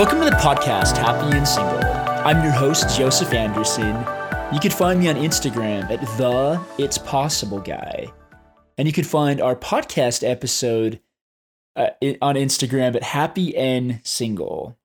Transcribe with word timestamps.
Welcome 0.00 0.20
to 0.20 0.24
the 0.24 0.30
podcast, 0.30 0.96
Happy 0.96 1.36
and 1.36 1.46
Single. 1.46 1.78
I'm 2.26 2.42
your 2.42 2.54
host, 2.54 2.96
Joseph 2.96 3.34
Anderson. 3.34 3.94
You 4.50 4.58
can 4.58 4.70
find 4.70 4.98
me 4.98 5.10
on 5.10 5.16
Instagram 5.16 5.90
at 5.90 6.00
the 6.16 6.58
It's 6.78 6.96
Possible 6.96 7.60
Guy. 7.60 8.10
And 8.78 8.88
you 8.88 8.94
can 8.94 9.04
find 9.04 9.42
our 9.42 9.54
podcast 9.54 10.26
episode 10.26 11.00
uh, 11.76 11.90
on 12.22 12.36
Instagram 12.36 12.96
at 12.96 13.02
Happy 13.02 13.54
and 13.54 14.00
Single. 14.02 14.78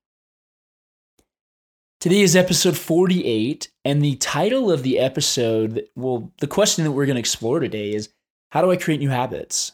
Today 1.98 2.20
is 2.20 2.36
episode 2.36 2.76
48, 2.76 3.70
and 3.86 4.02
the 4.02 4.16
title 4.16 4.70
of 4.70 4.82
the 4.82 4.98
episode, 4.98 5.86
well, 5.96 6.30
the 6.40 6.46
question 6.46 6.84
that 6.84 6.92
we're 6.92 7.06
going 7.06 7.16
to 7.16 7.20
explore 7.20 7.58
today 7.58 7.94
is 7.94 8.10
how 8.50 8.60
do 8.60 8.70
I 8.70 8.76
create 8.76 9.00
new 9.00 9.08
habits? 9.08 9.72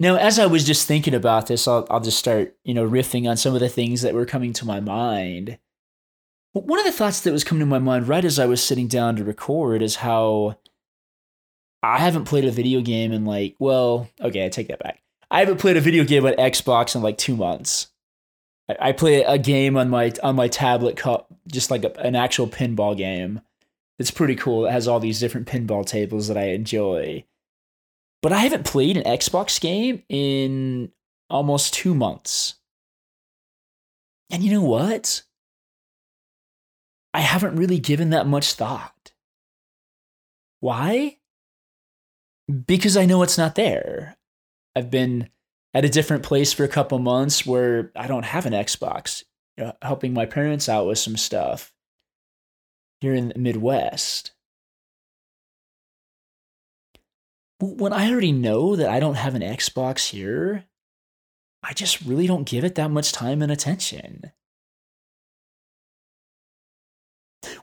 Now, 0.00 0.16
as 0.16 0.38
I 0.38 0.46
was 0.46 0.64
just 0.64 0.86
thinking 0.86 1.14
about 1.14 1.48
this, 1.48 1.66
I'll, 1.66 1.86
I'll 1.90 2.00
just 2.00 2.18
start, 2.18 2.56
you 2.64 2.72
know, 2.72 2.88
riffing 2.88 3.28
on 3.28 3.36
some 3.36 3.54
of 3.54 3.60
the 3.60 3.68
things 3.68 4.02
that 4.02 4.14
were 4.14 4.26
coming 4.26 4.52
to 4.54 4.64
my 4.64 4.78
mind. 4.80 5.58
One 6.52 6.78
of 6.78 6.86
the 6.86 6.92
thoughts 6.92 7.20
that 7.20 7.32
was 7.32 7.44
coming 7.44 7.60
to 7.60 7.66
my 7.66 7.78
mind 7.78 8.08
right 8.08 8.24
as 8.24 8.38
I 8.38 8.46
was 8.46 8.62
sitting 8.62 8.86
down 8.86 9.16
to 9.16 9.24
record 9.24 9.82
is 9.82 9.96
how 9.96 10.56
I 11.82 11.98
haven't 11.98 12.24
played 12.24 12.44
a 12.44 12.50
video 12.50 12.80
game 12.80 13.12
in 13.12 13.24
like, 13.24 13.56
well, 13.58 14.08
okay, 14.20 14.44
I 14.44 14.48
take 14.48 14.68
that 14.68 14.82
back. 14.82 15.02
I 15.30 15.40
haven't 15.40 15.60
played 15.60 15.76
a 15.76 15.80
video 15.80 16.04
game 16.04 16.24
on 16.26 16.32
Xbox 16.34 16.94
in 16.94 17.02
like 17.02 17.18
two 17.18 17.36
months. 17.36 17.88
I, 18.80 18.92
play 18.92 19.22
a 19.22 19.38
game 19.38 19.76
on 19.78 19.88
my 19.88 20.12
on 20.22 20.36
my 20.36 20.48
tablet, 20.48 20.96
cup, 20.96 21.32
just 21.50 21.70
like 21.70 21.84
a, 21.84 22.00
an 22.00 22.14
actual 22.14 22.46
pinball 22.46 22.96
game. 22.96 23.40
It's 23.98 24.10
pretty 24.10 24.34
cool. 24.34 24.66
It 24.66 24.72
has 24.72 24.86
all 24.86 25.00
these 25.00 25.20
different 25.20 25.48
pinball 25.48 25.86
tables 25.86 26.28
that 26.28 26.36
I 26.36 26.48
enjoy 26.48 27.24
but 28.22 28.32
I 28.32 28.38
haven't 28.38 28.66
played 28.66 28.96
an 28.96 29.04
Xbox 29.04 29.60
game 29.60 30.02
in 30.08 30.90
almost 31.30 31.74
two 31.74 31.94
months. 31.94 32.54
And 34.30 34.42
you 34.42 34.52
know 34.52 34.62
what? 34.62 35.22
I 37.14 37.20
haven't 37.20 37.56
really 37.56 37.78
given 37.78 38.10
that 38.10 38.26
much 38.26 38.52
thought. 38.52 39.12
Why? 40.60 41.18
Because 42.66 42.96
I 42.96 43.06
know 43.06 43.22
it's 43.22 43.38
not 43.38 43.54
there. 43.54 44.16
I've 44.74 44.90
been 44.90 45.30
at 45.74 45.84
a 45.84 45.88
different 45.88 46.22
place 46.22 46.52
for 46.52 46.64
a 46.64 46.68
couple 46.68 46.98
months 46.98 47.46
where 47.46 47.92
I 47.94 48.06
don't 48.06 48.24
have 48.24 48.46
an 48.46 48.52
Xbox, 48.52 49.24
you 49.56 49.64
know, 49.64 49.72
helping 49.82 50.12
my 50.12 50.26
parents 50.26 50.68
out 50.68 50.86
with 50.86 50.98
some 50.98 51.16
stuff 51.16 51.72
here 53.00 53.14
in 53.14 53.28
the 53.28 53.38
Midwest. 53.38 54.32
When 57.60 57.92
I 57.92 58.10
already 58.10 58.32
know 58.32 58.76
that 58.76 58.88
I 58.88 59.00
don't 59.00 59.16
have 59.16 59.34
an 59.34 59.42
Xbox 59.42 60.10
here, 60.10 60.64
I 61.62 61.72
just 61.72 62.02
really 62.02 62.26
don't 62.26 62.48
give 62.48 62.64
it 62.64 62.76
that 62.76 62.90
much 62.90 63.12
time 63.12 63.42
and 63.42 63.50
attention. 63.50 64.32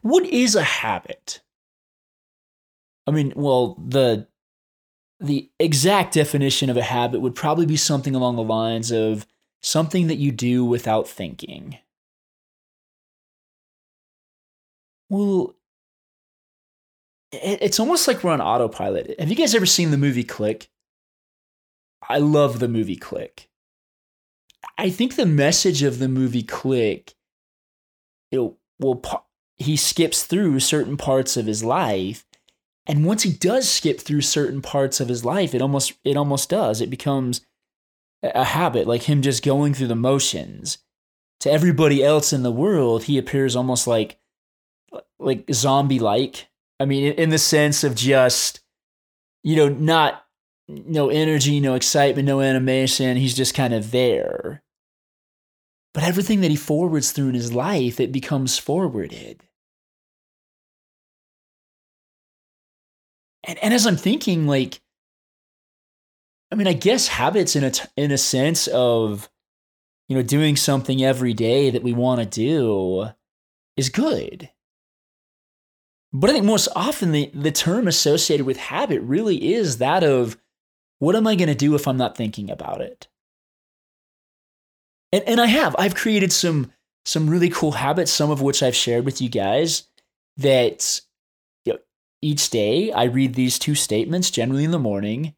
What 0.02 0.26
is 0.26 0.56
a 0.56 0.64
habit? 0.64 1.42
I 3.08 3.12
mean, 3.12 3.34
well, 3.36 3.76
the 3.76 4.28
the 5.20 5.50
exact 5.60 6.14
definition 6.14 6.70
of 6.70 6.76
a 6.76 6.84
habit 6.84 7.22
would 7.22 7.36
probably 7.36 7.66
be 7.66 7.78
something 7.78 8.16
along 8.16 8.36
the 8.36 8.44
lines 8.44 8.92
of 8.92 9.26
something 9.62 10.08
that 10.08 10.18
you 10.18 10.32
do 10.32 10.66
without 10.66 11.08
thinking. 11.08 11.78
Well, 15.10 15.55
it's 17.44 17.80
almost 17.80 18.08
like 18.08 18.24
we're 18.24 18.32
on 18.32 18.42
autopilot. 18.42 19.20
Have 19.20 19.30
you 19.30 19.36
guys 19.36 19.56
ever 19.56 19.66
seen 19.66 19.92
the 19.92 19.98
movie 19.98 20.24
Click? 20.24 20.70
I 22.08 22.20
love 22.20 22.60
the 22.60 22.68
movie 22.68 22.96
Click. 22.96 23.50
I 24.78 24.90
think 24.90 25.16
the 25.16 25.26
message 25.26 25.84
of 25.84 26.00
the 26.00 26.08
movie 26.08 26.44
Click, 26.44 27.14
it 28.32 28.40
will 28.80 29.04
he 29.58 29.78
skips 29.78 30.24
through 30.24 30.60
certain 30.60 30.98
parts 30.98 31.38
of 31.38 31.46
his 31.46 31.64
life, 31.64 32.26
and 32.86 33.06
once 33.06 33.24
he 33.24 33.32
does 33.32 33.70
skip 33.70 34.00
through 34.00 34.22
certain 34.22 34.62
parts 34.62 35.00
of 35.00 35.08
his 35.08 35.24
life, 35.24 35.56
it 35.56 35.62
almost 35.62 35.94
it 36.04 36.18
almost 36.18 36.50
does. 36.50 36.82
It 36.82 36.90
becomes 36.90 37.42
a 38.22 38.44
habit, 38.44 38.88
like 38.88 39.04
him 39.04 39.22
just 39.22 39.44
going 39.44 39.74
through 39.74 39.88
the 39.88 39.96
motions. 39.96 40.80
To 41.42 41.52
everybody 41.52 42.04
else 42.04 42.34
in 42.34 42.44
the 42.44 42.52
world, 42.52 43.04
he 43.04 43.18
appears 43.18 43.56
almost 43.56 43.88
like 43.88 44.20
like 45.20 45.46
zombie 45.52 46.00
like 46.00 46.48
I 46.80 46.86
mean, 46.86 47.14
in 47.14 47.30
the 47.30 47.38
sense 47.38 47.84
of 47.84 47.96
just, 47.96 48.60
you 49.44 49.56
know, 49.56 49.70
not 49.70 50.26
no 50.68 51.10
energy, 51.10 51.60
no 51.60 51.76
excitement, 51.76 52.28
no 52.28 52.42
animation. 52.42 53.18
He's 53.18 53.36
just 53.36 53.54
kind 53.54 53.74
of 53.74 53.92
there. 53.92 54.64
But 55.94 56.04
everything 56.04 56.42
that 56.42 56.52
he 56.52 56.58
forwards 56.58 57.12
through 57.12 57.30
in 57.30 57.36
his 57.36 57.54
life, 57.54 58.00
it 58.00 58.12
becomes 58.12 58.58
forwarded. 58.58 59.42
And, 63.48 63.58
and 63.64 63.74
as 63.74 63.86
I'm 63.86 63.96
thinking, 63.96 64.48
like, 64.48 64.82
I 66.52 66.56
mean, 66.56 66.68
I 66.68 66.74
guess 66.74 67.08
habits 67.08 67.56
in 67.56 67.64
a, 67.64 67.72
t- 67.72 67.88
in 67.96 68.12
a 68.12 68.18
sense 68.18 68.68
of, 68.68 69.30
you 70.10 70.16
know, 70.16 70.24
doing 70.24 70.56
something 70.56 71.04
every 71.04 71.34
day 71.34 71.70
that 71.70 71.84
we 71.84 71.94
want 71.94 72.20
to 72.22 72.28
do 72.28 73.08
is 73.78 73.90
good. 73.90 74.50
But 76.18 76.30
I 76.30 76.34
think 76.34 76.46
most 76.46 76.70
often 76.78 77.12
the, 77.12 77.30
the 77.34 77.52
term 77.52 77.90
associated 77.90 78.46
with 78.46 78.56
habit 78.56 79.02
really 79.02 79.54
is 79.54 79.80
that 79.80 80.02
of 80.02 80.38
what 81.00 81.14
am 81.14 81.28
I 81.28 81.36
going 81.36 81.50
to 81.50 81.56
do 81.56 81.76
if 81.76 81.90
I'm 81.90 81.98
not 81.98 82.16
thinking 82.16 82.50
about 82.50 82.80
it? 82.80 83.10
And, 85.12 85.26
and 85.26 85.42
I 85.42 85.48
have. 85.48 85.76
I've 85.78 85.94
created 85.94 86.32
some 86.32 86.72
some 87.04 87.30
really 87.30 87.50
cool 87.50 87.74
habits, 87.74 88.14
some 88.14 88.32
of 88.32 88.42
which 88.42 88.64
I've 88.64 88.78
shared 88.78 89.04
with 89.04 89.20
you 89.22 89.28
guys. 89.28 89.84
That 90.38 91.02
you 91.66 91.74
know, 91.74 91.80
each 92.22 92.50
day 92.50 92.94
I 92.94 93.04
read 93.04 93.34
these 93.34 93.60
two 93.60 93.76
statements, 93.76 94.32
generally 94.32 94.64
in 94.64 94.72
the 94.72 94.80
morning. 94.80 95.36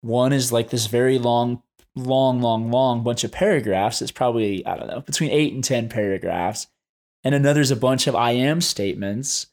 One 0.00 0.32
is 0.32 0.50
like 0.50 0.70
this 0.70 0.86
very 0.86 1.18
long, 1.18 1.62
long, 1.94 2.40
long, 2.40 2.70
long 2.70 3.04
bunch 3.04 3.24
of 3.24 3.32
paragraphs. 3.32 4.00
It's 4.00 4.10
probably, 4.10 4.64
I 4.64 4.78
don't 4.78 4.88
know, 4.88 5.00
between 5.02 5.30
eight 5.32 5.52
and 5.52 5.62
10 5.62 5.90
paragraphs. 5.90 6.66
And 7.22 7.34
another's 7.34 7.70
a 7.70 7.76
bunch 7.76 8.06
of 8.06 8.16
I 8.16 8.32
am 8.32 8.62
statements 8.62 9.48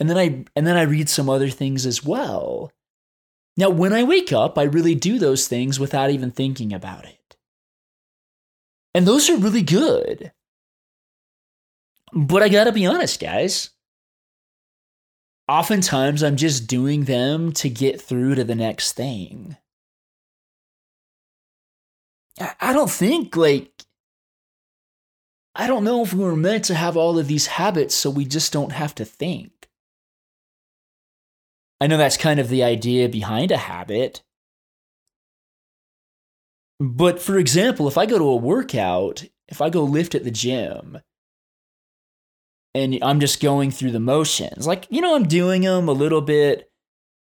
and 0.00 0.10
then 0.10 0.18
I 0.18 0.44
and 0.56 0.66
then 0.66 0.76
I 0.76 0.82
read 0.82 1.08
some 1.08 1.28
other 1.28 1.48
things 1.48 1.86
as 1.86 2.04
well. 2.04 2.72
Now, 3.56 3.70
when 3.70 3.92
I 3.92 4.02
wake 4.02 4.32
up, 4.32 4.58
I 4.58 4.64
really 4.64 4.94
do 4.94 5.18
those 5.18 5.46
things 5.46 5.78
without 5.78 6.10
even 6.10 6.30
thinking 6.30 6.72
about 6.72 7.04
it. 7.04 7.36
And 8.94 9.06
those 9.06 9.30
are 9.30 9.36
really 9.36 9.62
good. 9.62 10.32
But 12.12 12.42
I 12.42 12.48
got 12.48 12.64
to 12.64 12.72
be 12.72 12.86
honest, 12.86 13.20
guys. 13.20 13.70
Oftentimes 15.48 16.22
I'm 16.22 16.36
just 16.36 16.66
doing 16.66 17.04
them 17.04 17.52
to 17.52 17.68
get 17.68 18.00
through 18.00 18.36
to 18.36 18.44
the 18.44 18.54
next 18.54 18.92
thing. 18.92 19.56
I 22.60 22.72
don't 22.72 22.90
think 22.90 23.36
like 23.36 23.84
I 25.54 25.66
don't 25.66 25.84
know 25.84 26.02
if 26.02 26.12
we 26.12 26.24
were 26.24 26.34
meant 26.34 26.64
to 26.66 26.74
have 26.74 26.96
all 26.96 27.18
of 27.18 27.28
these 27.28 27.46
habits 27.46 27.94
so 27.94 28.10
we 28.10 28.24
just 28.24 28.52
don't 28.52 28.72
have 28.72 28.94
to 28.96 29.04
think. 29.04 29.52
I 31.84 31.86
know 31.86 31.98
that's 31.98 32.16
kind 32.16 32.40
of 32.40 32.48
the 32.48 32.64
idea 32.64 33.10
behind 33.10 33.50
a 33.50 33.58
habit. 33.58 34.22
But 36.80 37.20
for 37.20 37.36
example, 37.36 37.86
if 37.88 37.98
I 37.98 38.06
go 38.06 38.16
to 38.16 38.24
a 38.24 38.36
workout, 38.36 39.26
if 39.48 39.60
I 39.60 39.68
go 39.68 39.84
lift 39.84 40.14
at 40.14 40.24
the 40.24 40.30
gym, 40.30 40.98
and 42.74 42.98
I'm 43.02 43.20
just 43.20 43.42
going 43.42 43.70
through 43.70 43.90
the 43.90 44.00
motions, 44.00 44.66
like, 44.66 44.86
you 44.88 45.02
know, 45.02 45.14
I'm 45.14 45.28
doing 45.28 45.60
them 45.60 45.86
a 45.86 45.92
little 45.92 46.22
bit, 46.22 46.70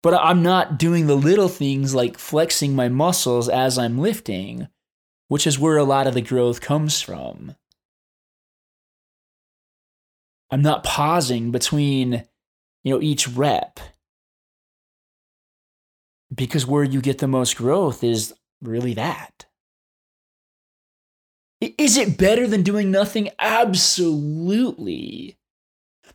but 0.01 0.15
I'm 0.15 0.41
not 0.41 0.79
doing 0.79 1.05
the 1.05 1.13
little 1.13 1.49
things 1.49 1.93
like 1.93 2.17
flexing 2.17 2.75
my 2.75 2.89
muscles 2.89 3.47
as 3.47 3.77
I'm 3.77 3.99
lifting, 3.99 4.69
which 5.27 5.45
is 5.45 5.59
where 5.59 5.77
a 5.77 5.83
lot 5.83 6.07
of 6.07 6.15
the 6.15 6.21
growth 6.21 6.61
comes 6.61 6.99
from. 6.99 7.53
I'm 10.49 10.63
not 10.63 10.83
pausing 10.83 11.51
between, 11.51 12.23
you 12.83 12.95
know, 12.95 13.01
each 13.03 13.27
rep 13.27 13.79
because 16.33 16.65
where 16.65 16.83
you 16.83 17.01
get 17.01 17.19
the 17.19 17.27
most 17.27 17.57
growth 17.57 18.03
is 18.03 18.33
really 18.61 18.93
that. 18.95 19.45
Is 21.59 21.97
it 21.97 22.17
better 22.17 22.47
than 22.47 22.61
doing 22.61 22.91
nothing? 22.91 23.29
Absolutely. 23.39 25.37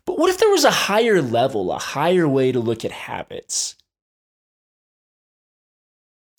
But 0.05 0.17
what 0.17 0.29
if 0.29 0.37
there 0.37 0.49
was 0.49 0.63
a 0.63 0.71
higher 0.71 1.21
level, 1.21 1.71
a 1.71 1.79
higher 1.79 2.27
way 2.27 2.51
to 2.51 2.59
look 2.59 2.85
at 2.85 2.91
habits? 2.91 3.75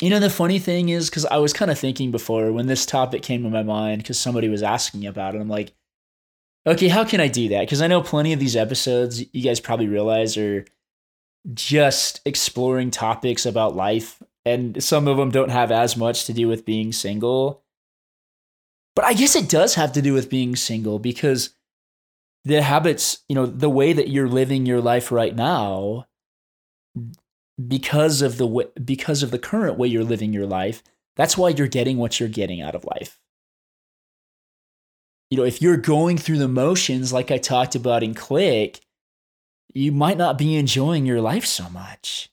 You 0.01 0.11
know, 0.11 0.21
the 0.21 0.31
funny 0.31 0.59
thing 0.59 0.89
is, 0.89 1.09
because 1.09 1.25
I 1.27 1.37
was 1.39 1.53
kind 1.53 1.71
of 1.71 1.79
thinking 1.79 2.11
before 2.11 2.53
when 2.53 2.67
this 2.67 2.85
topic 2.85 3.23
came 3.23 3.43
to 3.43 3.51
my 3.51 3.63
mind, 3.63 4.03
because 4.03 4.19
somebody 4.19 4.49
was 4.49 4.63
asking 4.63 5.07
about 5.07 5.35
it, 5.35 5.41
I'm 5.41 5.49
like, 5.49 5.73
okay, 6.67 6.89
how 6.89 7.05
can 7.05 7.21
I 7.21 7.29
do 7.29 7.49
that? 7.51 7.61
Because 7.61 7.81
I 7.81 7.87
know 7.87 8.03
plenty 8.03 8.33
of 8.33 8.41
these 8.41 8.57
episodes, 8.57 9.25
you 9.33 9.43
guys 9.43 9.61
probably 9.61 9.87
realize, 9.87 10.37
are 10.37 10.65
just 11.53 12.21
exploring 12.25 12.91
topics 12.91 13.45
about 13.45 13.77
life 13.77 14.23
and 14.47 14.83
some 14.83 15.09
of 15.09 15.17
them 15.17 15.31
don't 15.31 15.51
have 15.51 15.71
as 15.71 15.97
much 15.97 16.25
to 16.27 16.33
do 16.33 16.49
with 16.49 16.65
being 16.65 16.93
single 16.93 17.63
But 18.95 19.05
I 19.05 19.13
guess 19.15 19.37
it 19.37 19.49
does 19.49 19.75
have 19.75 19.93
to 19.93 20.03
do 20.03 20.13
with 20.15 20.31
being 20.31 20.57
single 20.57 20.99
because 20.99 21.51
the 22.45 22.63
habits, 22.63 23.25
you 23.29 23.35
know, 23.35 23.47
the 23.47 23.71
way 23.71 23.93
that 23.93 24.09
you're 24.09 24.29
living 24.29 24.67
your 24.67 24.81
life 24.81 25.11
right 25.11 25.35
now 25.35 26.07
because 27.69 28.23
of 28.23 28.39
the 28.39 28.47
way, 28.47 28.67
because 28.85 29.23
of 29.23 29.31
the 29.31 29.39
current 29.39 29.79
way 29.79 29.89
you're 29.89 30.05
living 30.05 30.33
your 30.33 30.47
life, 30.47 30.83
that's 31.17 31.39
why 31.39 31.51
you're 31.51 31.69
getting 31.69 31.99
what 31.99 32.21
you're 32.21 32.29
getting 32.29 32.63
out 32.63 32.75
of 32.75 32.85
life. 32.85 33.19
You 35.31 35.39
know, 35.39 35.45
if 35.45 35.63
you're 35.63 35.77
going 35.77 36.19
through 36.19 36.39
the 36.39 36.49
motions 36.49 37.13
like 37.13 37.31
I 37.31 37.39
talked 37.39 37.75
about 37.75 38.03
in 38.03 38.15
Click, 38.15 38.81
you 39.73 39.93
might 39.93 40.19
not 40.19 40.39
be 40.39 40.57
enjoying 40.57 41.07
your 41.07 41.21
life 41.21 41.45
so 41.45 41.69
much. 41.69 42.31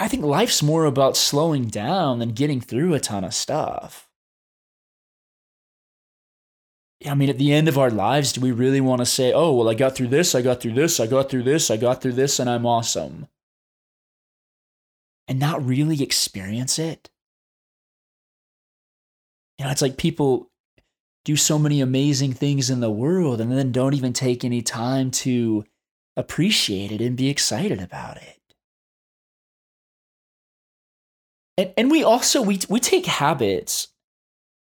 I 0.00 0.08
think 0.08 0.24
life's 0.24 0.62
more 0.62 0.84
about 0.84 1.16
slowing 1.16 1.66
down 1.66 2.18
than 2.18 2.30
getting 2.30 2.60
through 2.60 2.94
a 2.94 3.00
ton 3.00 3.24
of 3.24 3.34
stuff. 3.34 4.08
I 7.06 7.14
mean, 7.14 7.28
at 7.28 7.38
the 7.38 7.52
end 7.52 7.68
of 7.68 7.76
our 7.76 7.90
lives, 7.90 8.32
do 8.32 8.40
we 8.40 8.52
really 8.52 8.80
want 8.80 9.00
to 9.00 9.06
say, 9.06 9.32
oh, 9.32 9.52
well, 9.52 9.68
I 9.68 9.74
got 9.74 9.94
through 9.94 10.08
this, 10.08 10.34
I 10.34 10.40
got 10.40 10.60
through 10.60 10.72
this, 10.72 10.98
I 10.98 11.06
got 11.06 11.28
through 11.28 11.42
this, 11.42 11.70
I 11.70 11.76
got 11.76 12.00
through 12.00 12.14
this, 12.14 12.38
and 12.38 12.48
I'm 12.48 12.64
awesome? 12.64 13.28
And 15.28 15.38
not 15.38 15.64
really 15.64 16.02
experience 16.02 16.78
it? 16.78 17.10
You 19.58 19.66
know, 19.66 19.70
it's 19.70 19.82
like 19.82 19.98
people 19.98 20.50
do 21.26 21.36
so 21.36 21.58
many 21.58 21.82
amazing 21.82 22.32
things 22.32 22.70
in 22.70 22.80
the 22.80 22.90
world 22.90 23.40
and 23.40 23.52
then 23.52 23.70
don't 23.70 23.92
even 23.92 24.14
take 24.14 24.44
any 24.44 24.62
time 24.62 25.10
to 25.10 25.64
appreciate 26.16 26.90
it 26.90 27.02
and 27.02 27.16
be 27.16 27.28
excited 27.28 27.82
about 27.82 28.16
it. 28.16 28.40
And, 31.58 31.72
and 31.76 31.90
we 31.90 32.02
also 32.02 32.40
we, 32.40 32.60
we 32.70 32.80
take 32.80 33.04
habits 33.04 33.88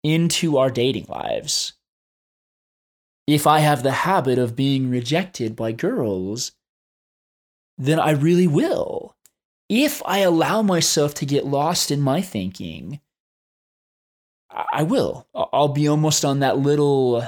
into 0.02 0.58
our 0.58 0.70
dating 0.70 1.06
lives 1.08 1.75
if 3.26 3.46
I 3.46 3.60
have 3.60 3.82
the 3.82 3.93
habit 3.93 4.38
of 4.38 4.56
being 4.56 4.90
rejected 4.90 5.56
by 5.56 5.72
girls, 5.72 6.52
then 7.78 7.99
I 7.99 8.10
really 8.10 8.46
will. 8.46 9.17
If 9.69 10.02
I 10.05 10.19
allow 10.19 10.60
myself 10.62 11.14
to 11.14 11.26
get 11.26 11.46
lost 11.46 11.90
in 11.90 12.00
my 12.00 12.20
thinking, 12.20 13.00
I 14.72 14.82
will. 14.84 15.26
I'll 15.34 15.68
be 15.68 15.88
almost 15.88 16.24
on 16.24 16.40
that 16.40 16.58
little 16.58 17.24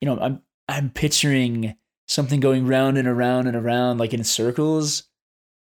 you 0.00 0.06
know, 0.06 0.18
I'm 0.20 0.42
I'm 0.68 0.90
picturing 0.90 1.76
something 2.08 2.40
going 2.40 2.66
round 2.66 2.98
and 2.98 3.08
around 3.08 3.46
and 3.46 3.56
around 3.56 3.98
like 3.98 4.12
in 4.12 4.24
circles. 4.24 5.04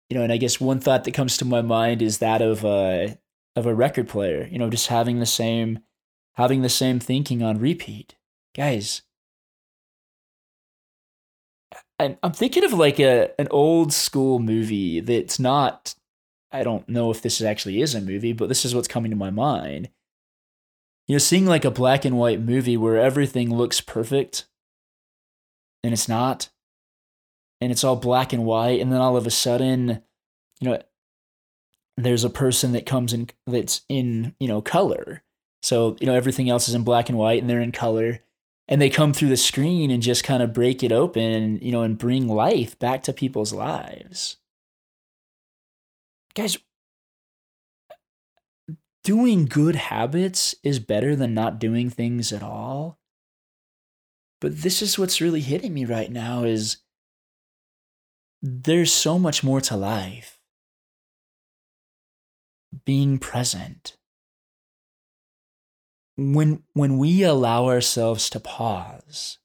You 0.09 0.17
know, 0.17 0.23
and 0.23 0.31
I 0.31 0.37
guess 0.37 0.59
one 0.59 0.79
thought 0.79 1.03
that 1.05 1.13
comes 1.13 1.37
to 1.37 1.45
my 1.45 1.61
mind 1.61 2.01
is 2.01 2.19
that 2.19 2.41
of 2.41 2.63
a 2.63 3.17
of 3.55 3.65
a 3.65 3.73
record 3.73 4.09
player, 4.09 4.47
you 4.51 4.57
know, 4.59 4.69
just 4.69 4.87
having 4.87 5.19
the 5.19 5.25
same 5.25 5.79
having 6.33 6.61
the 6.61 6.69
same 6.69 6.99
thinking 6.99 7.41
on 7.41 7.59
repeat. 7.59 8.15
Guys, 8.55 9.01
I'm, 11.99 12.17
I'm 12.23 12.33
thinking 12.33 12.63
of 12.63 12.73
like 12.73 12.99
a 12.99 13.29
an 13.39 13.47
old 13.51 13.93
school 13.93 14.39
movie 14.39 14.99
that's 14.99 15.39
not 15.39 15.95
I 16.55 16.63
don't 16.63 16.87
know 16.87 17.11
if 17.11 17.21
this 17.21 17.41
actually 17.41 17.81
is 17.81 17.95
a 17.95 18.01
movie, 18.01 18.33
but 18.33 18.49
this 18.49 18.65
is 18.65 18.73
what's 18.73 18.87
coming 18.87 19.11
to 19.11 19.17
my 19.17 19.29
mind. 19.29 19.89
You 21.07 21.15
know, 21.15 21.19
seeing 21.19 21.45
like 21.45 21.65
a 21.65 21.71
black 21.71 22.05
and 22.05 22.17
white 22.17 22.41
movie 22.41 22.77
where 22.77 22.97
everything 22.97 23.53
looks 23.55 23.81
perfect 23.81 24.45
and 25.83 25.93
it's 25.93 26.09
not, 26.09 26.49
and 27.61 27.71
it's 27.71 27.83
all 27.83 27.95
black 27.95 28.33
and 28.33 28.43
white, 28.43 28.81
and 28.81 28.91
then 28.91 28.99
all 28.99 29.15
of 29.15 29.27
a 29.27 29.31
sudden, 29.31 30.01
you 30.59 30.69
know, 30.69 30.81
there's 31.95 32.23
a 32.23 32.29
person 32.29 32.71
that 32.71 32.85
comes 32.85 33.13
in 33.13 33.29
that's 33.45 33.81
in, 33.87 34.35
you 34.39 34.47
know, 34.47 34.61
color 34.61 35.23
so, 35.65 35.97
you 35.99 36.05
know, 36.05 36.13
everything 36.13 36.47
else 36.47 36.69
is 36.69 36.75
in 36.75 36.83
black 36.83 37.09
and 37.09 37.17
white 37.17 37.41
and 37.41 37.49
they're 37.49 37.59
in 37.59 37.71
color. 37.71 38.19
And 38.67 38.79
they 38.79 38.91
come 38.91 39.13
through 39.13 39.29
the 39.29 39.37
screen 39.37 39.89
and 39.89 40.01
just 40.01 40.23
kind 40.23 40.43
of 40.43 40.53
break 40.53 40.83
it 40.83 40.91
open 40.91 41.23
and, 41.23 41.63
you 41.63 41.71
know, 41.71 41.81
and 41.81 41.97
bring 41.97 42.27
life 42.27 42.77
back 42.77 43.01
to 43.03 43.13
people's 43.13 43.51
lives. 43.51 44.37
Guys, 46.35 46.57
doing 49.03 49.45
good 49.45 49.75
habits 49.75 50.55
is 50.63 50.79
better 50.79 51.15
than 51.15 51.33
not 51.33 51.59
doing 51.59 51.89
things 51.89 52.33
at 52.33 52.43
all. 52.43 52.99
But 54.41 54.61
this 54.61 54.81
is 54.81 54.99
what's 54.99 55.21
really 55.21 55.41
hitting 55.41 55.73
me 55.73 55.85
right 55.85 56.11
now 56.11 56.43
is 56.43 56.77
there's 58.41 58.91
so 58.91 59.17
much 59.17 59.43
more 59.43 59.61
to 59.61 59.77
life. 59.77 60.39
Being 62.85 63.17
present 63.17 63.95
when 66.17 66.63
when 66.73 66.97
we 66.97 67.23
allow 67.23 67.65
ourselves 67.65 68.29
to 68.29 68.39
pause 68.39 69.37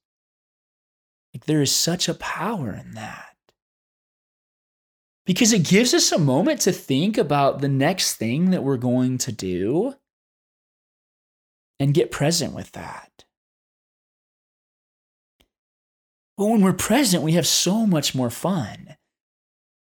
like 1.34 1.46
there 1.46 1.62
is 1.62 1.74
such 1.74 2.08
a 2.08 2.14
power 2.14 2.72
in 2.72 2.92
that 2.92 3.29
because 5.26 5.52
it 5.52 5.64
gives 5.64 5.94
us 5.94 6.12
a 6.12 6.18
moment 6.18 6.60
to 6.62 6.72
think 6.72 7.18
about 7.18 7.60
the 7.60 7.68
next 7.68 8.16
thing 8.16 8.50
that 8.50 8.62
we're 8.62 8.76
going 8.76 9.18
to 9.18 9.32
do 9.32 9.94
and 11.78 11.94
get 11.94 12.10
present 12.10 12.54
with 12.54 12.72
that. 12.72 13.24
But 16.36 16.46
when 16.46 16.62
we're 16.62 16.72
present 16.72 17.22
we 17.22 17.32
have 17.32 17.46
so 17.46 17.86
much 17.86 18.14
more 18.14 18.30
fun. 18.30 18.96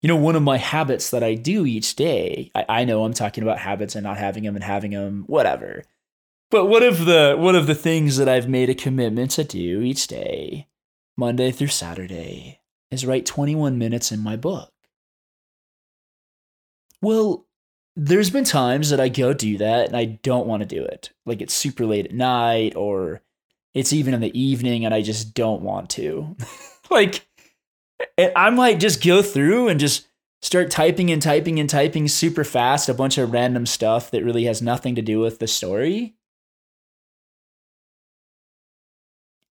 You 0.03 0.09
know 0.09 0.17
one 0.17 0.37
of 0.37 0.43
my 0.43 0.59
habits 0.59 1.11
that 1.11 1.25
i 1.25 1.35
do 1.35 1.67
each 1.67 1.97
day 1.97 2.53
i, 2.55 2.65
I 2.69 2.85
know 2.85 3.05
i'm 3.05 3.15
talking 3.15 3.43
about 3.43 3.59
habits 3.59 3.97
and 3.97 4.05
not 4.05 4.19
having 4.19 4.45
them 4.45 4.55
and 4.55 4.63
having 4.63 4.93
them 4.93 5.25
whatever. 5.27 5.83
But 6.51 6.67
one 6.67 6.85
of 6.85 7.07
the 7.07 7.35
one 7.37 7.57
of 7.57 7.67
the 7.67 7.75
things 7.75 8.17
that 8.19 8.29
I've 8.29 8.49
made 8.49 8.71
a 8.71 8.75
commitment 8.75 9.33
to 9.33 9.45
do 9.45 9.83
each 9.83 10.07
day, 10.07 10.69
Monday 11.17 11.51
through 11.51 11.69
Saturday, 11.69 12.61
is 12.91 13.05
write 13.05 13.27
21 13.27 13.79
minutes 13.79 14.13
in 14.13 14.21
my 14.21 14.37
book. 14.37 14.71
Well, 17.07 17.47
there's 17.95 18.31
been 18.31 18.43
times 18.43 18.91
that 18.91 18.99
I 18.99 19.09
go 19.09 19.33
do 19.33 19.59
that 19.59 19.87
and 19.87 19.97
I 19.97 20.19
don't 20.25 20.49
want 20.49 20.63
to 20.63 20.67
do 20.67 20.83
it. 20.83 21.11
Like 21.25 21.41
it's 21.41 21.55
super 21.55 21.87
late 21.87 22.07
at 22.07 22.13
night 22.13 22.75
or 22.75 23.23
it's 23.75 23.93
even 23.93 24.13
in 24.13 24.21
the 24.21 24.37
evening 24.37 24.85
and 24.85 24.93
I 24.93 25.03
just 25.03 25.33
don't 25.33 25.63
want 25.63 25.89
to. 25.91 26.35
like 26.91 27.25
I 28.19 28.51
might 28.51 28.81
just 28.81 29.05
go 29.05 29.23
through 29.23 29.69
and 29.69 29.79
just 29.79 30.09
start 30.43 30.69
typing 30.69 31.13
and 31.13 31.23
typing 31.23 31.61
and 31.61 31.71
typing 31.71 32.09
super 32.09 32.43
fast 32.43 32.89
a 32.89 32.95
bunch 32.95 33.19
of 33.19 33.33
random 33.33 33.67
stuff 33.67 34.11
that 34.11 34.25
really 34.25 34.47
has 34.47 34.61
nothing 34.61 34.97
to 34.97 35.03
do 35.03 35.21
with 35.21 35.39
the 35.39 35.47
story. 35.47 36.17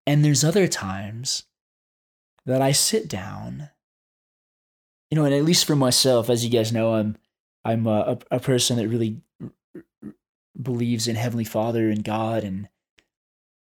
And 0.06 0.25
there's 0.25 0.44
other 0.44 0.68
times 0.68 1.44
that 2.46 2.62
I 2.62 2.74
sit 2.74 3.08
down, 3.08 3.70
you 5.10 5.15
know, 5.15 5.24
and 5.24 5.34
at 5.34 5.46
least 5.46 5.63
for 5.63 5.77
myself, 5.77 6.29
as 6.29 6.44
you 6.44 6.51
guys 6.51 6.74
know, 6.74 6.96
I'm 6.96 7.15
I'm 7.65 7.88
a, 7.88 8.19
a 8.29 8.39
person 8.39 8.77
that 8.77 8.88
really 8.88 9.22
believes 10.62 11.07
in 11.07 11.15
Heavenly 11.15 11.43
Father 11.43 11.89
and 11.89 12.03
God, 12.03 12.43
and 12.43 12.69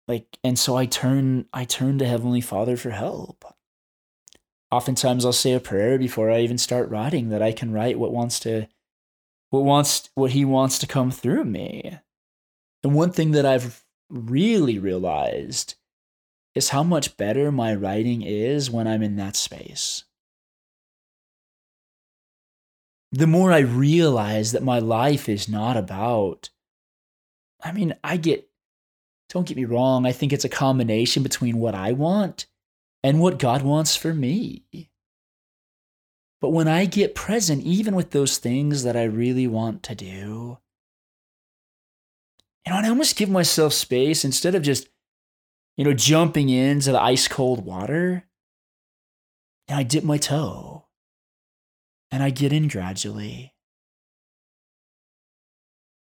like, 0.07 0.37
and 0.43 0.57
so 0.57 0.77
I 0.77 0.85
turn 0.85 1.47
I 1.51 1.65
turn 1.65 1.97
to 1.97 2.07
Heavenly 2.07 2.41
Father 2.41 2.77
for 2.77 2.91
help. 2.91 3.43
Oftentimes, 4.71 5.25
I'll 5.25 5.33
say 5.33 5.53
a 5.53 5.59
prayer 5.59 5.97
before 5.97 6.29
I 6.29 6.41
even 6.41 6.59
start 6.59 6.91
writing 6.91 7.29
that 7.29 7.41
I 7.41 7.51
can 7.51 7.73
write 7.73 7.97
what 7.97 8.13
wants 8.13 8.39
to, 8.41 8.67
what 9.49 9.63
wants 9.63 10.09
what 10.13 10.31
He 10.31 10.45
wants 10.45 10.77
to 10.79 10.87
come 10.87 11.09
through 11.09 11.45
me. 11.45 11.97
And 12.83 12.93
one 12.93 13.11
thing 13.11 13.31
that 13.31 13.45
I've 13.45 13.83
really 14.09 14.77
realized 14.77 15.75
is 16.53 16.69
how 16.69 16.83
much 16.83 17.17
better 17.17 17.51
my 17.51 17.73
writing 17.73 18.21
is 18.21 18.69
when 18.69 18.87
I'm 18.87 19.01
in 19.01 19.15
that 19.15 19.35
space. 19.35 20.03
The 23.11 23.27
more 23.27 23.51
I 23.51 23.59
realize 23.59 24.51
that 24.51 24.63
my 24.63 24.79
life 24.79 25.27
is 25.27 25.49
not 25.49 25.75
about, 25.75 26.49
I 27.63 27.71
mean, 27.71 27.95
I 28.03 28.17
get, 28.17 28.47
don't 29.29 29.47
get 29.47 29.57
me 29.57 29.65
wrong, 29.65 30.05
I 30.05 30.11
think 30.11 30.31
it's 30.31 30.45
a 30.45 30.49
combination 30.49 31.23
between 31.23 31.57
what 31.57 31.73
I 31.73 31.91
want 31.91 32.45
and 33.03 33.19
what 33.19 33.39
God 33.39 33.63
wants 33.63 33.95
for 33.95 34.13
me. 34.13 34.63
But 36.41 36.49
when 36.49 36.67
I 36.67 36.85
get 36.85 37.15
present, 37.15 37.63
even 37.63 37.95
with 37.95 38.11
those 38.11 38.37
things 38.37 38.83
that 38.83 38.95
I 38.95 39.03
really 39.03 39.47
want 39.47 39.83
to 39.83 39.95
do, 39.95 40.59
you 42.65 42.73
know, 42.73 42.75
I 42.75 42.87
almost 42.89 43.15
give 43.15 43.29
myself 43.29 43.73
space 43.73 44.23
instead 44.23 44.53
of 44.55 44.61
just 44.61 44.87
you 45.79 45.85
know, 45.85 45.93
jumping 45.93 46.49
into 46.49 46.91
the 46.91 47.01
ice 47.01 47.29
cold 47.29 47.63
water. 47.63 48.25
And 49.69 49.79
I 49.79 49.83
dip 49.83 50.03
my 50.03 50.17
toe 50.17 50.88
and 52.11 52.23
I 52.23 52.29
get 52.29 52.53
in 52.53 52.67
gradually. 52.67 53.53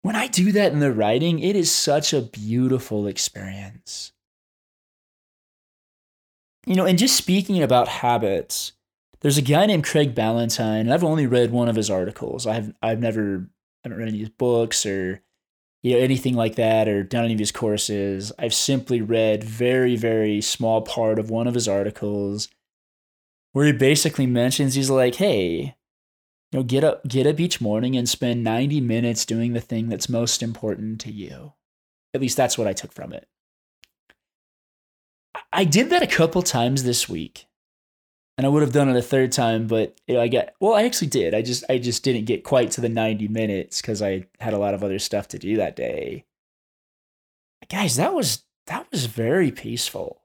When 0.02 0.16
I 0.16 0.26
do 0.26 0.50
that 0.52 0.72
in 0.72 0.80
the 0.80 0.92
writing, 0.92 1.38
it 1.38 1.54
is 1.54 1.70
such 1.70 2.12
a 2.12 2.22
beautiful 2.22 3.06
experience. 3.06 4.12
You 6.66 6.74
know, 6.74 6.86
and 6.86 6.98
just 6.98 7.16
speaking 7.16 7.62
about 7.62 7.88
habits, 7.88 8.72
there's 9.20 9.38
a 9.38 9.42
guy 9.42 9.66
named 9.66 9.84
Craig 9.84 10.14
Ballantyne, 10.14 10.80
and 10.80 10.92
I've 10.92 11.04
only 11.04 11.26
read 11.26 11.52
one 11.52 11.68
of 11.68 11.76
his 11.76 11.90
articles. 11.90 12.46
I've 12.46 12.72
I've 12.82 13.00
never 13.00 13.48
I 13.84 13.88
haven't 13.88 13.98
read 13.98 14.08
any 14.08 14.18
of 14.18 14.28
his 14.28 14.28
books 14.30 14.84
or 14.84 15.22
you 15.82 15.94
know 15.94 16.00
anything 16.00 16.34
like 16.34 16.56
that 16.56 16.88
or 16.88 17.04
done 17.04 17.24
any 17.24 17.34
of 17.34 17.38
his 17.38 17.52
courses. 17.52 18.32
I've 18.38 18.54
simply 18.54 19.00
read 19.00 19.44
very 19.44 19.94
very 19.96 20.40
small 20.40 20.82
part 20.82 21.18
of 21.18 21.30
one 21.30 21.46
of 21.46 21.54
his 21.54 21.68
articles 21.68 22.48
where 23.52 23.66
he 23.66 23.72
basically 23.72 24.26
mentions 24.26 24.74
he's 24.74 24.90
like, 24.90 25.16
"Hey, 25.16 25.76
you 26.52 26.58
know, 26.58 26.62
get 26.62 26.84
up 26.84 27.06
get 27.08 27.26
up 27.26 27.40
each 27.40 27.60
morning 27.60 27.96
and 27.96 28.08
spend 28.08 28.44
90 28.44 28.80
minutes 28.80 29.24
doing 29.24 29.52
the 29.52 29.60
thing 29.60 29.88
that's 29.88 30.08
most 30.08 30.42
important 30.42 31.00
to 31.02 31.10
you." 31.10 31.54
At 32.14 32.20
least 32.20 32.36
that's 32.36 32.58
what 32.58 32.68
I 32.68 32.72
took 32.72 32.92
from 32.92 33.12
it. 33.12 33.26
I 35.52 35.64
did 35.64 35.90
that 35.90 36.02
a 36.02 36.06
couple 36.06 36.42
times 36.42 36.84
this 36.84 37.08
week 37.08 37.46
and 38.38 38.46
I 38.46 38.48
would 38.48 38.62
have 38.62 38.72
done 38.72 38.88
it 38.88 38.96
a 38.96 39.02
third 39.02 39.32
time, 39.32 39.66
but 39.66 40.00
I 40.08 40.28
got 40.28 40.50
well. 40.60 40.74
I 40.74 40.84
actually 40.84 41.08
did. 41.08 41.34
I 41.34 41.42
just 41.42 41.64
I 41.68 41.78
just 41.78 42.02
didn't 42.02 42.24
get 42.24 42.44
quite 42.44 42.70
to 42.72 42.80
the 42.80 42.88
ninety 42.88 43.28
minutes 43.28 43.80
because 43.80 44.00
I 44.00 44.26
had 44.40 44.54
a 44.54 44.58
lot 44.58 44.74
of 44.74 44.82
other 44.82 44.98
stuff 44.98 45.28
to 45.28 45.38
do 45.38 45.56
that 45.58 45.76
day. 45.76 46.24
Guys, 47.68 47.96
that 47.96 48.14
was 48.14 48.44
that 48.66 48.90
was 48.90 49.06
very 49.06 49.50
peaceful. 49.50 50.21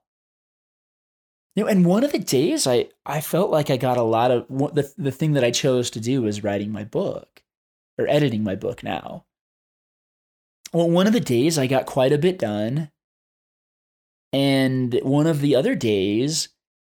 Know, 1.58 1.66
and 1.66 1.84
one 1.84 2.04
of 2.04 2.12
the 2.12 2.20
days 2.20 2.68
I 2.68 2.88
I 3.04 3.20
felt 3.20 3.50
like 3.50 3.68
I 3.68 3.76
got 3.76 3.96
a 3.96 4.02
lot 4.02 4.30
of 4.30 4.46
the 4.48 4.92
the 4.96 5.10
thing 5.10 5.32
that 5.32 5.42
I 5.42 5.50
chose 5.50 5.90
to 5.90 6.00
do 6.00 6.22
was 6.22 6.44
writing 6.44 6.70
my 6.70 6.84
book 6.84 7.42
or 7.98 8.06
editing 8.06 8.44
my 8.44 8.54
book 8.54 8.84
now. 8.84 9.24
Well, 10.72 10.88
one 10.88 11.08
of 11.08 11.12
the 11.12 11.20
days 11.20 11.58
I 11.58 11.66
got 11.66 11.84
quite 11.84 12.12
a 12.12 12.18
bit 12.18 12.38
done. 12.38 12.90
And 14.32 15.00
one 15.02 15.26
of 15.26 15.40
the 15.40 15.56
other 15.56 15.74
days, 15.74 16.50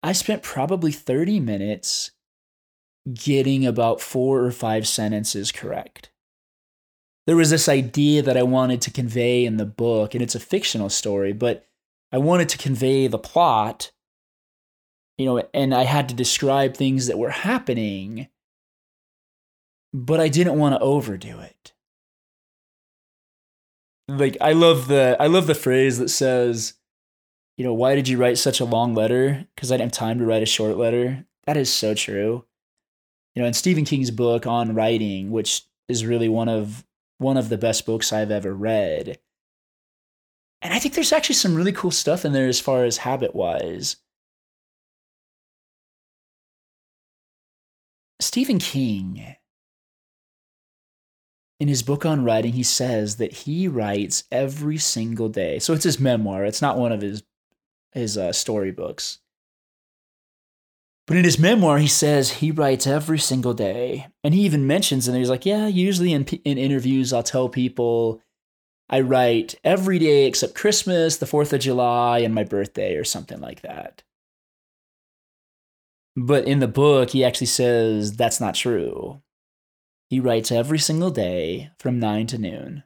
I 0.03 0.11
spent 0.11 0.43
probably 0.43 0.91
30 0.91 1.39
minutes 1.39 2.11
getting 3.13 3.65
about 3.65 4.01
four 4.01 4.43
or 4.43 4.51
five 4.51 4.87
sentences 4.87 5.51
correct. 5.51 6.09
There 7.27 7.35
was 7.35 7.51
this 7.51 7.69
idea 7.69 8.23
that 8.23 8.35
I 8.35 8.43
wanted 8.43 8.81
to 8.81 8.91
convey 8.91 9.45
in 9.45 9.57
the 9.57 9.65
book, 9.65 10.15
and 10.15 10.23
it's 10.23 10.35
a 10.35 10.39
fictional 10.39 10.89
story, 10.89 11.31
but 11.31 11.67
I 12.11 12.17
wanted 12.17 12.49
to 12.49 12.57
convey 12.57 13.05
the 13.05 13.19
plot, 13.19 13.91
you 15.19 15.25
know, 15.25 15.43
and 15.53 15.75
I 15.75 15.83
had 15.83 16.07
to 16.09 16.15
describe 16.15 16.75
things 16.75 17.07
that 17.07 17.19
were 17.19 17.29
happening, 17.29 18.29
but 19.93 20.21
I 20.21 20.29
didn't 20.29 20.57
want 20.57 20.75
to 20.75 20.79
overdo 20.79 21.39
it. 21.41 21.73
Like 24.07 24.37
I 24.39 24.53
love 24.53 24.87
the 24.87 25.17
I 25.19 25.27
love 25.27 25.45
the 25.45 25.53
phrase 25.53 25.99
that 25.99 26.09
says 26.09 26.73
you 27.57 27.65
know, 27.65 27.73
why 27.73 27.93
did 27.93 28.07
you 28.07 28.17
write 28.17 28.37
such 28.37 28.61
a 28.61 28.65
long 28.65 28.95
letter? 28.95 29.45
Because 29.53 29.69
I 29.69 29.75
didn't 29.75 29.93
have 29.93 29.99
time 29.99 30.19
to 30.19 30.25
write 30.25 30.41
a 30.41 30.45
short 30.45 30.77
letter. 30.77 31.25
That 31.45 31.57
is 31.57 31.71
so 31.71 31.93
true. 31.93 32.45
You 33.35 33.41
know, 33.41 33.47
in 33.47 33.53
Stephen 33.53 33.83
King's 33.83 34.11
book 34.11 34.47
on 34.47 34.73
writing, 34.73 35.31
which 35.31 35.63
is 35.89 36.05
really 36.05 36.29
one 36.29 36.47
of 36.47 36.85
one 37.17 37.35
of 37.35 37.49
the 37.49 37.57
best 37.57 37.85
books 37.85 38.13
I've 38.13 38.31
ever 38.31 38.53
read. 38.53 39.19
And 40.61 40.73
I 40.73 40.79
think 40.79 40.93
there's 40.93 41.11
actually 41.11 41.35
some 41.35 41.55
really 41.55 41.73
cool 41.73 41.91
stuff 41.91 42.23
in 42.23 42.31
there 42.31 42.47
as 42.47 42.61
far 42.61 42.85
as 42.85 42.97
habit 42.97 43.35
wise. 43.35 43.97
Stephen 48.19 48.59
King, 48.59 49.35
in 51.59 51.67
his 51.67 51.83
book 51.83 52.05
on 52.05 52.23
writing, 52.23 52.53
he 52.53 52.63
says 52.63 53.17
that 53.17 53.33
he 53.33 53.67
writes 53.67 54.23
every 54.31 54.77
single 54.77 55.29
day. 55.29 55.59
So 55.59 55.73
it's 55.73 55.83
his 55.83 55.99
memoir, 55.99 56.45
it's 56.45 56.61
not 56.61 56.77
one 56.77 56.91
of 56.91 57.01
his 57.01 57.23
his 57.91 58.17
uh, 58.17 58.31
storybooks. 58.31 59.19
But 61.07 61.17
in 61.17 61.23
his 61.23 61.39
memoir, 61.39 61.79
he 61.79 61.87
says 61.87 62.33
he 62.33 62.51
writes 62.51 62.85
every 62.85 63.17
single 63.17 63.55
day, 63.55 64.07
and 64.23 64.33
he 64.33 64.41
even 64.41 64.67
mentions, 64.67 65.07
and 65.07 65.17
he's 65.17 65.29
like, 65.29 65.45
"Yeah, 65.45 65.67
usually 65.67 66.13
in 66.13 66.23
in 66.23 66.57
interviews, 66.57 67.11
I'll 67.11 67.23
tell 67.23 67.49
people 67.49 68.21
I 68.89 69.01
write 69.01 69.55
every 69.63 69.97
day 69.97 70.27
except 70.27 70.55
Christmas, 70.55 71.17
the 71.17 71.25
Fourth 71.25 71.51
of 71.51 71.61
July, 71.61 72.19
and 72.19 72.35
my 72.35 72.43
birthday, 72.43 72.95
or 72.95 73.03
something 73.03 73.39
like 73.39 73.61
that." 73.61 74.03
But 76.21 76.47
in 76.47 76.59
the 76.59 76.67
book, 76.67 77.11
he 77.11 77.23
actually 77.23 77.47
says 77.47 78.17
that's 78.17 78.41
not 78.41 78.55
true. 78.55 79.21
He 80.09 80.19
writes 80.19 80.51
every 80.51 80.79
single 80.79 81.11
day 81.11 81.71
from 81.77 81.99
nine 81.99 82.27
to 82.27 82.37
noon. 82.37 82.83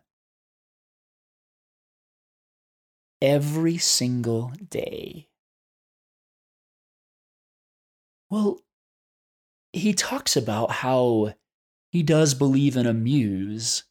every 3.24 3.78
single 3.78 4.52
day. 4.70 5.30
Well, 8.30 8.60
he 9.72 9.94
talks 9.94 10.36
about 10.36 10.72
how 10.72 11.34
he 11.90 12.04
does 12.04 12.34
believe 12.34 12.76
in 12.76 12.86
a 12.86 12.94
muse, 12.94 13.86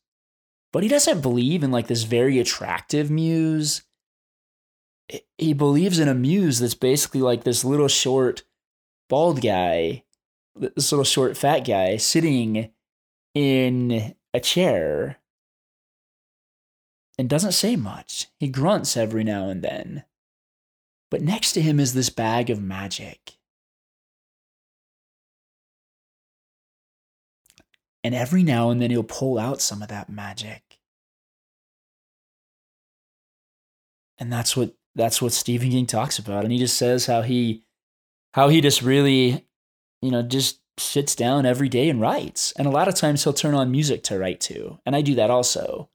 but 0.71 0.83
he 0.83 0.89
doesn't 0.89 1.23
believe 1.23 1.65
in 1.65 1.71
like 1.71 1.87
this 1.87 2.03
very 2.03 2.39
attractive 2.39 3.11
muse. 3.11 3.83
He 5.39 5.55
believes 5.55 5.99
in 5.99 6.09
a 6.09 6.15
muse 6.15 6.59
that's 6.59 6.75
basically 6.75 7.23
like 7.23 7.45
this 7.45 7.65
little 7.65 7.89
short 7.89 8.43
bald 9.13 9.43
guy, 9.43 10.05
this 10.57 10.91
little 10.91 11.05
short 11.05 11.37
fat 11.37 11.67
guy 11.67 11.99
sitting 11.99 12.71
in 13.35 14.15
a 14.33 14.41
chair 14.41 15.19
and 17.19 17.29
doesn't 17.29 17.53
say 17.53 17.77
much. 17.77 18.29
He 18.41 18.49
grunts 18.49 18.97
every 18.97 19.23
now 19.23 19.51
and 19.51 19.61
then. 19.61 20.05
But 21.11 21.21
next 21.21 21.53
to 21.53 21.61
him 21.61 21.79
is 21.79 21.93
this 21.93 22.09
bag 22.09 22.49
of 22.49 22.63
magic. 22.63 23.37
And 28.03 28.15
every 28.15 28.43
now 28.43 28.71
and 28.71 28.81
then 28.81 28.91
he'll 28.91 29.03
pull 29.03 29.39
out 29.39 29.61
some 29.61 29.83
of 29.83 29.89
that 29.89 30.09
magic. 30.09 30.79
And 34.19 34.33
that's 34.33 34.57
what 34.57 34.75
that's 34.95 35.21
what 35.21 35.33
Stephen 35.33 35.69
King 35.69 35.85
talks 35.85 36.19
about. 36.19 36.45
And 36.45 36.53
he 36.53 36.59
just 36.59 36.79
says 36.79 37.05
how 37.05 37.21
he 37.21 37.67
how 38.33 38.49
he 38.49 38.61
just 38.61 38.83
really, 38.83 39.47
you 40.01 40.11
know, 40.11 40.23
just 40.23 40.61
sits 40.79 41.15
down 41.15 41.47
every 41.47 41.69
day 41.69 41.89
and 41.89 42.01
writes. 42.01 42.53
And 42.57 42.67
a 42.67 42.71
lot 42.71 42.89
of 42.89 42.95
times 42.95 43.23
he'll 43.23 43.33
turn 43.33 43.55
on 43.55 43.71
music 43.71 44.03
to 44.05 44.19
write 44.19 44.41
to. 44.43 44.79
And 44.87 44.97
I 44.97 45.03
do 45.03 45.15
that 45.17 45.31
also 45.31 45.91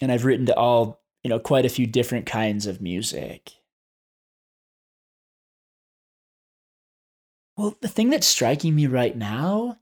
and 0.00 0.12
I've 0.12 0.24
written 0.24 0.46
to 0.46 0.56
all, 0.56 1.02
you 1.22 1.28
know, 1.28 1.38
quite 1.38 1.64
a 1.64 1.70
few 1.70 1.86
different 1.86 2.26
kinds 2.26 2.66
of 2.66 2.80
music. 2.80 3.52
Well, 7.56 7.76
the 7.80 7.88
thing 7.88 8.10
that's 8.10 8.26
striking 8.26 8.74
me 8.74 8.86
right 8.86 9.16
now 9.16 9.78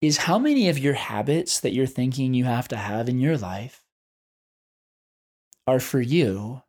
is 0.00 0.18
how 0.18 0.38
many 0.38 0.68
of 0.68 0.78
your 0.78 0.94
habits 0.94 1.60
that 1.60 1.74
you're 1.74 1.86
thinking 1.86 2.32
you 2.32 2.44
have 2.44 2.68
to 2.68 2.76
have 2.76 3.08
in 3.08 3.18
your 3.18 3.36
life 3.36 3.84
are 5.66 5.80
for 5.80 6.00
you, 6.00 6.62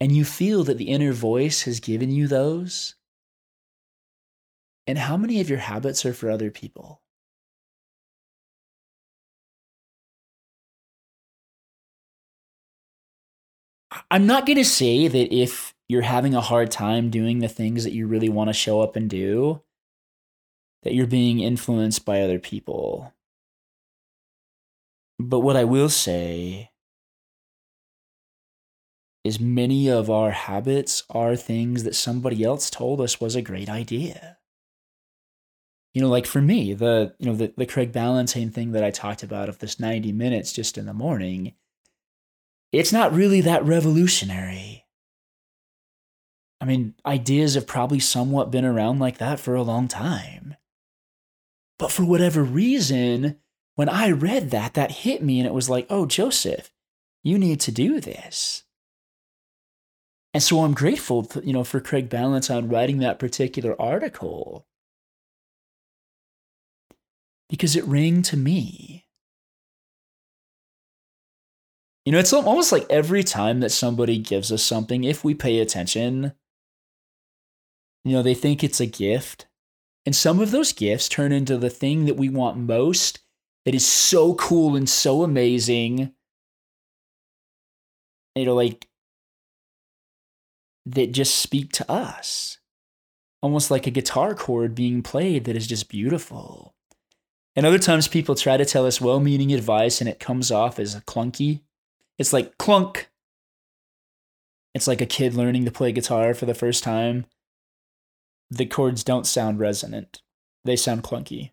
and 0.00 0.12
you 0.12 0.24
feel 0.24 0.64
that 0.64 0.78
the 0.78 0.88
inner 0.88 1.12
voice 1.12 1.62
has 1.62 1.80
given 1.80 2.10
you 2.10 2.28
those, 2.28 2.94
and 4.86 4.98
how 4.98 5.16
many 5.16 5.40
of 5.40 5.48
your 5.50 5.58
habits 5.58 6.06
are 6.06 6.14
for 6.14 6.30
other 6.30 6.50
people? 6.50 7.02
I'm 14.10 14.26
not 14.26 14.46
going 14.46 14.56
to 14.56 14.64
say 14.64 15.08
that 15.08 15.34
if 15.34 15.74
you're 15.88 16.02
having 16.02 16.34
a 16.34 16.40
hard 16.40 16.70
time 16.70 17.10
doing 17.10 17.38
the 17.38 17.48
things 17.48 17.84
that 17.84 17.92
you 17.92 18.06
really 18.06 18.28
want 18.28 18.48
to 18.48 18.54
show 18.54 18.80
up 18.80 18.96
and 18.96 19.08
do, 19.08 19.62
that 20.82 20.94
you're 20.94 21.06
being 21.06 21.40
influenced 21.40 22.04
by 22.04 22.22
other 22.22 22.38
people. 22.38 23.12
But 25.18 25.40
what 25.40 25.56
I 25.56 25.64
will 25.64 25.88
say 25.88 26.70
is 29.28 29.38
many 29.38 29.88
of 29.88 30.10
our 30.10 30.32
habits 30.32 31.04
are 31.08 31.36
things 31.36 31.84
that 31.84 31.94
somebody 31.94 32.42
else 32.42 32.68
told 32.68 33.00
us 33.00 33.20
was 33.20 33.36
a 33.36 33.42
great 33.42 33.68
idea. 33.68 34.38
You 35.94 36.02
know, 36.02 36.08
like 36.08 36.26
for 36.26 36.42
me, 36.42 36.74
the 36.74 37.14
you 37.20 37.26
know 37.26 37.36
the, 37.36 37.52
the 37.56 37.66
Craig 37.66 37.92
Ballantyne 37.92 38.50
thing 38.50 38.72
that 38.72 38.82
I 38.82 38.90
talked 38.90 39.22
about 39.22 39.48
of 39.48 39.60
this 39.60 39.78
90 39.78 40.10
minutes 40.10 40.52
just 40.52 40.76
in 40.76 40.86
the 40.86 40.92
morning 40.92 41.54
it's 42.72 42.92
not 42.92 43.14
really 43.14 43.40
that 43.42 43.64
revolutionary. 43.64 44.86
I 46.60 46.64
mean, 46.64 46.94
ideas 47.06 47.54
have 47.54 47.66
probably 47.66 48.00
somewhat 48.00 48.50
been 48.50 48.64
around 48.64 48.98
like 48.98 49.18
that 49.18 49.40
for 49.40 49.54
a 49.54 49.62
long 49.62 49.88
time. 49.88 50.56
But 51.78 51.92
for 51.92 52.04
whatever 52.04 52.42
reason, 52.42 53.36
when 53.76 53.88
I 53.88 54.10
read 54.10 54.50
that, 54.50 54.74
that 54.74 54.90
hit 54.90 55.22
me 55.22 55.38
and 55.38 55.46
it 55.46 55.54
was 55.54 55.70
like, 55.70 55.86
oh, 55.88 56.04
Joseph, 56.04 56.72
you 57.22 57.38
need 57.38 57.60
to 57.60 57.72
do 57.72 58.00
this. 58.00 58.64
And 60.34 60.42
so 60.42 60.60
I'm 60.62 60.74
grateful, 60.74 61.26
you 61.42 61.52
know, 61.52 61.64
for 61.64 61.80
Craig 61.80 62.08
Ballantyne 62.08 62.68
writing 62.68 62.98
that 62.98 63.18
particular 63.18 63.80
article 63.80 64.66
because 67.48 67.76
it 67.76 67.84
rang 67.84 68.22
to 68.22 68.36
me. 68.36 69.06
You 72.04 72.12
know, 72.12 72.18
it's 72.18 72.32
almost 72.32 72.72
like 72.72 72.86
every 72.88 73.22
time 73.22 73.60
that 73.60 73.70
somebody 73.70 74.18
gives 74.18 74.50
us 74.50 74.62
something, 74.62 75.04
if 75.04 75.24
we 75.24 75.34
pay 75.34 75.58
attention, 75.60 76.32
you 78.04 78.12
know, 78.12 78.22
they 78.22 78.34
think 78.34 78.64
it's 78.64 78.80
a 78.80 78.86
gift. 78.86 79.46
And 80.06 80.16
some 80.16 80.40
of 80.40 80.50
those 80.50 80.72
gifts 80.72 81.08
turn 81.08 81.32
into 81.32 81.58
the 81.58 81.68
thing 81.68 82.06
that 82.06 82.16
we 82.16 82.30
want 82.30 82.56
most 82.56 83.20
that 83.66 83.74
is 83.74 83.86
so 83.86 84.34
cool 84.34 84.74
and 84.74 84.88
so 84.88 85.22
amazing. 85.22 86.14
You 88.34 88.46
know, 88.46 88.54
like 88.54 88.87
that 90.94 91.12
just 91.12 91.36
speak 91.36 91.72
to 91.72 91.90
us. 91.90 92.58
Almost 93.42 93.70
like 93.70 93.86
a 93.86 93.92
guitar 93.92 94.34
chord 94.34 94.74
being 94.74 95.02
played 95.02 95.44
that 95.44 95.56
is 95.56 95.66
just 95.66 95.88
beautiful. 95.88 96.74
And 97.54 97.66
other 97.66 97.78
times 97.78 98.08
people 98.08 98.34
try 98.34 98.56
to 98.56 98.64
tell 98.64 98.86
us 98.86 99.00
well 99.00 99.20
meaning 99.20 99.52
advice 99.52 100.00
and 100.00 100.08
it 100.08 100.20
comes 100.20 100.50
off 100.50 100.78
as 100.78 100.96
clunky. 101.06 101.60
It's 102.18 102.32
like 102.32 102.56
clunk. 102.58 103.08
It's 104.74 104.86
like 104.86 105.00
a 105.00 105.06
kid 105.06 105.34
learning 105.34 105.64
to 105.64 105.70
play 105.70 105.92
guitar 105.92 106.34
for 106.34 106.46
the 106.46 106.54
first 106.54 106.82
time. 106.82 107.26
The 108.50 108.66
chords 108.66 109.04
don't 109.04 109.26
sound 109.26 109.58
resonant, 109.58 110.22
they 110.64 110.76
sound 110.76 111.02
clunky. 111.02 111.50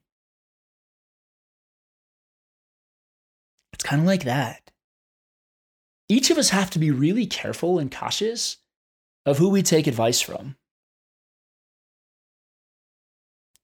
It's 3.74 3.84
kind 3.84 4.02
of 4.02 4.08
like 4.08 4.24
that. 4.24 4.72
Each 6.08 6.30
of 6.30 6.38
us 6.38 6.50
have 6.50 6.70
to 6.72 6.80
be 6.80 6.92
really 6.92 7.26
careful 7.26 7.80
and 7.80 7.92
cautious 7.92 8.58
of 9.26 9.38
who 9.38 9.50
we 9.50 9.64
take 9.64 9.88
advice 9.88 10.22
from. 10.22 10.56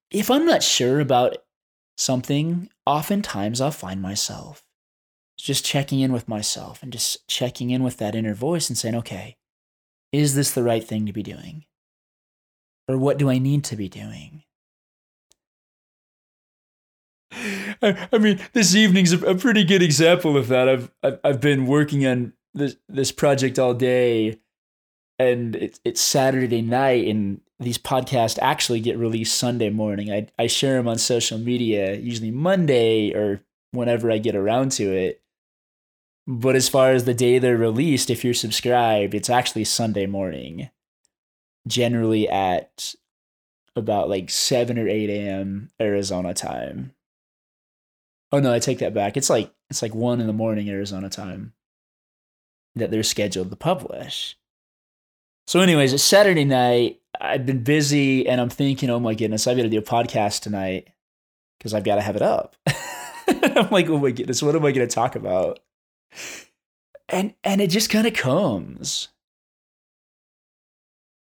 If 0.09 0.29
I'm 0.29 0.45
not 0.45 0.63
sure 0.63 0.99
about 0.99 1.37
something, 1.97 2.69
oftentimes 2.85 3.61
I'll 3.61 3.71
find 3.71 4.01
myself 4.01 4.63
just 5.37 5.65
checking 5.65 5.99
in 5.99 6.11
with 6.11 6.27
myself 6.27 6.83
and 6.83 6.91
just 6.91 7.27
checking 7.27 7.71
in 7.71 7.83
with 7.83 7.97
that 7.97 8.15
inner 8.15 8.33
voice 8.33 8.69
and 8.69 8.77
saying, 8.77 8.95
okay, 8.95 9.37
is 10.11 10.35
this 10.35 10.51
the 10.51 10.63
right 10.63 10.83
thing 10.83 11.05
to 11.05 11.13
be 11.13 11.23
doing? 11.23 11.65
Or 12.87 12.97
what 12.97 13.17
do 13.17 13.29
I 13.29 13.37
need 13.37 13.63
to 13.65 13.75
be 13.75 13.89
doing? 13.89 14.43
I, 17.31 18.07
I 18.11 18.17
mean, 18.17 18.39
this 18.53 18.75
evening's 18.75 19.13
a, 19.13 19.25
a, 19.25 19.35
pretty 19.35 19.63
good 19.63 19.81
example 19.81 20.37
of 20.37 20.47
that. 20.49 20.67
I've, 20.67 20.91
I've 21.01 21.19
I've 21.23 21.41
been 21.41 21.65
working 21.65 22.05
on 22.05 22.33
this 22.53 22.75
this 22.89 23.11
project 23.11 23.57
all 23.57 23.73
day, 23.73 24.39
and 25.21 25.55
it's 25.55 25.79
it's 25.83 26.01
Saturday 26.01 26.61
night, 26.61 27.07
and 27.07 27.41
these 27.59 27.77
podcasts 27.77 28.39
actually 28.41 28.79
get 28.79 28.97
released 28.97 29.37
Sunday 29.37 29.69
morning. 29.69 30.11
I 30.11 30.27
I 30.37 30.47
share 30.47 30.75
them 30.77 30.87
on 30.87 30.97
social 30.97 31.37
media, 31.37 31.95
usually 31.95 32.31
Monday 32.31 33.13
or 33.13 33.41
whenever 33.71 34.11
I 34.11 34.17
get 34.17 34.35
around 34.35 34.71
to 34.73 34.91
it. 34.91 35.21
But 36.27 36.55
as 36.55 36.69
far 36.69 36.91
as 36.91 37.05
the 37.05 37.13
day 37.13 37.39
they're 37.39 37.57
released, 37.57 38.09
if 38.09 38.23
you're 38.23 38.33
subscribed, 38.33 39.13
it's 39.13 39.29
actually 39.29 39.65
Sunday 39.65 40.05
morning, 40.05 40.69
generally 41.67 42.29
at 42.29 42.95
about 43.75 44.09
like 44.09 44.29
7 44.29 44.77
or 44.77 44.87
8 44.87 45.09
a.m. 45.09 45.69
Arizona 45.81 46.33
time. 46.33 46.93
Oh 48.31 48.39
no, 48.39 48.53
I 48.53 48.59
take 48.59 48.79
that 48.79 48.93
back. 48.93 49.17
It's 49.17 49.29
like 49.29 49.53
it's 49.69 49.81
like 49.81 49.95
1 49.95 50.21
in 50.21 50.27
the 50.27 50.33
morning 50.33 50.69
Arizona 50.69 51.09
time 51.09 51.53
that 52.75 52.91
they're 52.91 53.03
scheduled 53.03 53.49
to 53.49 53.55
publish. 53.55 54.37
So, 55.51 55.59
anyways, 55.59 55.91
it's 55.91 56.01
Saturday 56.01 56.45
night. 56.45 57.01
I've 57.19 57.45
been 57.45 57.61
busy 57.61 58.25
and 58.25 58.39
I'm 58.39 58.47
thinking, 58.47 58.89
oh 58.89 59.01
my 59.01 59.15
goodness, 59.15 59.47
I've 59.47 59.57
got 59.57 59.63
to 59.63 59.69
do 59.69 59.79
a 59.79 59.81
podcast 59.81 60.43
tonight 60.43 60.87
because 61.59 61.73
I've 61.73 61.83
got 61.83 61.95
to 61.95 62.01
have 62.01 62.15
it 62.15 62.21
up. 62.21 62.55
I'm 63.27 63.69
like, 63.69 63.89
oh 63.89 63.97
my 63.97 64.11
goodness, 64.11 64.41
what 64.41 64.55
am 64.55 64.63
I 64.63 64.71
going 64.71 64.87
to 64.87 64.95
talk 64.95 65.17
about? 65.17 65.59
and 67.09 67.33
and 67.43 67.59
it 67.59 67.67
just 67.67 67.89
kind 67.89 68.07
of 68.07 68.13
comes 68.13 69.09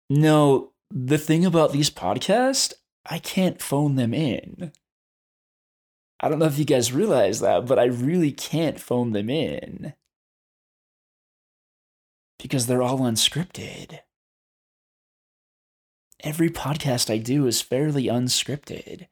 no 0.09 0.71
the 0.89 1.17
thing 1.17 1.45
about 1.45 1.73
these 1.73 1.89
podcasts 1.89 2.73
i 3.05 3.19
can't 3.19 3.61
phone 3.61 3.95
them 3.95 4.13
in 4.13 4.71
i 6.21 6.29
don't 6.29 6.39
know 6.39 6.45
if 6.45 6.57
you 6.57 6.63
guys 6.63 6.93
realize 6.93 7.41
that 7.41 7.65
but 7.65 7.77
i 7.77 7.83
really 7.83 8.31
can't 8.31 8.79
phone 8.79 9.11
them 9.11 9.29
in 9.29 9.93
because 12.39 12.67
they're 12.67 12.83
all 12.83 12.99
unscripted 12.99 13.99
every 16.23 16.49
podcast 16.49 17.09
i 17.09 17.17
do 17.17 17.45
is 17.45 17.61
fairly 17.61 18.05
unscripted 18.05 19.07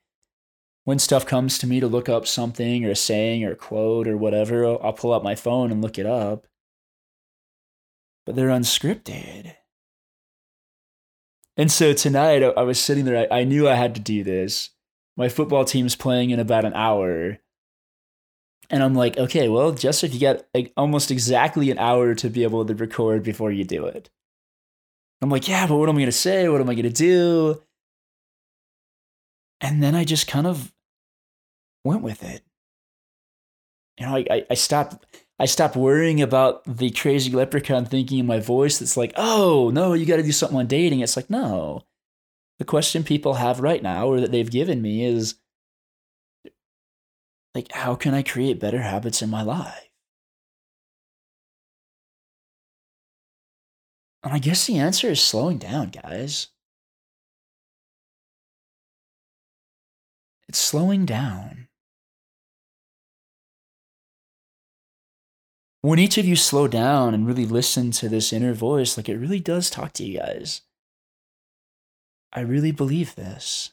when 0.84 1.00
stuff 1.00 1.26
comes 1.26 1.58
to 1.58 1.68
me 1.68 1.80
to 1.80 1.88
look 1.88 2.10
up 2.10 2.26
something 2.26 2.86
or 2.86 2.92
a 2.92 2.96
saying 2.96 3.46
or 3.46 3.52
a 3.52 3.56
quote 3.56 4.08
or 4.08 4.18
whatever, 4.18 4.66
I'll 4.66 4.94
pull 4.94 5.14
up 5.14 5.24
my 5.24 5.36
phone 5.36 5.72
and 5.72 5.82
look 5.82 6.00
it 6.00 6.06
up. 6.06 6.48
But 8.26 8.36
they're 8.36 8.50
unscripted. 8.50 9.56
And 11.58 11.72
so 11.72 11.94
tonight 11.94 12.44
I 12.44 12.64
was 12.64 12.80
sitting 12.80 13.06
there, 13.06 13.32
I 13.32 13.44
knew 13.44 13.70
I 13.70 13.76
had 13.76 13.94
to 13.96 14.02
do 14.02 14.24
this. 14.24 14.72
My 15.18 15.30
football 15.30 15.66
team's 15.66 15.96
playing 15.96 16.32
in 16.32 16.40
about 16.40 16.66
an 16.66 16.74
hour. 16.74 17.38
And 18.70 18.82
I'm 18.82 18.96
like, 18.96 19.18
okay, 19.18 19.50
well, 19.50 19.74
Joseph, 19.74 20.14
you 20.14 20.20
got 20.20 20.46
like 20.56 20.72
almost 20.78 21.12
exactly 21.12 21.70
an 21.70 21.78
hour 21.78 22.16
to 22.16 22.30
be 22.30 22.44
able 22.44 22.66
to 22.66 22.74
record 22.74 23.22
before 23.22 23.52
you 23.52 23.66
do 23.66 23.86
it. 23.86 24.10
I'm 25.22 25.30
like, 25.30 25.48
yeah, 25.48 25.68
but 25.68 25.78
what 25.78 25.88
am 25.88 25.96
I 25.96 26.00
going 26.00 26.06
to 26.08 26.12
say? 26.12 26.50
What 26.50 26.62
am 26.62 26.70
I 26.70 26.74
going 26.74 26.84
to 26.84 26.90
do? 26.90 27.62
and 29.62 29.82
then 29.82 29.96
I 29.96 30.04
just 30.04 30.28
kind 30.28 30.48
of 30.48 30.74
went 31.86 32.02
with 32.02 32.24
it. 32.24 32.44
You 34.00 34.08
know, 34.08 34.16
I, 34.16 34.46
I, 34.50 34.54
stopped 34.56 35.06
I 35.40 35.46
stopped 35.46 35.76
worrying 35.76 36.22
about 36.22 36.64
the 36.66 36.90
crazy 36.90 37.32
leprechaun 37.32 37.86
thinking 37.86 38.18
in 38.18 38.26
my 38.26 38.40
voice 38.40 38.80
that's 38.80 38.98
like, 38.98 39.14
oh 39.16 39.70
no, 39.72 39.94
you 39.94 40.06
gotta 40.06 40.24
do 40.24 40.32
something 40.32 40.58
on 40.58 40.68
dating. 40.68 41.02
It's 41.02 41.16
like, 41.16 41.30
no. 41.30 41.84
The 42.58 42.66
question 42.66 43.04
people 43.04 43.36
have 43.36 43.60
right 43.60 43.82
now 43.82 44.08
or 44.08 44.20
that 44.20 44.32
they've 44.32 44.50
given 44.50 44.82
me 44.82 45.06
is 45.06 45.36
like, 47.54 47.72
how 47.72 47.96
can 47.96 48.14
I 48.14 48.24
create 48.24 48.60
better 48.60 48.82
habits 48.82 49.22
in 49.22 49.30
my 49.30 49.44
life? 49.44 49.91
And 54.24 54.34
I 54.34 54.40
guess 54.40 54.68
the 54.68 54.78
answer 54.78 55.10
is 55.10 55.20
slowing 55.22 55.58
down, 55.58 55.90
guys. 55.90 56.48
It's 60.48 60.60
slowing 60.60 61.06
down. 61.06 61.68
When 65.82 65.98
each 65.98 66.20
of 66.20 66.26
you 66.26 66.36
slow 66.36 66.68
down 66.68 67.16
and 67.16 67.26
really 67.26 67.46
listen 67.46 67.90
to 67.92 68.08
this 68.08 68.32
inner 68.32 68.54
voice, 68.54 68.98
like 68.98 69.10
it 69.10 69.18
really 69.18 69.40
does 69.40 69.70
talk 69.70 69.94
to 69.94 70.04
you 70.04 70.20
guys. 70.20 70.62
I 72.32 72.42
really 72.42 72.72
believe 72.72 73.16
this. 73.16 73.72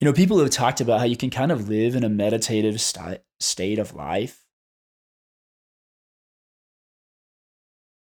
You 0.00 0.04
know, 0.04 0.12
people 0.12 0.38
have 0.40 0.50
talked 0.50 0.82
about 0.82 0.98
how 0.98 1.06
you 1.06 1.16
can 1.16 1.30
kind 1.30 1.50
of 1.50 1.68
live 1.68 1.96
in 1.96 2.04
a 2.04 2.10
meditative 2.10 2.80
st- 2.80 3.22
state 3.40 3.78
of 3.78 3.94
life. 3.94 4.45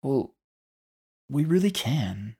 Well, 0.02 0.34
we 1.28 1.44
really 1.44 1.70
can. 1.70 2.36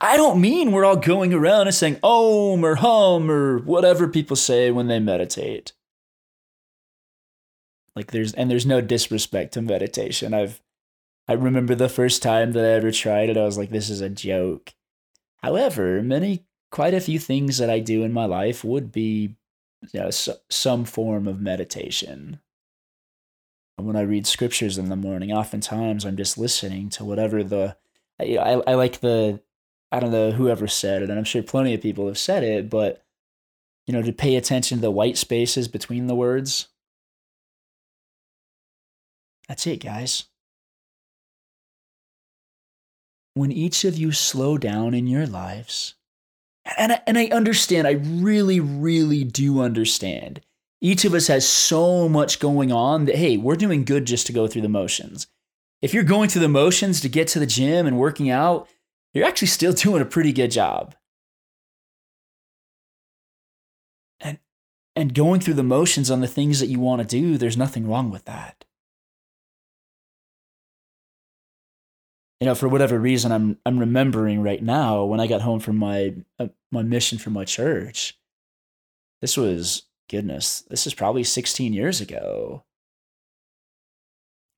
I 0.00 0.16
don't 0.16 0.40
mean 0.40 0.72
we're 0.72 0.84
all 0.84 0.96
going 0.96 1.34
around 1.34 1.66
and 1.66 1.74
saying 1.74 1.98
om 2.02 2.64
or 2.64 2.76
hum 2.76 3.30
or 3.30 3.58
whatever 3.58 4.08
people 4.08 4.36
say 4.36 4.70
when 4.70 4.86
they 4.86 5.00
meditate. 5.00 5.72
Like 7.96 8.10
there's 8.10 8.32
and 8.34 8.50
there's 8.50 8.66
no 8.66 8.80
disrespect 8.80 9.54
to 9.54 9.62
meditation. 9.62 10.34
I've 10.34 10.60
I 11.26 11.32
remember 11.32 11.74
the 11.74 11.88
first 11.88 12.22
time 12.22 12.52
that 12.52 12.64
I 12.64 12.74
ever 12.74 12.92
tried 12.92 13.30
it, 13.30 13.36
I 13.36 13.44
was 13.44 13.56
like, 13.56 13.70
this 13.70 13.88
is 13.88 14.00
a 14.00 14.10
joke. 14.10 14.74
However, 15.42 16.02
many 16.02 16.44
quite 16.70 16.94
a 16.94 17.00
few 17.00 17.18
things 17.18 17.58
that 17.58 17.70
I 17.70 17.78
do 17.78 18.02
in 18.02 18.12
my 18.12 18.26
life 18.26 18.64
would 18.64 18.92
be 18.92 19.36
you 19.92 20.00
know, 20.00 20.10
so, 20.10 20.36
some 20.50 20.84
form 20.84 21.26
of 21.28 21.40
meditation. 21.40 22.40
When 23.76 23.96
I 23.96 24.02
read 24.02 24.26
scriptures 24.26 24.78
in 24.78 24.88
the 24.88 24.96
morning, 24.96 25.32
oftentimes 25.32 26.04
I'm 26.04 26.16
just 26.16 26.38
listening 26.38 26.88
to 26.90 27.04
whatever 27.04 27.42
the 27.42 27.76
I, 28.20 28.62
I 28.66 28.74
like 28.74 29.00
the 29.00 29.40
I 29.90 30.00
don't 30.00 30.12
know 30.12 30.30
whoever 30.30 30.66
said 30.66 31.02
it, 31.02 31.10
and 31.10 31.18
I'm 31.18 31.24
sure 31.24 31.42
plenty 31.42 31.74
of 31.74 31.82
people 31.82 32.06
have 32.06 32.18
said 32.18 32.42
it, 32.42 32.70
but 32.70 33.04
you 33.86 33.92
know, 33.92 34.02
to 34.02 34.12
pay 34.12 34.36
attention 34.36 34.78
to 34.78 34.82
the 34.82 34.90
white 34.90 35.18
spaces 35.18 35.68
between 35.68 36.06
the 36.06 36.14
words. 36.14 36.68
That's 39.48 39.66
it, 39.66 39.82
guys. 39.82 40.24
When 43.34 43.52
each 43.52 43.84
of 43.84 43.98
you 43.98 44.12
slow 44.12 44.56
down 44.56 44.94
in 44.94 45.06
your 45.06 45.26
lives, 45.26 45.94
and 46.78 46.92
I, 46.92 47.02
and 47.06 47.18
I 47.18 47.26
understand, 47.26 47.86
I 47.86 47.92
really, 47.92 48.60
really 48.60 49.24
do 49.24 49.60
understand. 49.60 50.40
Each 50.80 51.04
of 51.04 51.14
us 51.14 51.28
has 51.28 51.48
so 51.48 52.08
much 52.08 52.40
going 52.40 52.70
on 52.70 53.06
that, 53.06 53.16
hey, 53.16 53.36
we're 53.36 53.56
doing 53.56 53.84
good 53.84 54.06
just 54.06 54.26
to 54.26 54.32
go 54.32 54.46
through 54.46 54.62
the 54.62 54.68
motions. 54.68 55.26
If 55.80 55.94
you're 55.94 56.02
going 56.02 56.28
through 56.28 56.42
the 56.42 56.48
motions 56.48 57.00
to 57.00 57.08
get 57.08 57.28
to 57.28 57.38
the 57.38 57.46
gym 57.46 57.86
and 57.86 57.98
working 57.98 58.30
out, 58.30 58.68
you're 59.12 59.26
actually 59.26 59.48
still 59.48 59.72
doing 59.74 60.02
a 60.02 60.06
pretty 60.06 60.32
good 60.32 60.50
job. 60.50 60.94
And 64.20 64.38
and 64.96 65.14
going 65.14 65.40
through 65.40 65.54
the 65.54 65.62
motions 65.62 66.10
on 66.10 66.20
the 66.20 66.28
things 66.28 66.60
that 66.60 66.68
you 66.68 66.80
want 66.80 67.02
to 67.02 67.08
do, 67.08 67.36
there's 67.38 67.56
nothing 67.56 67.88
wrong 67.88 68.10
with 68.10 68.24
that. 68.26 68.64
You 72.40 72.46
know, 72.46 72.54
for 72.54 72.68
whatever 72.68 72.98
reason, 72.98 73.32
I'm 73.32 73.58
I'm 73.64 73.78
remembering 73.78 74.42
right 74.42 74.62
now 74.62 75.04
when 75.04 75.20
I 75.20 75.26
got 75.26 75.40
home 75.40 75.60
from 75.60 75.76
my 75.76 76.14
uh, 76.38 76.48
my 76.70 76.82
mission 76.82 77.18
from 77.18 77.32
my 77.32 77.44
church. 77.44 78.18
this 79.20 79.36
was 79.36 79.84
goodness, 80.08 80.62
this 80.62 80.86
is 80.86 80.94
probably 80.94 81.24
16 81.24 81.72
years 81.72 82.00
ago. 82.00 82.64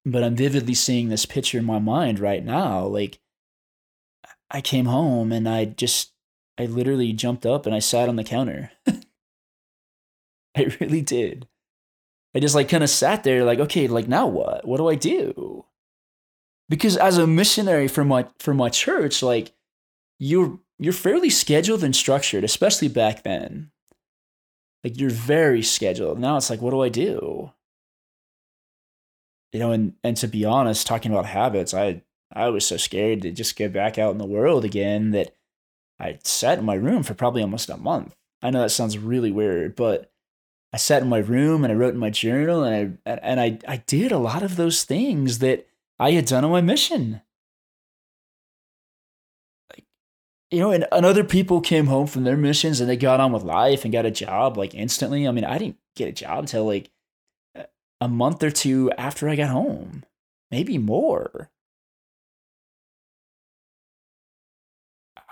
But 0.05 0.23
I'm 0.23 0.37
vividly 0.37 0.75
seeing 0.75 1.09
this 1.09 1.27
picture 1.27 1.59
in 1.59 1.65
my 1.65 1.79
mind 1.79 2.21
right 2.21 2.45
now. 2.45 2.85
Like, 2.87 3.19
I 4.51 4.61
came 4.61 4.87
home 4.87 5.33
and 5.33 5.49
I 5.49 5.65
just, 5.65 6.13
I 6.59 6.67
literally 6.67 7.13
jumped 7.13 7.45
up 7.45 7.67
and 7.67 7.75
I 7.75 7.81
sat 7.81 8.09
on 8.09 8.17
the 8.17 8.25
counter. 8.25 8.71
I 10.57 10.77
really 10.81 11.03
did. 11.03 11.49
I 12.35 12.39
just 12.39 12.55
like 12.55 12.69
kind 12.69 12.85
of 12.85 12.91
sat 12.91 13.25
there, 13.25 13.45
like, 13.45 13.61
okay, 13.61 13.89
like 13.89 14.09
now 14.09 14.27
what? 14.27 14.67
What 14.67 14.77
do 14.77 14.89
I 14.89 14.95
do? 14.95 15.65
Because 16.69 16.97
as 16.97 17.19
a 17.19 17.27
missionary 17.27 17.89
for 17.89 18.05
my 18.05 18.27
for 18.39 18.53
my 18.53 18.69
church, 18.69 19.23
like 19.23 19.53
you're 20.19 20.59
you're 20.79 20.93
fairly 20.93 21.31
scheduled 21.31 21.83
and 21.83 21.97
structured, 21.97 22.45
especially 22.45 22.89
back 22.89 23.23
then. 23.23 23.71
Like 24.87 25.01
you're 25.01 25.11
very 25.11 25.63
scheduled. 25.63 26.21
Now 26.21 26.37
it's 26.37 26.49
like, 26.49 26.63
what 26.63 26.71
do 26.71 26.81
I 26.81 26.89
do? 26.89 27.51
You 29.53 29.59
know, 29.59 29.73
and 29.73 29.95
and 30.05 30.17
to 30.19 30.29
be 30.29 30.45
honest, 30.45 30.87
talking 30.87 31.11
about 31.11 31.27
habits, 31.27 31.75
I 31.75 32.05
I 32.33 32.51
was 32.51 32.65
so 32.65 32.77
scared 32.77 33.23
to 33.23 33.33
just 33.33 33.57
get 33.57 33.73
back 33.73 33.99
out 33.99 34.13
in 34.13 34.19
the 34.19 34.25
world 34.25 34.65
again 34.65 35.11
that 35.11 35.35
I 35.99 36.21
sat 36.23 36.61
in 36.61 36.65
my 36.65 36.75
room 36.75 37.03
for 37.03 37.15
probably 37.15 37.43
almost 37.43 37.69
a 37.69 37.77
month. 37.77 38.15
I 38.41 38.51
know 38.51 38.63
that 38.63 38.71
sounds 38.71 38.97
really 38.97 39.33
weird, 39.33 39.75
but 39.75 40.13
I 40.73 40.77
sat 40.77 41.03
in 41.03 41.09
my 41.09 41.19
room 41.19 41.65
and 41.65 41.73
I 41.73 41.75
wrote 41.75 41.95
in 41.95 41.99
my 41.99 42.11
journal 42.11 42.63
and 42.63 42.97
I 43.05 43.11
and 43.11 43.41
I 43.41 43.59
I 43.67 43.79
did 43.89 44.13
a 44.13 44.19
lot 44.19 44.45
of 44.45 44.55
those 44.55 44.85
things 44.85 45.41
that 45.41 45.67
I 45.99 46.13
had 46.13 46.27
done 46.27 46.45
on 46.45 46.53
my 46.53 46.61
mission. 46.61 47.23
You 50.51 50.61
know, 50.61 50.71
and, 50.71 50.87
and 50.93 51.05
other 51.05 51.25
people 51.25 51.61
came 51.61 51.87
home 51.87 52.07
from 52.07 52.25
their 52.25 52.37
missions 52.37 52.81
and 52.81 52.89
they 52.89 52.97
got 52.97 53.21
on 53.21 53.33
with 53.33 53.43
life 53.43 53.85
and 53.85 53.93
got 53.93 54.07
a 54.07 54.11
job 54.11 54.57
like 54.57 54.75
instantly. 54.75 55.27
I 55.27 55.33
mean, 55.33 55.45
I 55.45 55.59
didn't 55.59 55.79
get 55.97 56.09
a 56.09 56.13
job 56.13 56.41
until 56.41 56.65
like 56.65 56.91
a 58.01 58.09
month 58.09 58.43
or 58.43 58.51
two 58.51 58.91
after 58.97 59.29
I 59.29 59.37
got 59.37 59.49
home, 59.49 60.05
maybe 60.51 60.79
more. 60.79 61.51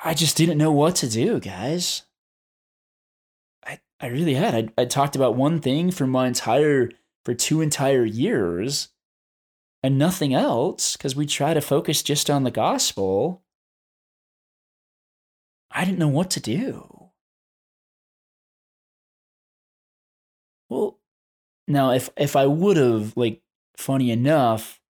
I 0.05 0.15
just 0.15 0.37
didn't 0.37 0.59
know 0.59 0.73
what 0.73 0.97
to 0.97 1.09
do, 1.09 1.41
guys. 1.41 2.03
I, 3.65 3.81
I 4.01 4.09
really 4.09 4.35
had. 4.35 4.55
I, 4.55 4.83
I 4.83 4.85
talked 4.85 5.17
about 5.17 5.37
one 5.37 5.61
thing 5.61 5.91
for 5.91 6.07
my 6.07 6.27
entire, 6.27 6.91
for 7.25 7.35
two 7.35 7.61
entire 7.61 8.05
years 8.05 8.89
and 9.83 9.97
nothing 9.97 10.35
else 10.35 10.97
because 10.97 11.15
we 11.15 11.25
try 11.25 11.55
to 11.55 11.61
focus 11.61 12.03
just 12.03 12.29
on 12.29 12.43
the 12.43 12.51
gospel. 12.51 13.44
I 15.75 15.85
didn't 15.85 15.99
know 15.99 16.09
what 16.09 16.31
to 16.31 16.41
do. 16.41 17.11
Well, 20.69 21.01
now 21.67 21.91
if 21.91 22.09
if 22.17 22.37
I 22.37 22.47
would 22.47 22.77
have 22.77 23.17
like 23.17 23.43
funny 23.77 24.11
enough, 24.11 24.81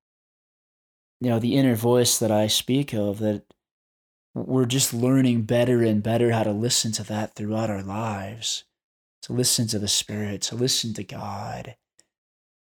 you 1.20 1.31
know, 1.31 1.38
the 1.38 1.57
inner 1.57 1.75
voice 1.75 2.18
that 2.18 2.31
I 2.31 2.47
speak 2.47 2.92
of 2.92 3.18
that 3.20 3.42
we're 4.35 4.66
just 4.66 4.92
learning 4.92 5.42
better 5.42 5.83
and 5.83 6.03
better 6.03 6.33
how 6.33 6.42
to 6.42 6.53
listen 6.53 6.92
to 6.92 7.05
that 7.05 7.35
throughout 7.35 7.70
our 7.70 7.83
lives. 7.83 8.64
To 9.23 9.33
listen 9.33 9.66
to 9.68 9.79
the 9.79 9.88
Spirit, 9.88 10.42
to 10.42 10.55
listen 10.55 10.92
to 10.94 11.05
God. 11.05 11.77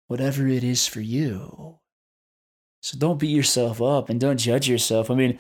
Whatever 0.06 0.46
it 0.46 0.64
is 0.64 0.86
for 0.86 1.00
you. 1.00 1.78
So 2.80 2.96
don't 2.96 3.18
beat 3.18 3.36
yourself 3.36 3.82
up 3.82 4.08
and 4.08 4.18
don't 4.18 4.38
judge 4.38 4.68
yourself. 4.68 5.10
I 5.10 5.14
mean, 5.14 5.38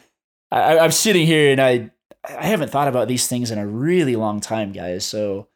I, 0.50 0.78
I'm 0.78 0.90
sitting 0.90 1.26
here 1.26 1.50
and 1.52 1.60
I 1.60 1.92
I 2.24 2.46
haven't 2.46 2.70
thought 2.70 2.88
about 2.88 3.08
these 3.08 3.26
things 3.26 3.50
in 3.50 3.58
a 3.58 3.66
really 3.66 4.16
long 4.16 4.40
time, 4.40 4.72
guys. 4.72 5.04
So 5.04 5.48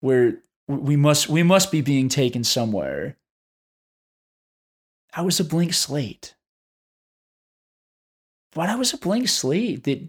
we're 0.00 0.42
we 0.68 0.96
must 0.96 1.28
we 1.28 1.42
must 1.42 1.72
be 1.72 1.80
being 1.80 2.08
taken 2.08 2.44
somewhere. 2.44 3.16
I 5.12 5.22
was 5.22 5.40
a 5.40 5.44
blank 5.44 5.74
slate. 5.74 6.34
But 8.52 8.68
I 8.68 8.76
was 8.76 8.92
a 8.92 8.98
blank 8.98 9.28
slate 9.28 9.84
that 9.84 10.08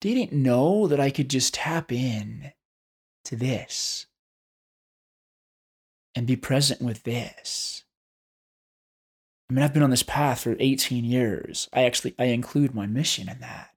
didn't 0.00 0.32
know 0.32 0.86
that 0.86 1.00
I 1.00 1.10
could 1.10 1.28
just 1.28 1.54
tap 1.54 1.92
in 1.92 2.52
to 3.24 3.36
this 3.36 4.06
and 6.14 6.26
be 6.26 6.36
present 6.36 6.80
with 6.80 7.02
this. 7.02 7.84
I 9.48 9.52
mean, 9.52 9.62
I've 9.62 9.74
been 9.74 9.82
on 9.82 9.90
this 9.90 10.02
path 10.02 10.42
for 10.42 10.56
18 10.58 11.04
years. 11.04 11.68
I 11.72 11.82
actually 11.82 12.14
I 12.18 12.26
include 12.26 12.74
my 12.74 12.86
mission 12.86 13.28
in 13.28 13.40
that 13.40 13.69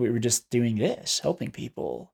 we 0.00 0.10
were 0.10 0.18
just 0.18 0.50
doing 0.50 0.76
this, 0.76 1.20
helping 1.20 1.50
people. 1.50 2.12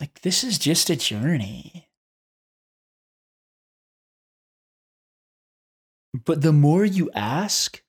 Like, 0.00 0.20
this 0.22 0.44
is 0.44 0.58
just 0.58 0.90
a 0.90 0.96
journey. 0.96 1.88
But 6.24 6.42
the 6.42 6.52
more 6.52 6.84
you 6.84 7.10
ask, 7.14 7.82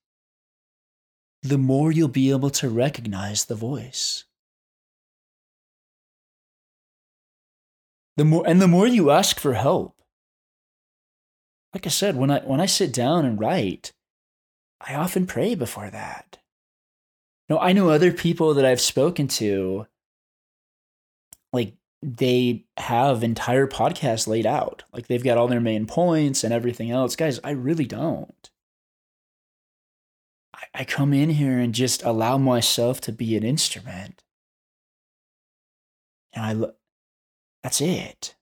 the 1.42 1.58
more 1.58 1.92
you'll 1.92 2.08
be 2.08 2.32
able 2.32 2.50
to 2.52 2.70
recognize 2.70 3.46
the 3.46 3.56
voice. 3.56 4.26
The 8.18 8.26
more 8.26 8.44
and 8.48 8.62
the 8.62 8.68
more 8.68 8.88
you 8.88 9.12
ask 9.12 9.40
for 9.40 9.54
help. 9.54 9.96
Like 11.74 11.86
I 11.86 11.90
said, 11.90 12.16
when 12.16 12.32
I 12.32 12.40
when 12.40 12.60
I 12.60 12.66
sit 12.66 12.92
down 12.92 13.26
and 13.26 13.40
write, 13.40 13.94
I 14.80 14.96
often 14.96 15.26
pray 15.26 15.56
before 15.56 15.90
that. 15.90 16.38
No, 17.50 17.60
I 17.60 17.74
know 17.74 17.90
other 17.90 18.12
people 18.12 18.54
that 18.54 18.66
I've 18.66 18.82
spoken 18.82 19.28
to, 19.30 19.88
like 21.54 21.76
they 22.02 22.66
have 22.78 23.24
entire 23.24 23.68
podcasts 23.68 24.28
laid 24.28 24.46
out. 24.46 24.84
Like 24.94 25.08
they've 25.08 25.24
got 25.24 25.38
all 25.38 25.48
their 25.48 25.62
main 25.62 25.86
points 25.88 26.44
and 26.44 26.54
everything 26.54 26.92
else. 26.92 27.16
Guys, 27.16 27.40
I 27.44 27.52
really 27.52 27.86
don't. 27.86 28.50
I, 30.54 30.64
I 30.74 30.84
come 30.84 31.14
in 31.14 31.30
here 31.30 31.58
and 31.58 31.74
just 31.74 32.04
allow 32.04 32.38
myself 32.38 33.02
to 33.02 33.12
be 33.12 33.36
an 33.36 33.44
instrument. 33.44 34.24
And 36.34 36.46
I 36.46 36.54
look, 36.54 36.78
that's 37.64 37.82
it. 37.82 38.36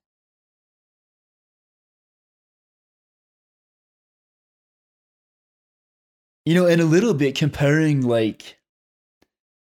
You 6.46 6.54
know, 6.54 6.68
in 6.68 6.80
a 6.80 6.86
little 6.86 7.14
bit 7.14 7.36
comparing 7.36 8.02
like, 8.02 8.60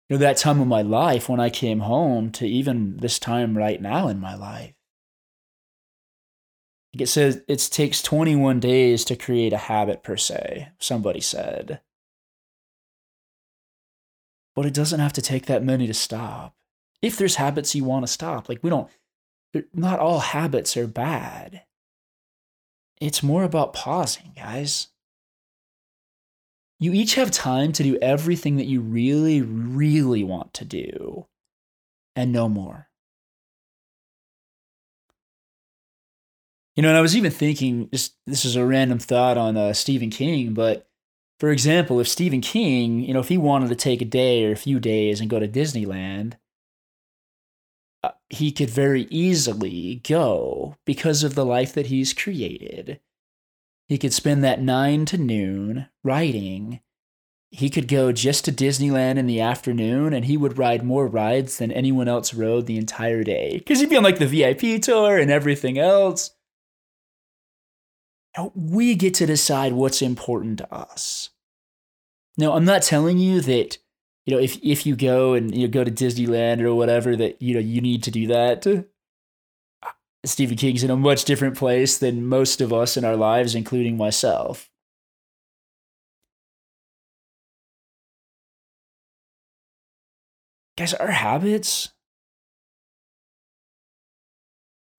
you 0.10 0.16
know, 0.16 0.18
that 0.18 0.38
time 0.38 0.60
of 0.60 0.68
my 0.68 0.82
life 0.82 1.30
when 1.30 1.40
I 1.40 1.50
came 1.50 1.80
home 1.80 2.32
to 2.34 2.46
even 2.46 2.98
this 2.98 3.18
time 3.18 3.58
right 3.58 3.82
now 3.82 4.08
in 4.10 4.20
my 4.20 4.36
life. 4.36 4.74
It 6.98 7.08
says 7.08 7.42
it 7.48 7.60
takes 7.72 8.02
21 8.02 8.60
days 8.60 9.04
to 9.06 9.16
create 9.16 9.52
a 9.52 9.58
habit 9.58 10.04
per 10.04 10.16
se, 10.16 10.70
somebody 10.80 11.20
said. 11.22 11.82
But 14.56 14.66
it 14.66 14.74
doesn't 14.74 15.02
have 15.02 15.14
to 15.14 15.22
take 15.22 15.48
that 15.48 15.64
many 15.64 15.88
to 15.88 15.94
stop. 15.94 16.56
If 17.02 17.18
there's 17.18 17.36
habits 17.36 17.76
you 17.76 17.84
want 17.84 18.06
to 18.06 18.12
stop, 18.12 18.48
like 18.48 18.64
we 18.64 18.70
don't, 18.70 18.90
not 19.74 20.00
all 20.00 20.20
habits 20.20 20.78
are 20.78 20.88
bad. 20.88 21.64
It's 23.02 23.22
more 23.22 23.44
about 23.44 23.74
pausing, 23.74 24.32
guys. 24.36 24.88
You 26.80 26.94
each 26.94 27.16
have 27.16 27.32
time 27.32 27.72
to 27.74 27.84
do 27.84 27.98
everything 28.02 28.58
that 28.58 28.66
you 28.66 28.82
really, 28.82 29.42
really 29.42 30.24
want 30.24 30.54
to 30.56 30.66
do, 30.66 31.26
and 32.16 32.32
no 32.32 32.50
more. 32.50 32.90
You 36.76 36.84
know, 36.84 36.90
and 36.90 36.98
I 36.98 37.02
was 37.02 37.16
even 37.16 37.32
thinking, 37.32 37.90
just 37.92 38.16
this 38.28 38.44
is 38.44 38.58
a 38.58 38.66
random 38.66 39.00
thought 39.00 39.38
on 39.38 39.56
uh, 39.56 39.72
Stephen 39.72 40.10
King, 40.10 40.54
but 40.54 40.90
for 41.40 41.50
example, 41.50 42.00
if 42.00 42.08
Stephen 42.08 42.42
King, 42.42 43.00
you 43.02 43.14
know, 43.14 43.20
if 43.22 43.30
he 43.30 43.38
wanted 43.38 43.70
to 43.70 43.76
take 43.76 44.02
a 44.02 44.06
day 44.06 44.46
or 44.46 44.52
a 44.52 44.58
few 44.58 44.80
days 44.80 45.22
and 45.22 45.30
go 45.30 45.40
to 45.40 45.48
Disneyland, 45.48 46.34
uh, 48.04 48.12
he 48.30 48.52
could 48.52 48.70
very 48.70 49.04
easily 49.10 50.02
go 50.04 50.76
because 50.86 51.24
of 51.24 51.36
the 51.36 51.46
life 51.46 51.74
that 51.74 51.88
he's 51.88 52.14
created 52.14 53.00
he 53.88 53.98
could 53.98 54.14
spend 54.14 54.44
that 54.44 54.62
nine 54.62 55.06
to 55.06 55.18
noon 55.18 55.88
writing. 56.04 56.82
He 57.52 57.70
could 57.70 57.88
go 57.88 58.12
just 58.12 58.46
to 58.46 58.52
Disneyland 58.52 59.18
in 59.18 59.28
the 59.28 59.40
afternoon 59.40 60.14
and 60.14 60.26
he 60.26 60.38
would 60.38 60.58
ride 60.58 60.84
more 60.84 61.08
rides 61.08 61.58
than 61.58 61.72
anyone 61.72 62.08
else 62.08 62.34
rode 62.34 62.66
the 62.66 62.78
entire 62.78 63.24
day. 63.24 63.60
Because 63.60 63.80
he'd 63.80 63.90
be 63.90 63.96
on 63.96 64.04
like 64.04 64.20
the 64.20 64.26
VIP 64.26 64.82
tour 64.82 65.18
and 65.18 65.32
everything 65.32 65.78
else. 65.78 66.32
We 68.54 68.96
get 68.96 69.14
to 69.16 69.26
decide 69.26 69.74
what's 69.74 70.02
important 70.02 70.58
to 70.58 70.74
us. 70.74 71.30
Now, 72.38 72.54
I'm 72.54 72.66
not 72.66 72.82
telling 72.82 73.18
you 73.18 73.40
that, 73.42 73.78
you 74.26 74.36
know, 74.36 74.42
if, 74.42 74.58
if 74.62 74.86
you 74.86 74.98
go 74.98 75.34
and 75.34 75.56
you 75.56 75.68
know, 75.68 75.72
go 75.72 75.86
to 75.86 75.92
Disneyland 75.92 76.60
or 76.62 76.76
whatever, 76.76 77.16
that, 77.16 77.42
you 77.42 77.54
know, 77.54 77.62
you 77.62 77.80
need 77.80 78.04
to 78.04 78.12
do 78.12 78.28
that. 78.28 78.66
Stephen 80.26 80.58
King's 80.58 80.84
in 80.84 80.90
a 80.90 80.96
much 80.96 81.26
different 81.26 81.58
place 81.58 81.98
than 81.98 82.26
most 82.26 82.62
of 82.62 82.74
us 82.74 82.98
in 82.98 83.06
our 83.06 83.16
lives, 83.16 83.56
including 83.56 83.98
myself. 83.98 84.70
Guys, 90.78 90.94
our 90.94 91.12
habits 91.12 91.90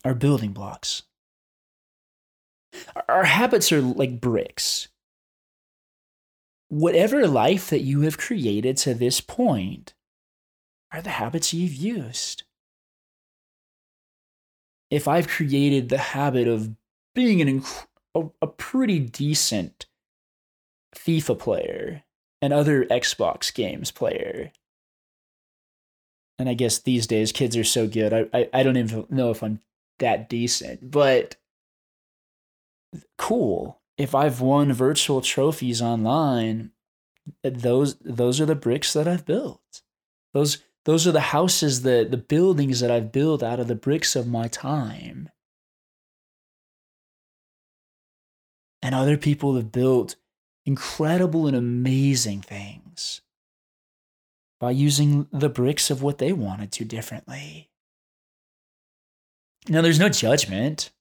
are 0.04 0.14
building 0.14 0.52
blocks. 0.52 1.02
Our 3.08 3.24
habits 3.24 3.72
are 3.72 3.80
like 3.80 4.20
bricks. 4.20 4.88
Whatever 6.68 7.26
life 7.26 7.70
that 7.70 7.82
you 7.82 8.02
have 8.02 8.18
created 8.18 8.76
to 8.78 8.94
this 8.94 9.20
point 9.20 9.94
are 10.92 11.02
the 11.02 11.10
habits 11.10 11.52
you've 11.52 11.74
used. 11.74 12.45
If 14.90 15.08
I've 15.08 15.28
created 15.28 15.88
the 15.88 15.98
habit 15.98 16.46
of 16.48 16.70
being 17.14 17.40
an 17.40 17.60
inc- 17.60 17.86
a, 18.14 18.24
a 18.42 18.46
pretty 18.46 19.00
decent 19.00 19.86
FIFA 20.94 21.38
player 21.38 22.02
and 22.40 22.52
other 22.52 22.84
Xbox 22.84 23.52
games 23.52 23.90
player, 23.90 24.52
and 26.38 26.48
I 26.48 26.54
guess 26.54 26.78
these 26.78 27.06
days 27.06 27.32
kids 27.32 27.56
are 27.56 27.64
so 27.64 27.86
good, 27.86 28.12
I, 28.12 28.26
I, 28.32 28.48
I 28.52 28.62
don't 28.62 28.76
even 28.76 29.06
know 29.10 29.30
if 29.30 29.42
I'm 29.42 29.60
that 29.98 30.28
decent, 30.28 30.90
but 30.90 31.36
cool. 33.18 33.80
If 33.98 34.14
I've 34.14 34.40
won 34.42 34.72
virtual 34.72 35.22
trophies 35.22 35.80
online, 35.80 36.72
those 37.42 37.96
those 37.96 38.40
are 38.40 38.46
the 38.46 38.54
bricks 38.54 38.92
that 38.92 39.08
I've 39.08 39.24
built. 39.24 39.82
Those 40.34 40.58
those 40.86 41.06
are 41.06 41.12
the 41.12 41.20
houses, 41.20 41.82
the 41.82 42.06
the 42.08 42.16
buildings 42.16 42.80
that 42.80 42.90
I've 42.90 43.12
built 43.12 43.42
out 43.42 43.60
of 43.60 43.66
the 43.68 43.74
bricks 43.74 44.16
of 44.16 44.26
my 44.26 44.48
time. 44.48 45.28
And 48.80 48.94
other 48.94 49.16
people 49.16 49.56
have 49.56 49.72
built 49.72 50.14
incredible 50.64 51.48
and 51.48 51.56
amazing 51.56 52.40
things 52.40 53.20
by 54.60 54.70
using 54.70 55.26
the 55.32 55.48
bricks 55.48 55.90
of 55.90 56.02
what 56.02 56.18
they 56.18 56.32
wanted 56.32 56.70
to 56.72 56.84
differently. 56.84 57.68
Now, 59.68 59.82
there's 59.82 59.98
no 59.98 60.08
judgment. 60.08 60.92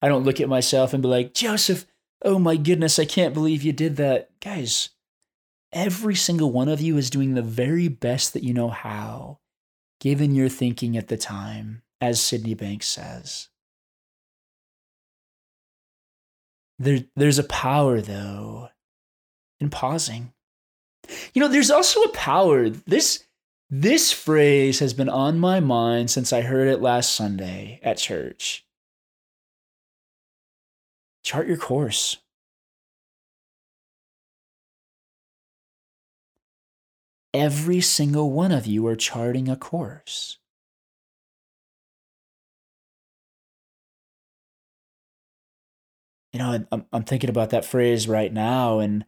I 0.00 0.08
don't 0.08 0.22
look 0.22 0.40
at 0.40 0.48
myself 0.48 0.94
and 0.94 1.02
be 1.02 1.08
like, 1.08 1.34
Joseph, 1.34 1.84
oh 2.22 2.38
my 2.38 2.56
goodness, 2.56 2.98
I 2.98 3.04
can't 3.04 3.34
believe 3.34 3.64
you 3.64 3.72
did 3.72 3.96
that. 3.96 4.30
Guys, 4.40 4.90
every 5.76 6.14
single 6.14 6.50
one 6.50 6.68
of 6.68 6.80
you 6.80 6.96
is 6.96 7.10
doing 7.10 7.34
the 7.34 7.42
very 7.42 7.86
best 7.86 8.32
that 8.32 8.42
you 8.42 8.54
know 8.54 8.70
how, 8.70 9.38
given 10.00 10.34
your 10.34 10.48
thinking 10.48 10.96
at 10.96 11.08
the 11.08 11.18
time, 11.18 11.82
as 12.00 12.18
Sydney 12.18 12.54
Banks 12.54 12.88
says. 12.88 13.48
There, 16.78 17.00
there's 17.14 17.38
a 17.38 17.44
power, 17.44 18.00
though, 18.00 18.70
in 19.60 19.68
pausing. 19.68 20.32
You 21.34 21.40
know, 21.40 21.48
there's 21.48 21.70
also 21.70 22.02
a 22.02 22.12
power. 22.12 22.70
This 22.70 23.24
this 23.68 24.12
phrase 24.12 24.78
has 24.78 24.94
been 24.94 25.08
on 25.08 25.40
my 25.40 25.60
mind 25.60 26.10
since 26.10 26.32
I 26.32 26.40
heard 26.40 26.68
it 26.68 26.80
last 26.80 27.14
Sunday 27.14 27.80
at 27.82 27.98
church. 27.98 28.64
Chart 31.24 31.48
your 31.48 31.56
course. 31.56 32.18
Every 37.36 37.82
single 37.82 38.30
one 38.30 38.50
of 38.50 38.66
you 38.66 38.86
are 38.86 38.96
charting 38.96 39.46
a 39.46 39.56
course. 39.56 40.38
You 46.32 46.38
know, 46.38 46.64
I'm, 46.72 46.86
I'm 46.94 47.04
thinking 47.04 47.28
about 47.28 47.50
that 47.50 47.66
phrase 47.66 48.08
right 48.08 48.32
now, 48.32 48.78
and 48.78 49.04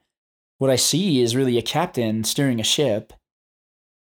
what 0.59 0.71
I 0.71 0.77
see 0.77 1.23
is 1.23 1.35
really 1.35 1.57
a 1.57 1.63
captain 1.63 2.23
steering 2.23 2.61
a 2.61 2.65
ship 2.65 3.15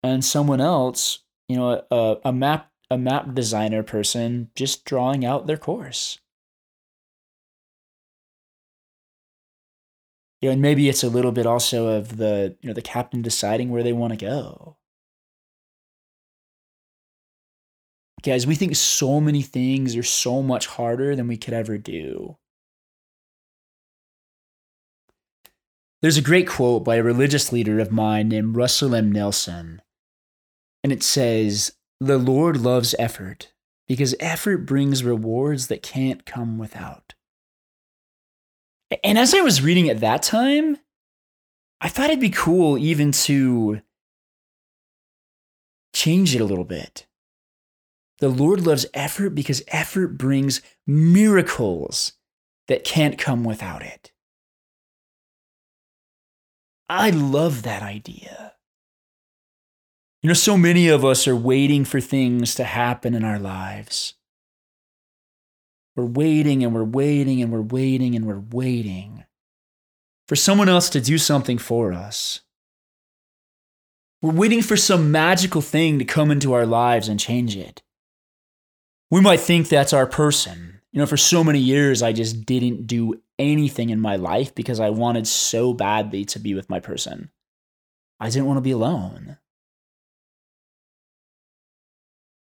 and 0.01 0.25
someone 0.25 0.59
else, 0.59 1.19
you 1.47 1.57
know, 1.57 1.83
a, 1.91 2.17
a 2.25 2.33
map 2.33 2.71
a 2.89 2.97
map 2.97 3.35
designer 3.35 3.83
person 3.83 4.49
just 4.55 4.85
drawing 4.85 5.23
out 5.23 5.45
their 5.45 5.55
course. 5.55 6.17
You 10.41 10.49
know, 10.49 10.53
and 10.53 10.61
maybe 10.61 10.87
it's 10.87 11.03
a 11.03 11.09
little 11.09 11.31
bit 11.31 11.45
also 11.45 11.87
of 11.87 12.17
the, 12.17 12.55
you 12.61 12.67
know, 12.67 12.73
the 12.73 12.81
captain 12.81 13.21
deciding 13.21 13.69
where 13.69 13.83
they 13.83 13.93
want 13.93 14.17
to 14.17 14.25
go. 14.25 14.77
Guys, 18.23 18.47
we 18.47 18.55
think 18.55 18.75
so 18.75 19.19
many 19.21 19.41
things 19.41 19.95
are 19.95 20.03
so 20.03 20.41
much 20.41 20.67
harder 20.67 21.15
than 21.15 21.27
we 21.27 21.37
could 21.37 21.53
ever 21.53 21.77
do. 21.77 22.37
There's 26.01 26.17
a 26.17 26.21
great 26.21 26.47
quote 26.47 26.83
by 26.83 26.95
a 26.95 27.03
religious 27.03 27.51
leader 27.51 27.79
of 27.79 27.91
mine 27.91 28.29
named 28.29 28.55
Russell 28.55 28.95
M. 28.95 29.11
Nelson 29.11 29.81
and 30.83 30.93
it 30.93 31.03
says, 31.03 31.73
The 31.99 32.17
Lord 32.17 32.57
loves 32.57 32.95
effort 32.97 33.51
because 33.87 34.15
effort 34.19 34.65
brings 34.65 35.03
rewards 35.03 35.67
that 35.67 35.83
can't 35.83 36.25
come 36.25 36.57
without. 36.57 37.08
And 39.03 39.17
as 39.17 39.33
I 39.33 39.41
was 39.41 39.61
reading 39.61 39.89
at 39.89 39.99
that 39.99 40.23
time, 40.23 40.77
I 41.81 41.89
thought 41.89 42.09
it'd 42.09 42.19
be 42.19 42.29
cool 42.29 42.77
even 42.77 43.11
to 43.11 43.81
change 45.93 46.35
it 46.35 46.41
a 46.41 46.45
little 46.45 46.65
bit. 46.65 47.05
The 48.19 48.29
Lord 48.29 48.65
loves 48.65 48.85
effort 48.93 49.31
because 49.31 49.61
effort 49.69 50.17
brings 50.17 50.61
miracles 50.85 52.13
that 52.67 52.83
can't 52.83 53.17
come 53.17 53.43
without 53.43 53.81
it. 53.81 54.11
I 56.89 57.11
love 57.11 57.63
that 57.63 57.83
idea. 57.83 58.53
You 60.21 60.27
know, 60.27 60.33
so 60.33 60.57
many 60.57 60.89
of 60.89 61.05
us 61.05 61.27
are 61.27 61.35
waiting 61.35 61.85
for 61.85 62.01
things 62.01 62.55
to 62.55 62.65
happen 62.65 63.13
in 63.13 63.23
our 63.23 63.39
lives. 63.39 64.15
We're 65.99 66.05
waiting 66.05 66.63
and 66.63 66.73
we're 66.73 66.85
waiting 66.85 67.41
and 67.41 67.51
we're 67.51 67.59
waiting 67.59 68.15
and 68.15 68.25
we're 68.25 68.39
waiting 68.39 69.25
for 70.29 70.37
someone 70.37 70.69
else 70.69 70.89
to 70.91 71.01
do 71.01 71.17
something 71.17 71.57
for 71.57 71.91
us. 71.91 72.39
We're 74.21 74.31
waiting 74.31 74.61
for 74.61 74.77
some 74.77 75.11
magical 75.11 75.59
thing 75.59 75.99
to 75.99 76.05
come 76.05 76.31
into 76.31 76.53
our 76.53 76.65
lives 76.65 77.09
and 77.09 77.19
change 77.19 77.57
it. 77.57 77.81
We 79.11 79.19
might 79.19 79.41
think 79.41 79.67
that's 79.67 79.91
our 79.91 80.07
person. 80.07 80.79
You 80.93 80.99
know, 80.99 81.05
for 81.05 81.17
so 81.17 81.43
many 81.43 81.59
years, 81.59 82.01
I 82.01 82.13
just 82.13 82.45
didn't 82.45 82.87
do 82.87 83.21
anything 83.37 83.89
in 83.89 83.99
my 83.99 84.15
life 84.15 84.55
because 84.55 84.79
I 84.79 84.91
wanted 84.91 85.27
so 85.27 85.73
badly 85.73 86.23
to 86.25 86.39
be 86.39 86.53
with 86.53 86.69
my 86.69 86.79
person. 86.79 87.29
I 88.21 88.29
didn't 88.29 88.45
want 88.45 88.55
to 88.55 88.61
be 88.61 88.71
alone. 88.71 89.37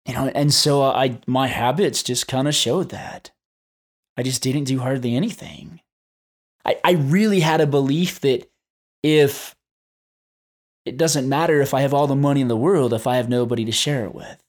You 0.07 0.15
know 0.15 0.29
and 0.35 0.53
so 0.53 0.83
i 0.83 1.19
my 1.27 1.47
habits 1.47 2.03
just 2.03 2.29
kind 2.29 2.49
of 2.49 2.55
showed 2.55 2.91
that. 2.91 3.31
I 4.17 4.23
just 4.23 4.43
didn't 4.43 4.65
do 4.65 4.79
hardly 4.81 5.17
anything. 5.17 5.81
I, 6.67 6.77
I 6.85 6.93
really 6.93 7.41
had 7.41 7.61
a 7.63 7.67
belief 7.67 8.21
that 8.21 8.51
if 9.03 9.57
it 10.85 10.97
doesn't 10.97 11.29
matter 11.29 11.61
if 11.61 11.75
i 11.75 11.81
have 11.81 11.95
all 11.95 12.07
the 12.07 12.17
money 12.17 12.41
in 12.41 12.49
the 12.49 12.57
world 12.57 12.93
if 12.93 13.07
i 13.07 13.17
have 13.17 13.29
nobody 13.29 13.65
to 13.65 13.73
share 13.73 14.05
it 14.05 14.15
with. 14.15 14.43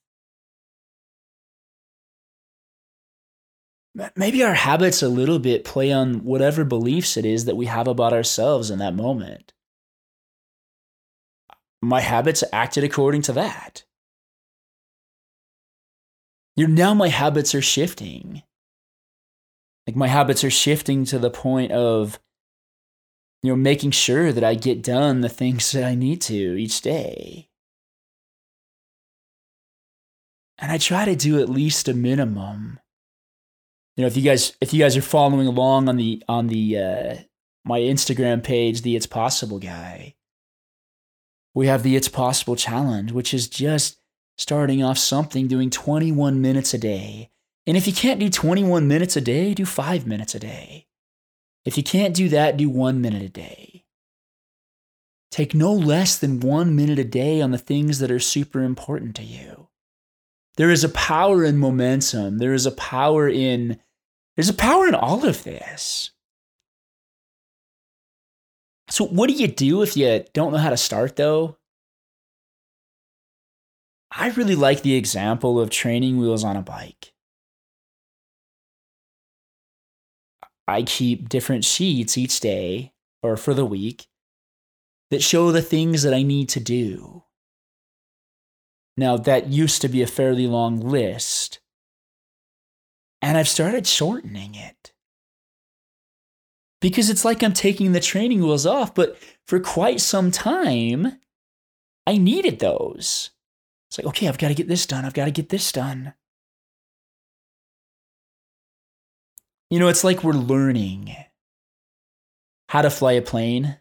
Maybe 4.15 4.43
our 4.43 4.55
habits 4.55 5.03
a 5.03 5.07
little 5.07 5.37
bit 5.37 5.63
play 5.63 5.91
on 5.91 6.23
whatever 6.23 6.63
beliefs 6.65 7.15
it 7.15 7.25
is 7.25 7.45
that 7.45 7.55
we 7.55 7.67
have 7.67 7.87
about 7.87 8.11
ourselves 8.11 8.71
in 8.71 8.79
that 8.79 8.95
moment. 8.95 9.53
My 11.79 12.01
habits 12.01 12.43
acted 12.51 12.83
according 12.83 13.21
to 13.23 13.33
that 13.33 13.83
you 16.55 16.67
know, 16.67 16.73
now 16.73 16.93
my 16.93 17.09
habits 17.09 17.55
are 17.55 17.61
shifting. 17.61 18.43
Like 19.87 19.95
my 19.95 20.07
habits 20.07 20.43
are 20.43 20.49
shifting 20.49 21.05
to 21.05 21.19
the 21.19 21.29
point 21.29 21.71
of, 21.71 22.19
you 23.41 23.51
know, 23.51 23.55
making 23.55 23.91
sure 23.91 24.31
that 24.31 24.43
I 24.43 24.55
get 24.55 24.81
done 24.81 25.21
the 25.21 25.29
things 25.29 25.71
that 25.71 25.83
I 25.83 25.95
need 25.95 26.21
to 26.21 26.33
each 26.33 26.81
day. 26.81 27.49
And 30.59 30.71
I 30.71 30.77
try 30.77 31.05
to 31.05 31.15
do 31.15 31.41
at 31.41 31.49
least 31.49 31.89
a 31.89 31.93
minimum. 31.93 32.79
You 33.97 34.03
know, 34.03 34.07
if 34.07 34.15
you 34.15 34.23
guys 34.23 34.55
if 34.61 34.73
you 34.73 34.79
guys 34.79 34.95
are 34.95 35.01
following 35.01 35.47
along 35.47 35.89
on 35.89 35.97
the 35.97 36.23
on 36.29 36.47
the 36.47 36.77
uh, 36.77 37.15
my 37.65 37.79
Instagram 37.79 38.43
page, 38.43 38.81
the 38.81 38.95
It's 38.95 39.05
Possible 39.05 39.59
guy, 39.59 40.15
we 41.53 41.67
have 41.67 41.83
the 41.83 41.95
It's 41.95 42.07
Possible 42.07 42.55
challenge, 42.55 43.11
which 43.11 43.33
is 43.33 43.47
just 43.47 43.99
starting 44.37 44.83
off 44.83 44.97
something 44.97 45.47
doing 45.47 45.69
21 45.69 46.41
minutes 46.41 46.73
a 46.73 46.77
day. 46.77 47.29
And 47.65 47.77
if 47.77 47.87
you 47.87 47.93
can't 47.93 48.19
do 48.19 48.29
21 48.29 48.87
minutes 48.87 49.15
a 49.15 49.21
day, 49.21 49.53
do 49.53 49.65
five 49.65 50.05
minutes 50.05 50.35
a 50.35 50.39
day. 50.39 50.87
If 51.65 51.77
you 51.77 51.83
can't 51.83 52.15
do 52.15 52.29
that, 52.29 52.57
do 52.57 52.69
one 52.69 52.99
minute 53.01 53.21
a 53.21 53.29
day. 53.29 53.85
Take 55.31 55.55
no 55.55 55.73
less 55.73 56.17
than 56.17 56.41
one 56.41 56.75
minute 56.75 56.99
a 56.99 57.03
day 57.03 57.41
on 57.41 57.51
the 57.51 57.57
things 57.57 57.99
that 57.99 58.11
are 58.11 58.19
super 58.19 58.61
important 58.61 59.15
to 59.15 59.23
you. 59.23 59.69
There 60.57 60.69
is 60.69 60.83
a 60.83 60.89
power 60.89 61.43
in 61.43 61.57
momentum. 61.57 62.37
There 62.37 62.53
is 62.53 62.65
a 62.65 62.71
power 62.71 63.27
in 63.27 63.79
there's 64.35 64.49
a 64.49 64.53
power 64.53 64.87
in 64.87 64.95
all 64.95 65.25
of 65.25 65.43
this. 65.43 66.11
So 68.89 69.05
what 69.05 69.27
do 69.27 69.33
you 69.33 69.47
do 69.47 69.81
if 69.81 69.95
you 69.95 70.25
don't 70.33 70.51
know 70.51 70.57
how 70.57 70.69
to 70.69 70.77
start 70.77 71.15
though? 71.15 71.57
I 74.15 74.29
really 74.29 74.55
like 74.55 74.83
the 74.83 74.95
example 74.95 75.59
of 75.59 75.69
training 75.69 76.17
wheels 76.17 76.43
on 76.43 76.55
a 76.55 76.61
bike. 76.61 77.13
I 80.67 80.83
keep 80.83 81.29
different 81.29 81.65
sheets 81.65 82.17
each 82.17 82.39
day 82.39 82.93
or 83.21 83.35
for 83.37 83.53
the 83.53 83.65
week 83.65 84.07
that 85.09 85.23
show 85.23 85.51
the 85.51 85.61
things 85.61 86.03
that 86.03 86.13
I 86.13 86.21
need 86.21 86.47
to 86.49 86.59
do. 86.59 87.23
Now, 88.95 89.17
that 89.17 89.47
used 89.47 89.81
to 89.81 89.89
be 89.89 90.03
a 90.03 90.07
fairly 90.07 90.45
long 90.45 90.79
list, 90.79 91.59
and 93.21 93.37
I've 93.37 93.47
started 93.47 93.87
shortening 93.87 94.53
it. 94.53 94.93
Because 96.79 97.09
it's 97.09 97.25
like 97.25 97.41
I'm 97.41 97.53
taking 97.53 97.91
the 97.91 97.99
training 97.99 98.41
wheels 98.41 98.67
off, 98.67 98.93
but 98.93 99.17
for 99.47 99.59
quite 99.59 99.99
some 99.99 100.29
time, 100.29 101.19
I 102.05 102.17
needed 102.17 102.59
those. 102.59 103.31
It's 103.93 103.99
like, 103.99 104.07
okay, 104.07 104.27
I've 104.27 104.39
got 104.39 104.47
to 104.47 104.55
get 104.55 104.67
this 104.67 104.87
done. 104.87 105.05
I've 105.05 105.13
got 105.13 105.25
to 105.25 105.31
get 105.31 105.49
this 105.49 105.71
done. 105.71 106.15
You 109.69 109.77
know, 109.77 109.87
it's 109.87 110.03
like 110.03 110.23
we're 110.23 110.33
learning 110.33 111.15
how 112.69 112.81
to 112.81 112.89
fly 112.89 113.11
a 113.11 113.21
plane. 113.21 113.77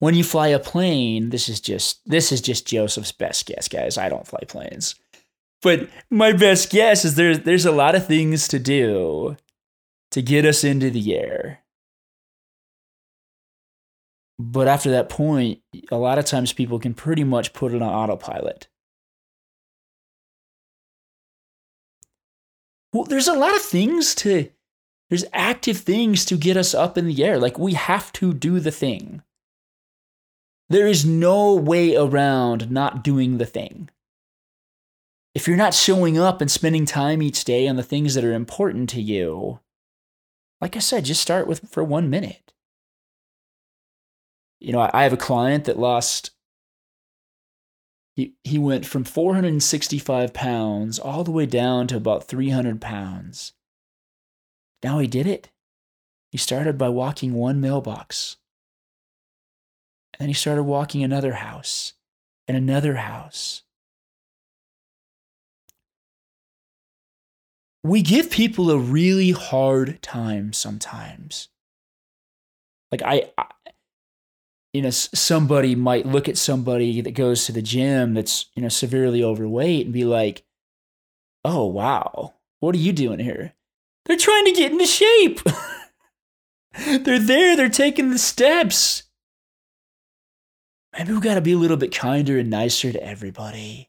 When 0.00 0.14
you 0.14 0.22
fly 0.22 0.48
a 0.48 0.58
plane, 0.58 1.30
this 1.30 1.48
is 1.48 1.62
just 1.62 2.06
this 2.06 2.30
is 2.30 2.42
just 2.42 2.66
Joseph's 2.66 3.10
best 3.10 3.46
guess, 3.46 3.68
guys. 3.68 3.96
I 3.96 4.10
don't 4.10 4.26
fly 4.26 4.40
planes. 4.46 4.96
But 5.62 5.88
my 6.10 6.34
best 6.34 6.68
guess 6.68 7.06
is 7.06 7.14
there's 7.14 7.40
there's 7.40 7.64
a 7.64 7.72
lot 7.72 7.94
of 7.94 8.06
things 8.06 8.48
to 8.48 8.58
do 8.58 9.38
to 10.10 10.20
get 10.20 10.44
us 10.44 10.62
into 10.62 10.90
the 10.90 11.16
air. 11.16 11.60
But 14.42 14.68
after 14.68 14.90
that 14.92 15.10
point, 15.10 15.60
a 15.92 15.98
lot 15.98 16.18
of 16.18 16.24
times 16.24 16.54
people 16.54 16.78
can 16.78 16.94
pretty 16.94 17.24
much 17.24 17.52
put 17.52 17.74
it 17.74 17.82
on 17.82 17.92
autopilot. 17.92 18.68
Well, 22.94 23.04
there's 23.04 23.28
a 23.28 23.34
lot 23.34 23.54
of 23.54 23.60
things 23.60 24.14
to, 24.16 24.48
there's 25.10 25.26
active 25.34 25.76
things 25.76 26.24
to 26.24 26.38
get 26.38 26.56
us 26.56 26.74
up 26.74 26.96
in 26.96 27.06
the 27.06 27.22
air. 27.22 27.38
Like 27.38 27.58
we 27.58 27.74
have 27.74 28.14
to 28.14 28.32
do 28.32 28.60
the 28.60 28.70
thing. 28.70 29.20
There 30.70 30.86
is 30.86 31.04
no 31.04 31.54
way 31.54 31.94
around 31.94 32.70
not 32.70 33.04
doing 33.04 33.36
the 33.36 33.44
thing. 33.44 33.90
If 35.34 35.46
you're 35.46 35.56
not 35.58 35.74
showing 35.74 36.16
up 36.16 36.40
and 36.40 36.50
spending 36.50 36.86
time 36.86 37.20
each 37.20 37.44
day 37.44 37.68
on 37.68 37.76
the 37.76 37.82
things 37.82 38.14
that 38.14 38.24
are 38.24 38.32
important 38.32 38.88
to 38.90 39.02
you, 39.02 39.60
like 40.62 40.76
I 40.76 40.80
said, 40.80 41.04
just 41.04 41.20
start 41.20 41.46
with 41.46 41.68
for 41.68 41.84
one 41.84 42.08
minute 42.08 42.54
you 44.60 44.72
know, 44.72 44.88
I 44.92 45.02
have 45.02 45.12
a 45.12 45.18
client 45.18 45.64
that 45.64 45.78
lost. 45.78 46.30
He, 48.14 48.34
he 48.44 48.58
went 48.58 48.84
from 48.84 49.04
465 49.04 50.34
pounds 50.34 50.98
all 50.98 51.24
the 51.24 51.30
way 51.30 51.46
down 51.46 51.86
to 51.88 51.96
about 51.96 52.24
300 52.24 52.80
pounds. 52.80 53.52
Now 54.82 54.98
he 54.98 55.06
did 55.06 55.26
it. 55.26 55.50
He 56.30 56.38
started 56.38 56.76
by 56.76 56.90
walking 56.90 57.34
one 57.34 57.60
mailbox. 57.60 58.36
And 60.12 60.20
then 60.20 60.28
he 60.28 60.34
started 60.34 60.64
walking 60.64 61.02
another 61.02 61.34
house 61.34 61.94
and 62.46 62.56
another 62.56 62.96
house. 62.96 63.62
We 67.82 68.02
give 68.02 68.30
people 68.30 68.70
a 68.70 68.78
really 68.78 69.30
hard 69.30 70.02
time 70.02 70.52
sometimes. 70.52 71.48
Like 72.92 73.02
I, 73.02 73.30
I 73.38 73.46
you 74.72 74.82
know 74.82 74.90
somebody 74.90 75.74
might 75.74 76.06
look 76.06 76.28
at 76.28 76.38
somebody 76.38 77.00
that 77.00 77.12
goes 77.12 77.46
to 77.46 77.52
the 77.52 77.62
gym 77.62 78.14
that's 78.14 78.46
you 78.54 78.62
know 78.62 78.68
severely 78.68 79.22
overweight 79.22 79.86
and 79.86 79.92
be 79.92 80.04
like 80.04 80.44
oh 81.44 81.66
wow. 81.66 82.34
What 82.60 82.74
are 82.74 82.78
you 82.78 82.92
doing 82.92 83.18
here? 83.20 83.54
They're 84.04 84.16
trying 84.16 84.44
to 84.46 84.52
get 84.52 84.72
into 84.72 84.86
shape. 84.86 85.40
They're 87.04 87.18
there. 87.18 87.56
They're 87.56 87.68
taking 87.68 88.10
the 88.10 88.18
steps. 88.18 89.04
Maybe 90.96 91.12
we 91.12 91.20
got 91.20 91.34
to 91.34 91.40
be 91.40 91.52
a 91.52 91.58
little 91.58 91.76
bit 91.76 91.94
kinder 91.94 92.38
and 92.38 92.50
nicer 92.50 92.92
to 92.92 93.02
everybody. 93.02 93.88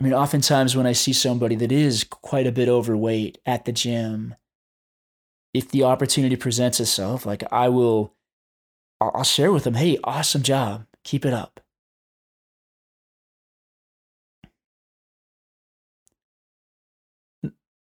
I 0.00 0.04
mean 0.04 0.12
oftentimes 0.12 0.76
when 0.76 0.86
i 0.86 0.92
see 0.92 1.14
somebody 1.14 1.54
that 1.54 1.72
is 1.72 2.04
quite 2.04 2.46
a 2.46 2.52
bit 2.52 2.68
overweight 2.68 3.38
at 3.46 3.64
the 3.64 3.72
gym 3.72 4.34
if 5.54 5.70
the 5.70 5.84
opportunity 5.84 6.34
presents 6.34 6.80
itself, 6.80 7.24
like 7.24 7.44
I 7.52 7.68
will, 7.68 8.12
I'll 9.00 9.22
share 9.22 9.52
with 9.52 9.64
them, 9.64 9.74
hey, 9.74 9.98
awesome 10.02 10.42
job. 10.42 10.86
Keep 11.04 11.24
it 11.24 11.32
up. 11.32 11.60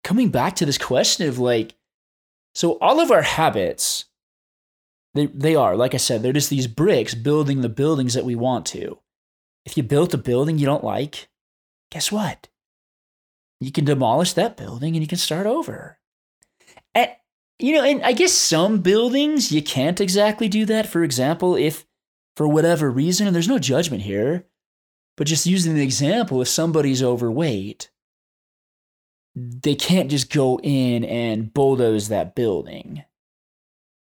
Coming 0.04 0.28
back 0.28 0.54
to 0.56 0.66
this 0.66 0.76
question 0.76 1.26
of 1.26 1.38
like, 1.38 1.74
so 2.54 2.72
all 2.80 3.00
of 3.00 3.10
our 3.10 3.22
habits, 3.22 4.04
they, 5.14 5.26
they 5.26 5.56
are, 5.56 5.74
like 5.74 5.94
I 5.94 5.98
said, 5.98 6.22
they're 6.22 6.32
just 6.34 6.50
these 6.50 6.66
bricks 6.66 7.14
building 7.14 7.62
the 7.62 7.70
buildings 7.70 8.12
that 8.12 8.26
we 8.26 8.34
want 8.34 8.66
to. 8.66 8.98
If 9.64 9.78
you 9.78 9.82
built 9.82 10.12
a 10.12 10.18
building 10.18 10.58
you 10.58 10.66
don't 10.66 10.84
like, 10.84 11.28
guess 11.90 12.12
what? 12.12 12.48
You 13.60 13.72
can 13.72 13.86
demolish 13.86 14.34
that 14.34 14.58
building 14.58 14.94
and 14.94 15.02
you 15.02 15.08
can 15.08 15.16
start 15.16 15.46
over. 15.46 15.98
You 17.58 17.74
know, 17.74 17.84
and 17.84 18.02
I 18.02 18.12
guess 18.12 18.32
some 18.32 18.80
buildings 18.80 19.52
you 19.52 19.62
can't 19.62 20.00
exactly 20.00 20.48
do 20.48 20.64
that. 20.66 20.88
For 20.88 21.04
example, 21.04 21.54
if 21.54 21.86
for 22.36 22.48
whatever 22.48 22.90
reason, 22.90 23.26
and 23.26 23.34
there's 23.34 23.48
no 23.48 23.58
judgment 23.60 24.02
here, 24.02 24.46
but 25.16 25.28
just 25.28 25.46
using 25.46 25.74
the 25.74 25.82
example, 25.82 26.42
if 26.42 26.48
somebody's 26.48 27.02
overweight, 27.02 27.90
they 29.36 29.76
can't 29.76 30.10
just 30.10 30.32
go 30.32 30.58
in 30.62 31.04
and 31.04 31.54
bulldoze 31.54 32.08
that 32.08 32.34
building. 32.34 33.04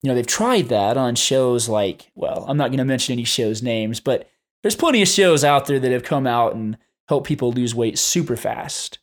You 0.02 0.08
know, 0.08 0.14
they've 0.14 0.26
tried 0.26 0.68
that 0.68 0.96
on 0.96 1.14
shows 1.14 1.68
like, 1.68 2.10
well, 2.14 2.46
I'm 2.48 2.56
not 2.56 2.68
going 2.68 2.78
to 2.78 2.84
mention 2.84 3.12
any 3.12 3.24
shows' 3.24 3.62
names, 3.62 4.00
but 4.00 4.28
there's 4.62 4.76
plenty 4.76 5.02
of 5.02 5.08
shows 5.08 5.44
out 5.44 5.66
there 5.66 5.78
that 5.78 5.92
have 5.92 6.04
come 6.04 6.26
out 6.26 6.54
and 6.54 6.78
help 7.08 7.26
people 7.26 7.52
lose 7.52 7.74
weight 7.74 7.98
super 7.98 8.36
fast. 8.36 8.98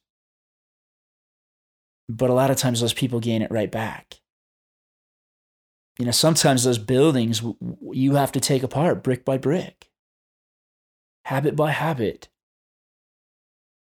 But 2.09 2.29
a 2.29 2.33
lot 2.33 2.51
of 2.51 2.57
times 2.57 2.81
those 2.81 2.93
people 2.93 3.19
gain 3.19 3.41
it 3.41 3.51
right 3.51 3.71
back 3.71 4.19
you 5.99 6.05
know, 6.05 6.11
sometimes 6.11 6.63
those 6.63 6.79
buildings 6.79 7.43
you 7.91 8.15
have 8.15 8.31
to 8.31 8.39
take 8.39 8.63
apart 8.63 9.03
brick 9.03 9.23
by 9.23 9.37
brick, 9.37 9.91
habit 11.25 11.55
by 11.55 11.71
habit. 11.71 12.29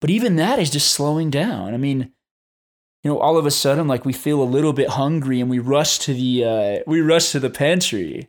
But 0.00 0.10
even 0.10 0.36
that 0.36 0.58
is 0.60 0.70
just 0.70 0.92
slowing 0.92 1.28
down. 1.28 1.74
I 1.74 1.76
mean, 1.76 2.12
you 3.02 3.10
know, 3.10 3.18
all 3.18 3.36
of 3.36 3.46
a 3.46 3.50
sudden, 3.50 3.88
like 3.88 4.04
we 4.04 4.12
feel 4.12 4.42
a 4.42 4.44
little 4.44 4.72
bit 4.72 4.90
hungry 4.90 5.40
and 5.40 5.50
we 5.50 5.58
rush 5.58 5.98
to 6.00 6.14
the 6.14 6.44
uh, 6.44 6.82
we 6.86 7.00
rush 7.00 7.32
to 7.32 7.40
the 7.40 7.50
pantry. 7.50 8.28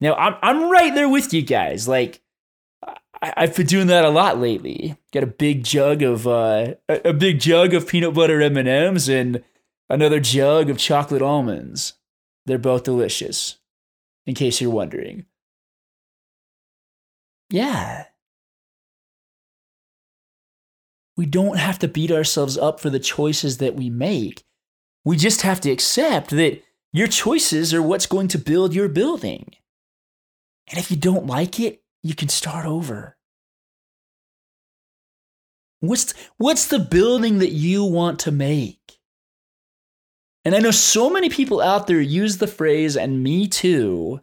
Now, 0.00 0.14
I'm 0.14 0.36
I'm 0.42 0.70
right 0.70 0.94
there 0.94 1.08
with 1.08 1.32
you 1.32 1.42
guys. 1.42 1.86
Like, 1.86 2.22
I, 3.22 3.32
have 3.36 3.54
been 3.54 3.66
doing 3.66 3.86
that 3.88 4.04
a 4.04 4.10
lot 4.10 4.38
lately. 4.38 4.96
Got 5.12 5.22
a 5.22 5.28
big 5.28 5.62
jug 5.62 6.02
of 6.02 6.26
uh, 6.26 6.74
a, 6.88 7.10
a 7.10 7.12
big 7.12 7.38
jug 7.38 7.74
of 7.74 7.86
peanut 7.86 8.14
butter 8.14 8.40
M 8.40 8.56
and 8.56 8.68
M's 8.68 9.08
and 9.08 9.44
another 9.88 10.18
jug 10.18 10.70
of 10.70 10.78
chocolate 10.78 11.22
almonds. 11.22 11.94
They're 12.46 12.58
both 12.58 12.84
delicious, 12.84 13.58
in 14.26 14.34
case 14.34 14.60
you're 14.60 14.70
wondering. 14.70 15.26
Yeah. 17.50 18.06
We 21.16 21.26
don't 21.26 21.58
have 21.58 21.78
to 21.80 21.88
beat 21.88 22.10
ourselves 22.10 22.56
up 22.56 22.80
for 22.80 22.88
the 22.88 22.98
choices 22.98 23.58
that 23.58 23.74
we 23.74 23.90
make. 23.90 24.44
We 25.04 25.16
just 25.16 25.42
have 25.42 25.60
to 25.62 25.70
accept 25.70 26.30
that 26.30 26.62
your 26.92 27.08
choices 27.08 27.74
are 27.74 27.82
what's 27.82 28.06
going 28.06 28.28
to 28.28 28.38
build 28.38 28.74
your 28.74 28.88
building. 28.88 29.54
And 30.68 30.78
if 30.78 30.90
you 30.90 30.96
don't 30.96 31.26
like 31.26 31.60
it, 31.60 31.82
you 32.02 32.14
can 32.14 32.28
start 32.28 32.64
over. 32.64 33.16
What's, 35.80 36.14
what's 36.36 36.66
the 36.66 36.78
building 36.78 37.38
that 37.38 37.52
you 37.52 37.84
want 37.84 38.20
to 38.20 38.30
make? 38.30 38.99
And 40.44 40.54
I 40.54 40.58
know 40.58 40.70
so 40.70 41.10
many 41.10 41.28
people 41.28 41.60
out 41.60 41.86
there 41.86 42.00
use 42.00 42.38
the 42.38 42.46
phrase, 42.46 42.96
and 42.96 43.22
me 43.22 43.46
too, 43.46 44.20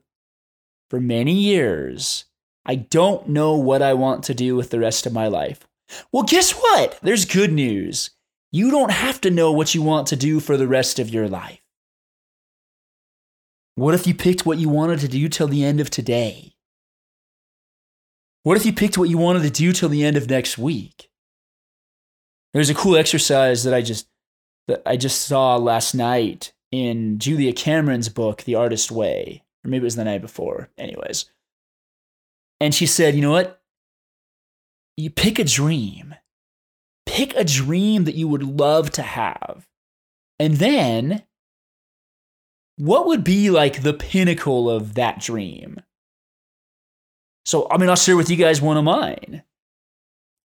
for 0.90 1.00
many 1.00 1.34
years. 1.34 2.26
I 2.66 2.76
don't 2.76 3.30
know 3.30 3.56
what 3.56 3.82
I 3.82 3.94
want 3.94 4.24
to 4.26 4.34
do 4.34 4.56
with 4.56 4.72
the 4.72 4.80
rest 4.80 5.06
of 5.06 5.14
my 5.14 5.28
life. 5.28 5.68
Well, 6.12 6.24
guess 6.24 6.52
what? 6.52 7.00
There's 7.02 7.26
good 7.26 7.54
news. 7.54 8.10
You 8.52 8.72
don't 8.72 8.92
have 8.92 9.22
to 9.22 9.32
know 9.32 9.52
what 9.52 9.76
you 9.76 9.82
want 9.82 10.08
to 10.08 10.16
do 10.16 10.40
for 10.40 10.58
the 10.58 10.68
rest 10.68 11.00
of 11.00 11.10
your 11.10 11.30
life. 11.30 11.62
What 13.76 13.94
if 13.94 14.08
you 14.08 14.16
picked 14.16 14.46
what 14.46 14.58
you 14.58 14.70
wanted 14.70 15.00
to 15.02 15.08
do 15.08 15.30
till 15.30 15.48
the 15.48 15.64
end 15.64 15.80
of 15.80 15.90
today? 15.90 16.56
What 18.44 18.58
if 18.58 18.66
you 18.66 18.74
picked 18.74 18.98
what 18.98 19.10
you 19.10 19.18
wanted 19.18 19.44
to 19.44 19.50
do 19.50 19.72
till 19.72 19.90
the 19.90 20.04
end 20.04 20.18
of 20.18 20.30
next 20.30 20.58
week? 20.58 21.10
There's 22.54 22.70
a 22.70 22.76
cool 22.76 22.98
exercise 22.98 23.64
that 23.64 23.74
I 23.74 23.82
just 23.82 24.08
that 24.68 24.82
I 24.86 24.98
just 24.98 25.22
saw 25.22 25.56
last 25.56 25.94
night 25.94 26.54
in 26.72 27.20
Julia 27.20 27.54
Cameron's 27.54 28.10
book, 28.10 28.44
The 28.44 28.56
Artist 28.56 28.92
Way, 28.92 29.44
or 29.64 29.70
maybe 29.70 29.84
it 29.84 29.86
was 29.86 29.96
the 29.96 30.04
night 30.04 30.22
before. 30.22 30.70
Anyways, 30.78 31.26
And 32.60 32.74
she 32.74 32.86
said, 32.86 33.16
you 33.16 33.22
know 33.22 33.32
what? 33.32 33.62
You 34.98 35.10
pick 35.10 35.40
a 35.40 35.44
dream. 35.44 36.16
Pick 37.06 37.36
a 37.36 37.44
dream 37.44 38.04
that 38.06 38.16
you 38.16 38.28
would 38.28 38.44
love 38.44 38.92
to 38.92 39.02
have. 39.02 39.68
And 40.40 40.56
then, 40.56 41.24
what 42.78 43.08
would 43.08 43.24
be 43.24 43.50
like 43.50 43.82
the 43.82 43.94
pinnacle 43.94 44.70
of 44.70 44.96
that 44.96 45.20
dream? 45.20 45.82
So, 47.46 47.68
I 47.72 47.78
mean, 47.78 47.90
I'll 47.90 47.96
share 47.96 48.18
with 48.18 48.30
you 48.30 48.36
guys 48.36 48.62
one 48.62 48.78
of 48.78 48.84
mine 48.84 49.44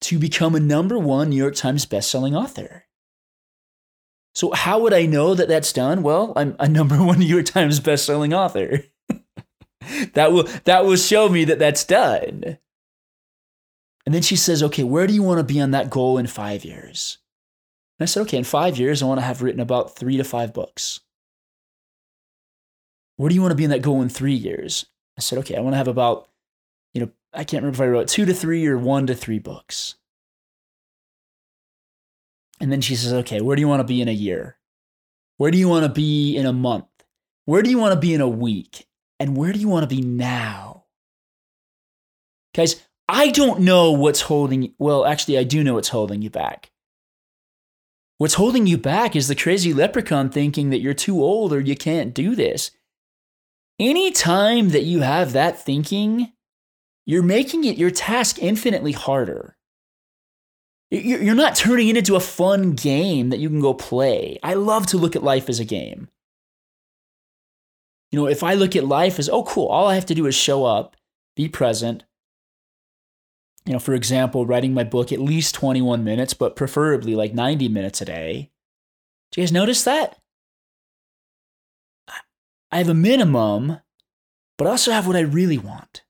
to 0.02 0.20
become 0.20 0.54
a 0.54 0.60
number 0.60 1.00
one 1.00 1.30
New 1.30 1.36
York 1.36 1.56
Times 1.56 1.86
bestselling 1.86 2.38
author. 2.38 2.86
So, 4.34 4.52
how 4.54 4.80
would 4.80 4.94
I 4.94 5.06
know 5.06 5.36
that 5.36 5.48
that's 5.48 5.74
done? 5.74 6.04
Well, 6.04 6.34
I'm 6.36 6.56
a 6.60 6.68
number 6.70 7.04
one 7.04 7.20
New 7.20 7.26
York 7.26 7.46
Times 7.46 7.80
bestselling 7.80 8.36
author. 8.36 8.84
that 10.14 10.32
will 10.32 10.48
that 10.66 10.86
will 10.86 10.96
show 10.96 11.30
me 11.30 11.46
that 11.46 11.60
that's 11.60 11.84
done. 11.84 12.58
And 14.06 14.16
then 14.16 14.22
she 14.22 14.36
says, 14.36 14.64
"Okay, 14.64 14.84
where 14.84 15.08
do 15.08 15.14
you 15.14 15.24
want 15.24 15.40
to 15.40 15.54
be 15.54 15.60
on 15.60 15.72
that 15.72 15.90
goal 15.90 16.18
in 16.18 16.28
5 16.28 16.66
years?" 16.66 17.18
And 18.00 18.06
I 18.06 18.08
said, 18.08 18.22
"Okay, 18.22 18.38
in 18.38 18.44
5 18.44 18.78
years 18.78 19.02
I 19.02 19.06
want 19.06 19.20
to 19.20 19.26
have 19.26 19.42
written 19.42 19.62
about 19.62 19.96
3 19.96 20.18
to 20.18 20.24
5 20.24 20.54
books." 20.54 21.02
Where 23.18 23.30
do 23.30 23.36
you 23.36 23.42
want 23.42 23.52
to 23.52 23.58
be 23.58 23.66
in 23.66 23.70
that 23.70 23.84
goal 23.84 24.02
in 24.02 24.10
3 24.10 24.34
years? 24.34 24.86
I 25.18 25.22
said, 25.22 25.38
"Okay, 25.40 25.56
I 25.56 25.62
want 25.62 25.74
to 25.74 25.78
have 25.78 25.88
about 25.88 26.28
you 26.94 27.02
know, 27.02 27.12
I 27.34 27.46
can't 27.46 27.64
remember 27.64 27.84
if 27.84 27.88
I 27.88 27.92
wrote 27.92 28.08
2 28.08 28.26
to 28.26 28.34
3 28.34 28.68
or 28.68 28.78
1 28.78 29.08
to 29.08 29.16
3 29.16 29.40
books." 29.40 29.96
And 32.62 32.72
then 32.72 32.80
she 32.80 32.96
says, 32.96 33.12
"Okay, 33.12 33.42
where 33.42 33.56
do 33.56 33.60
you 33.60 33.68
want 33.68 33.82
to 33.82 33.94
be 33.94 34.02
in 34.02 34.08
a 34.08 34.14
year? 34.14 34.58
Where 35.38 35.52
do 35.52 35.58
you 35.58 35.68
want 35.68 35.84
to 35.84 35.92
be 35.92 36.38
in 36.38 36.46
a 36.46 36.54
month? 36.54 36.86
Where 37.46 37.64
do 37.64 37.70
you 37.70 37.80
want 37.80 37.94
to 37.94 38.00
be 38.00 38.14
in 38.14 38.22
a 38.22 38.30
week? 38.30 38.88
And 39.20 39.36
where 39.36 39.52
do 39.52 39.60
you 39.60 39.68
want 39.68 39.84
to 39.90 39.96
be 39.96 40.02
now?" 40.02 40.86
Guys, 42.54 42.84
I 43.10 43.30
don't 43.30 43.62
know 43.62 43.92
what's 43.92 44.22
holding 44.22 44.74
well, 44.78 45.06
actually 45.06 45.38
I 45.38 45.44
do 45.44 45.64
know 45.64 45.74
what's 45.74 45.90
holding 45.90 46.22
you 46.22 46.30
back. 46.30 46.72
What's 48.20 48.36
holding 48.36 48.68
you 48.68 48.78
back 48.78 49.16
is 49.16 49.28
the 49.28 49.36
crazy 49.36 49.74
leprechaun 49.74 50.30
thinking 50.30 50.70
that 50.70 50.80
you're 50.80 50.94
too 50.94 51.24
old 51.24 51.52
or 51.52 51.60
you 51.60 51.76
can't 51.76 52.14
do 52.14 52.36
this. 52.36 52.70
Anytime 53.80 54.70
that 54.70 54.84
you 54.84 55.00
have 55.00 55.34
that 55.34 55.60
thinking, 55.60 56.32
you're 57.08 57.24
making 57.24 57.64
it 57.64 57.80
your 57.80 57.90
task 57.90 58.38
infinitely 58.38 58.92
harder. 58.92 59.58
You're 60.92 61.36
not 61.36 61.56
turning 61.56 61.88
it 61.88 61.96
into 61.96 62.18
a 62.18 62.20
fun 62.20 62.74
game 62.74 63.30
that 63.30 63.40
you 63.40 63.48
can 63.48 63.62
go 63.62 63.74
play. 63.74 64.38
I 64.44 64.56
love 64.56 64.86
to 64.88 64.98
look 64.98 65.16
at 65.16 65.24
life 65.24 65.48
as 65.48 65.60
a 65.60 65.66
game. 65.66 66.10
You 68.12 68.20
know, 68.20 68.28
if 68.28 68.44
I 68.44 68.56
look 68.56 68.76
at 68.76 68.84
life 68.86 69.18
as, 69.18 69.30
oh, 69.30 69.44
cool, 69.44 69.68
all 69.68 69.88
I 69.88 69.96
have 69.96 70.06
to 70.08 70.16
do 70.16 70.26
is 70.26 70.36
show 70.36 70.66
up, 70.66 70.98
be 71.34 71.48
present. 71.48 72.04
You 73.66 73.74
know, 73.74 73.80
for 73.80 73.94
example, 73.94 74.46
writing 74.46 74.74
my 74.74 74.84
book 74.84 75.14
at 75.14 75.20
least 75.20 75.56
21 75.56 76.04
minutes, 76.04 76.34
but 76.34 76.58
preferably 76.58 77.16
like 77.16 77.34
90 77.34 77.70
minutes 77.70 78.02
a 78.02 78.06
day. 78.06 78.52
Do 79.32 79.40
you 79.40 79.48
guys 79.48 79.54
notice 79.54 79.84
that? 79.86 80.18
I 82.70 82.80
have 82.80 82.90
a 82.90 82.94
minimum, 82.94 83.80
but 84.58 84.68
I 84.68 84.72
also 84.72 84.92
have 84.92 85.08
what 85.08 85.16
I 85.16 85.22
really 85.22 85.58
want. 85.58 86.04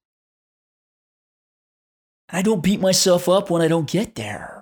And 2.30 2.40
I 2.40 2.42
don't 2.42 2.64
beat 2.64 2.80
myself 2.80 3.30
up 3.30 3.52
when 3.52 3.62
I 3.62 3.68
don't 3.68 3.90
get 3.90 4.16
there. 4.16 4.61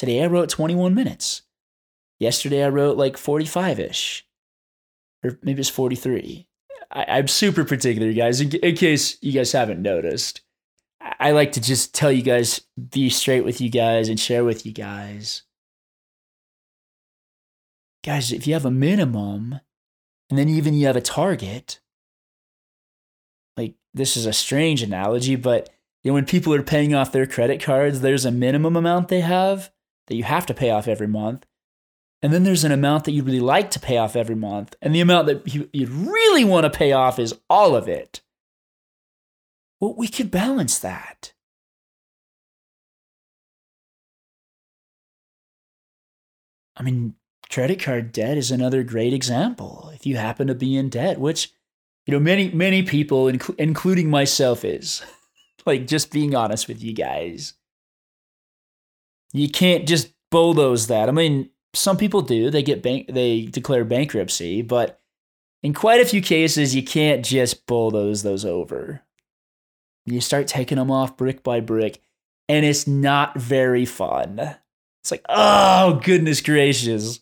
Today 0.00 0.22
I 0.22 0.28
wrote 0.28 0.48
21 0.48 0.94
minutes. 0.94 1.42
Yesterday 2.18 2.64
I 2.64 2.70
wrote 2.70 2.96
like 2.96 3.18
45 3.18 3.78
ish, 3.78 4.26
or 5.22 5.38
maybe 5.42 5.60
it's 5.60 5.68
43. 5.68 6.48
I, 6.90 7.18
am 7.18 7.28
super 7.28 7.64
particular, 7.64 8.10
guys, 8.14 8.40
in, 8.40 8.50
in 8.50 8.76
case 8.76 9.18
you 9.20 9.32
guys 9.32 9.52
haven't 9.52 9.82
noticed. 9.82 10.40
I 11.02 11.32
like 11.32 11.52
to 11.52 11.60
just 11.60 11.94
tell 11.94 12.10
you 12.10 12.22
guys, 12.22 12.62
be 12.90 13.10
straight 13.10 13.44
with 13.44 13.60
you 13.60 13.68
guys, 13.68 14.08
and 14.08 14.18
share 14.18 14.42
with 14.42 14.64
you 14.64 14.72
guys. 14.72 15.42
Guys, 18.02 18.32
if 18.32 18.46
you 18.46 18.54
have 18.54 18.64
a 18.64 18.70
minimum, 18.70 19.60
and 20.30 20.38
then 20.38 20.48
even 20.48 20.72
you 20.72 20.86
have 20.86 20.96
a 20.96 21.02
target, 21.02 21.78
like 23.54 23.74
this 23.92 24.16
is 24.16 24.24
a 24.24 24.32
strange 24.32 24.82
analogy, 24.82 25.36
but 25.36 25.68
you 26.02 26.10
know, 26.10 26.14
when 26.14 26.24
people 26.24 26.54
are 26.54 26.62
paying 26.62 26.94
off 26.94 27.12
their 27.12 27.26
credit 27.26 27.62
cards, 27.62 28.00
there's 28.00 28.24
a 28.24 28.30
minimum 28.30 28.76
amount 28.76 29.08
they 29.08 29.20
have 29.20 29.70
that 30.10 30.16
you 30.16 30.24
have 30.24 30.44
to 30.46 30.54
pay 30.54 30.70
off 30.70 30.88
every 30.88 31.06
month. 31.06 31.46
And 32.20 32.32
then 32.32 32.42
there's 32.42 32.64
an 32.64 32.72
amount 32.72 33.04
that 33.04 33.12
you 33.12 33.22
would 33.22 33.32
really 33.32 33.40
like 33.40 33.70
to 33.70 33.80
pay 33.80 33.96
off 33.96 34.16
every 34.16 34.34
month. 34.34 34.74
And 34.82 34.94
the 34.94 35.00
amount 35.00 35.28
that 35.28 35.54
you, 35.54 35.70
would 35.72 35.88
really 35.88 36.44
want 36.44 36.64
to 36.64 36.78
pay 36.78 36.92
off 36.92 37.18
is 37.18 37.34
all 37.48 37.74
of 37.74 37.88
it. 37.88 38.20
Well, 39.80 39.94
we 39.96 40.08
could 40.08 40.30
balance 40.30 40.78
that. 40.80 41.32
I 46.76 46.82
mean, 46.82 47.14
credit 47.50 47.80
card 47.80 48.10
debt 48.10 48.36
is 48.36 48.50
another 48.50 48.82
great 48.82 49.14
example. 49.14 49.90
If 49.94 50.06
you 50.06 50.16
happen 50.16 50.48
to 50.48 50.54
be 50.54 50.76
in 50.76 50.88
debt, 50.88 51.20
which, 51.20 51.52
you 52.04 52.12
know, 52.12 52.20
many, 52.20 52.50
many 52.50 52.82
people, 52.82 53.26
inc- 53.26 53.54
including 53.58 54.10
myself, 54.10 54.64
is 54.64 55.02
like 55.66 55.86
just 55.86 56.10
being 56.10 56.34
honest 56.34 56.66
with 56.68 56.82
you 56.82 56.92
guys. 56.92 57.54
You 59.32 59.48
can't 59.48 59.86
just 59.86 60.12
bulldoze 60.30 60.86
that. 60.88 61.08
I 61.08 61.12
mean, 61.12 61.50
some 61.74 61.96
people 61.96 62.22
do. 62.22 62.50
They 62.50 62.62
get 62.62 62.82
bank 62.82 63.08
they 63.12 63.42
declare 63.42 63.84
bankruptcy, 63.84 64.62
but 64.62 65.00
in 65.62 65.74
quite 65.74 66.00
a 66.00 66.06
few 66.06 66.20
cases 66.20 66.74
you 66.74 66.82
can't 66.82 67.24
just 67.24 67.66
bulldoze 67.66 68.22
those 68.22 68.44
over. 68.44 69.02
You 70.06 70.20
start 70.20 70.46
taking 70.46 70.78
them 70.78 70.90
off 70.90 71.16
brick 71.16 71.42
by 71.42 71.60
brick, 71.60 72.00
and 72.48 72.64
it's 72.64 72.86
not 72.86 73.38
very 73.38 73.84
fun. 73.84 74.56
It's 75.02 75.10
like, 75.10 75.24
oh 75.28 76.00
goodness 76.02 76.40
gracious. 76.40 77.20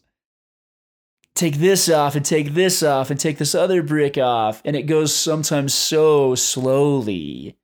Take 1.34 1.56
this 1.56 1.88
off 1.88 2.16
and 2.16 2.24
take 2.24 2.54
this 2.54 2.82
off 2.82 3.10
and 3.10 3.20
take 3.20 3.38
this 3.38 3.54
other 3.54 3.82
brick 3.82 4.18
off. 4.18 4.60
And 4.64 4.74
it 4.74 4.84
goes 4.84 5.14
sometimes 5.14 5.72
so 5.72 6.34
slowly 6.34 7.56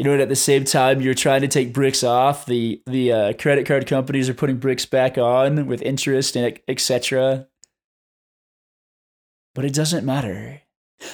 you 0.00 0.04
know, 0.04 0.14
and 0.14 0.22
at 0.22 0.30
the 0.30 0.36
same 0.36 0.64
time 0.64 1.02
you're 1.02 1.12
trying 1.12 1.42
to 1.42 1.48
take 1.48 1.74
bricks 1.74 2.02
off, 2.02 2.46
the 2.46 2.80
the 2.86 3.12
uh, 3.12 3.32
credit 3.34 3.66
card 3.66 3.86
companies 3.86 4.30
are 4.30 4.34
putting 4.34 4.56
bricks 4.56 4.86
back 4.86 5.18
on 5.18 5.66
with 5.66 5.82
interest 5.82 6.36
and 6.36 6.58
etc. 6.66 7.46
But 9.54 9.66
it 9.66 9.74
doesn't 9.74 10.06
matter. 10.06 10.62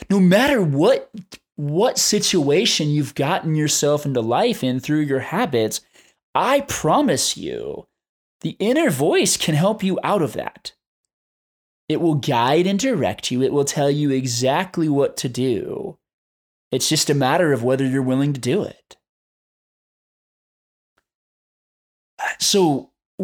No 0.08 0.20
matter 0.20 0.62
what 0.62 1.10
what 1.56 1.98
situation 1.98 2.88
you've 2.88 3.16
gotten 3.16 3.56
yourself 3.56 4.06
into 4.06 4.20
life 4.20 4.62
in 4.62 4.78
through 4.78 5.00
your 5.00 5.18
habits, 5.18 5.80
I 6.32 6.60
promise 6.60 7.36
you, 7.36 7.88
the 8.42 8.54
inner 8.60 8.90
voice 8.90 9.36
can 9.36 9.56
help 9.56 9.82
you 9.82 9.98
out 10.04 10.22
of 10.22 10.34
that. 10.34 10.74
It 11.88 12.00
will 12.00 12.14
guide 12.14 12.68
and 12.68 12.78
direct 12.78 13.32
you. 13.32 13.42
It 13.42 13.52
will 13.52 13.64
tell 13.64 13.90
you 13.90 14.12
exactly 14.12 14.88
what 14.88 15.16
to 15.16 15.28
do. 15.28 15.98
It's 16.72 16.88
just 16.88 17.10
a 17.10 17.14
matter 17.14 17.52
of 17.52 17.62
whether 17.62 17.86
you're 17.86 18.02
willing 18.02 18.32
to 18.32 18.40
do 18.40 18.62
it. 18.62 18.96
Uh, 22.18 22.28
so 22.38 22.90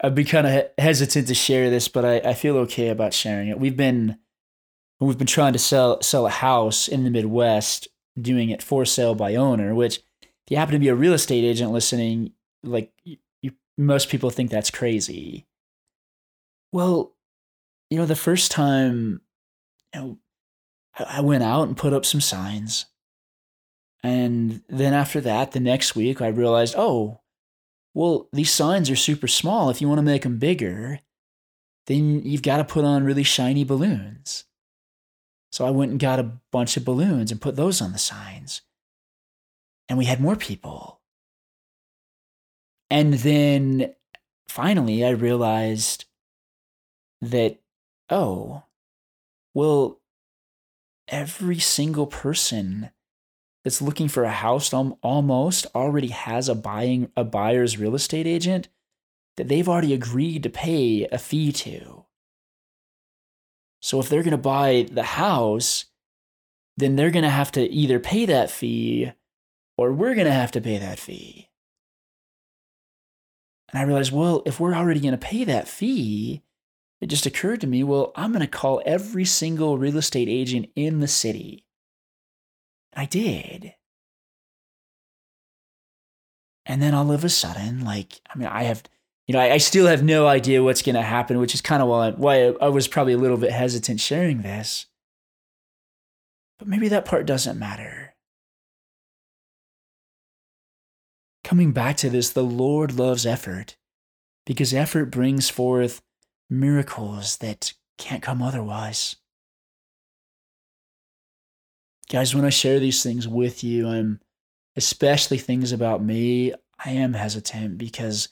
I'd 0.00 0.14
be 0.14 0.24
kind 0.24 0.46
of 0.46 0.66
hesitant 0.78 1.28
to 1.28 1.34
share 1.34 1.70
this, 1.70 1.88
but 1.88 2.04
I, 2.04 2.30
I 2.30 2.34
feel 2.34 2.56
okay 2.58 2.88
about 2.88 3.14
sharing 3.14 3.48
it. 3.48 3.58
We've 3.58 3.76
been 3.76 4.18
we've 5.00 5.18
been 5.18 5.26
trying 5.26 5.52
to 5.52 5.58
sell 5.58 6.00
sell 6.02 6.26
a 6.26 6.30
house 6.30 6.88
in 6.88 7.04
the 7.04 7.10
Midwest, 7.10 7.88
doing 8.20 8.50
it 8.50 8.62
for 8.62 8.84
sale 8.84 9.14
by 9.14 9.34
owner. 9.34 9.74
Which, 9.74 9.98
if 10.22 10.50
you 10.50 10.56
happen 10.56 10.72
to 10.74 10.78
be 10.78 10.88
a 10.88 10.94
real 10.94 11.14
estate 11.14 11.44
agent 11.44 11.72
listening, 11.72 12.32
like 12.62 12.92
you, 13.04 13.16
you 13.42 13.52
most 13.78 14.08
people 14.08 14.30
think 14.30 14.50
that's 14.50 14.70
crazy. 14.70 15.46
Well, 16.72 17.14
you 17.90 17.98
know, 17.98 18.06
the 18.06 18.16
first 18.16 18.50
time, 18.50 19.20
you 19.94 20.00
know, 20.00 20.18
I 20.98 21.20
went 21.20 21.42
out 21.42 21.68
and 21.68 21.76
put 21.76 21.92
up 21.92 22.06
some 22.06 22.20
signs. 22.20 22.86
And 24.02 24.62
then 24.68 24.94
after 24.94 25.20
that, 25.22 25.52
the 25.52 25.60
next 25.60 25.96
week, 25.96 26.20
I 26.20 26.28
realized, 26.28 26.74
oh, 26.76 27.20
well, 27.94 28.28
these 28.32 28.50
signs 28.50 28.90
are 28.90 28.96
super 28.96 29.26
small. 29.26 29.70
If 29.70 29.80
you 29.80 29.88
want 29.88 29.98
to 29.98 30.02
make 30.02 30.22
them 30.22 30.38
bigger, 30.38 31.00
then 31.86 32.22
you've 32.24 32.42
got 32.42 32.58
to 32.58 32.64
put 32.64 32.84
on 32.84 33.04
really 33.04 33.22
shiny 33.22 33.64
balloons. 33.64 34.44
So 35.50 35.66
I 35.66 35.70
went 35.70 35.90
and 35.90 36.00
got 36.00 36.18
a 36.18 36.32
bunch 36.52 36.76
of 36.76 36.84
balloons 36.84 37.32
and 37.32 37.40
put 37.40 37.56
those 37.56 37.80
on 37.80 37.92
the 37.92 37.98
signs. 37.98 38.62
And 39.88 39.98
we 39.98 40.04
had 40.04 40.20
more 40.20 40.36
people. 40.36 41.00
And 42.90 43.14
then 43.14 43.94
finally, 44.48 45.04
I 45.04 45.10
realized 45.10 46.04
that, 47.22 47.58
oh, 48.10 48.64
well, 49.54 50.00
every 51.08 51.58
single 51.58 52.06
person 52.06 52.90
that's 53.64 53.82
looking 53.82 54.08
for 54.08 54.24
a 54.24 54.30
house 54.30 54.72
almost 54.72 55.66
already 55.74 56.08
has 56.08 56.48
a 56.48 56.54
buying 56.54 57.10
a 57.16 57.24
buyer's 57.24 57.78
real 57.78 57.94
estate 57.94 58.26
agent 58.26 58.68
that 59.36 59.48
they've 59.48 59.68
already 59.68 59.92
agreed 59.92 60.42
to 60.42 60.50
pay 60.50 61.06
a 61.10 61.18
fee 61.18 61.52
to. 61.52 62.04
So 63.82 64.00
if 64.00 64.08
they're 64.08 64.22
going 64.22 64.30
to 64.32 64.38
buy 64.38 64.86
the 64.90 65.02
house, 65.02 65.86
then 66.76 66.96
they're 66.96 67.10
going 67.10 67.24
to 67.24 67.30
have 67.30 67.52
to 67.52 67.62
either 67.62 67.98
pay 67.98 68.26
that 68.26 68.50
fee 68.50 69.12
or 69.76 69.92
we're 69.92 70.14
going 70.14 70.26
to 70.26 70.32
have 70.32 70.52
to 70.52 70.60
pay 70.60 70.78
that 70.78 70.98
fee. 70.98 71.50
And 73.72 73.80
I 73.80 73.84
realized, 73.84 74.12
well, 74.12 74.42
if 74.46 74.60
we're 74.60 74.74
already 74.74 75.00
going 75.00 75.12
to 75.12 75.18
pay 75.18 75.44
that 75.44 75.68
fee, 75.68 76.42
it 77.00 77.06
just 77.06 77.26
occurred 77.26 77.60
to 77.60 77.66
me, 77.66 77.84
well, 77.84 78.12
I'm 78.16 78.32
going 78.32 78.40
to 78.40 78.46
call 78.46 78.82
every 78.86 79.24
single 79.24 79.78
real 79.78 79.98
estate 79.98 80.28
agent 80.28 80.70
in 80.74 81.00
the 81.00 81.08
city. 81.08 81.64
I 82.94 83.04
did. 83.04 83.74
And 86.64 86.80
then 86.82 86.94
all 86.94 87.12
of 87.12 87.22
a 87.22 87.28
sudden, 87.28 87.84
like, 87.84 88.20
I 88.34 88.38
mean, 88.38 88.48
I 88.48 88.64
have, 88.64 88.82
you 89.26 89.34
know, 89.34 89.40
I, 89.40 89.52
I 89.52 89.58
still 89.58 89.86
have 89.86 90.02
no 90.02 90.26
idea 90.26 90.64
what's 90.64 90.82
going 90.82 90.96
to 90.96 91.02
happen, 91.02 91.38
which 91.38 91.54
is 91.54 91.60
kind 91.60 91.82
of 91.82 91.88
why, 91.88 92.10
why 92.12 92.54
I 92.60 92.68
was 92.68 92.88
probably 92.88 93.12
a 93.12 93.18
little 93.18 93.36
bit 93.36 93.52
hesitant 93.52 94.00
sharing 94.00 94.42
this. 94.42 94.86
But 96.58 96.66
maybe 96.66 96.88
that 96.88 97.04
part 97.04 97.26
doesn't 97.26 97.58
matter. 97.58 98.14
Coming 101.44 101.72
back 101.72 101.98
to 101.98 102.10
this, 102.10 102.30
the 102.30 102.42
Lord 102.42 102.94
loves 102.94 103.26
effort 103.26 103.76
because 104.46 104.72
effort 104.72 105.06
brings 105.06 105.50
forth 105.50 106.00
miracles 106.48 107.38
that 107.38 107.72
can't 107.98 108.22
come 108.22 108.42
otherwise. 108.42 109.16
Guys, 112.08 112.34
when 112.34 112.44
I 112.44 112.50
share 112.50 112.78
these 112.78 113.02
things 113.02 113.26
with 113.26 113.64
you, 113.64 113.88
I'm 113.88 114.20
especially 114.76 115.38
things 115.38 115.72
about 115.72 116.02
me, 116.02 116.52
I 116.84 116.90
am 116.90 117.14
hesitant 117.14 117.78
because 117.78 118.28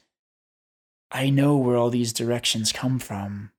I 1.11 1.31
know 1.31 1.57
where 1.57 1.77
all 1.77 1.91
these 1.91 2.13
directions 2.13 2.73
come 2.73 2.99
from. 2.99 3.51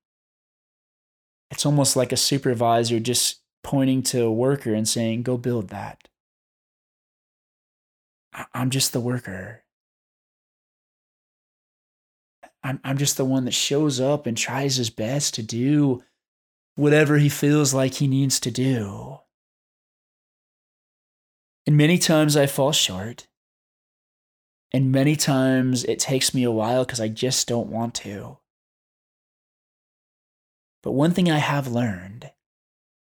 It's 1.51 1.65
almost 1.65 1.95
like 1.95 2.11
a 2.11 2.17
supervisor 2.17 2.99
just 2.99 3.41
pointing 3.63 4.03
to 4.03 4.23
a 4.23 4.31
worker 4.31 4.73
and 4.73 4.87
saying, 4.87 5.23
Go 5.23 5.37
build 5.37 5.69
that. 5.69 6.07
I'm 8.53 8.69
just 8.69 8.93
the 8.93 8.99
worker. 8.99 9.64
I'm, 12.65 12.79
I'm 12.83 12.97
just 12.97 13.15
the 13.15 13.25
one 13.25 13.45
that 13.45 13.53
shows 13.53 13.99
up 13.99 14.25
and 14.25 14.35
tries 14.35 14.77
his 14.77 14.89
best 14.89 15.35
to 15.35 15.43
do 15.43 16.03
whatever 16.75 17.17
he 17.17 17.29
feels 17.29 17.75
like 17.75 17.93
he 17.93 18.07
needs 18.07 18.39
to 18.39 18.49
do. 18.49 19.19
And 21.67 21.77
many 21.77 21.99
times 21.99 22.35
I 22.35 22.47
fall 22.47 22.71
short. 22.71 23.27
And 24.73 24.91
many 24.91 25.15
times 25.15 25.83
it 25.83 25.99
takes 25.99 26.33
me 26.33 26.43
a 26.43 26.49
while 26.49 26.85
because 26.85 26.99
I 26.99 27.07
just 27.07 27.47
don't 27.47 27.69
want 27.69 27.93
to. 27.95 28.39
But 30.81 30.93
one 30.93 31.11
thing 31.11 31.29
I 31.29 31.37
have 31.37 31.67
learned 31.67 32.31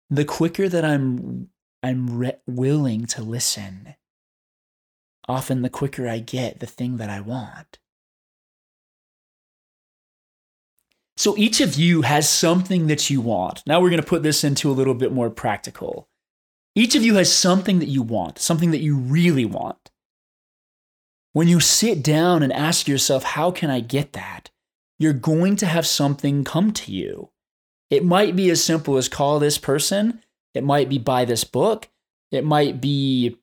the 0.10 0.26
quicker 0.26 0.68
that 0.68 0.84
I'm, 0.84 1.50
I'm 1.82 2.18
re- 2.18 2.38
willing 2.46 3.06
to 3.08 3.22
listen, 3.22 3.96
often 5.26 5.62
the 5.62 5.70
quicker 5.70 6.08
I 6.08 6.20
get 6.20 6.60
the 6.60 6.66
thing 6.66 6.98
that 6.98 7.10
I 7.10 7.22
want. 7.22 7.80
So 11.18 11.36
each 11.36 11.62
of 11.62 11.76
you 11.76 12.04
has 12.04 12.30
something 12.30 12.88
that 12.88 13.10
you 13.10 13.22
want. 13.22 13.64
Now 13.66 13.82
we're 13.82 13.90
going 13.90 14.02
to 14.02 14.08
put 14.08 14.22
this 14.22 14.44
into 14.44 14.70
a 14.70 14.74
little 14.74 14.94
bit 14.94 15.12
more 15.12 15.32
practical. 15.32 16.08
Each 16.76 16.96
of 16.96 17.04
you 17.04 17.16
has 17.16 17.34
something 17.34 17.80
that 17.80 17.90
you 17.90 18.04
want, 18.04 18.38
something 18.38 18.70
that 18.70 18.82
you 18.82 18.96
really 18.96 19.46
want. 19.46 19.90
When 21.34 21.48
you 21.48 21.60
sit 21.60 22.04
down 22.04 22.44
and 22.44 22.54
ask 22.54 22.88
yourself, 22.88 23.24
how 23.24 23.50
can 23.50 23.72
I 23.72 23.80
get 23.80 24.14
that? 24.14 24.52
You're 25.00 25.14
going 25.14 25.56
to 25.58 25.66
have 25.66 25.88
something 25.88 26.44
come 26.44 26.72
to 26.74 26.92
you. 26.92 27.32
It 27.90 28.06
might 28.06 28.36
be 28.36 28.52
as 28.52 28.64
simple 28.64 28.98
as 28.98 29.10
call 29.10 29.40
this 29.40 29.58
person, 29.58 30.22
it 30.54 30.64
might 30.64 30.88
be 30.88 31.00
buy 31.00 31.26
this 31.26 31.44
book, 31.44 31.90
it 32.32 32.44
might 32.44 32.80
be 32.80 33.38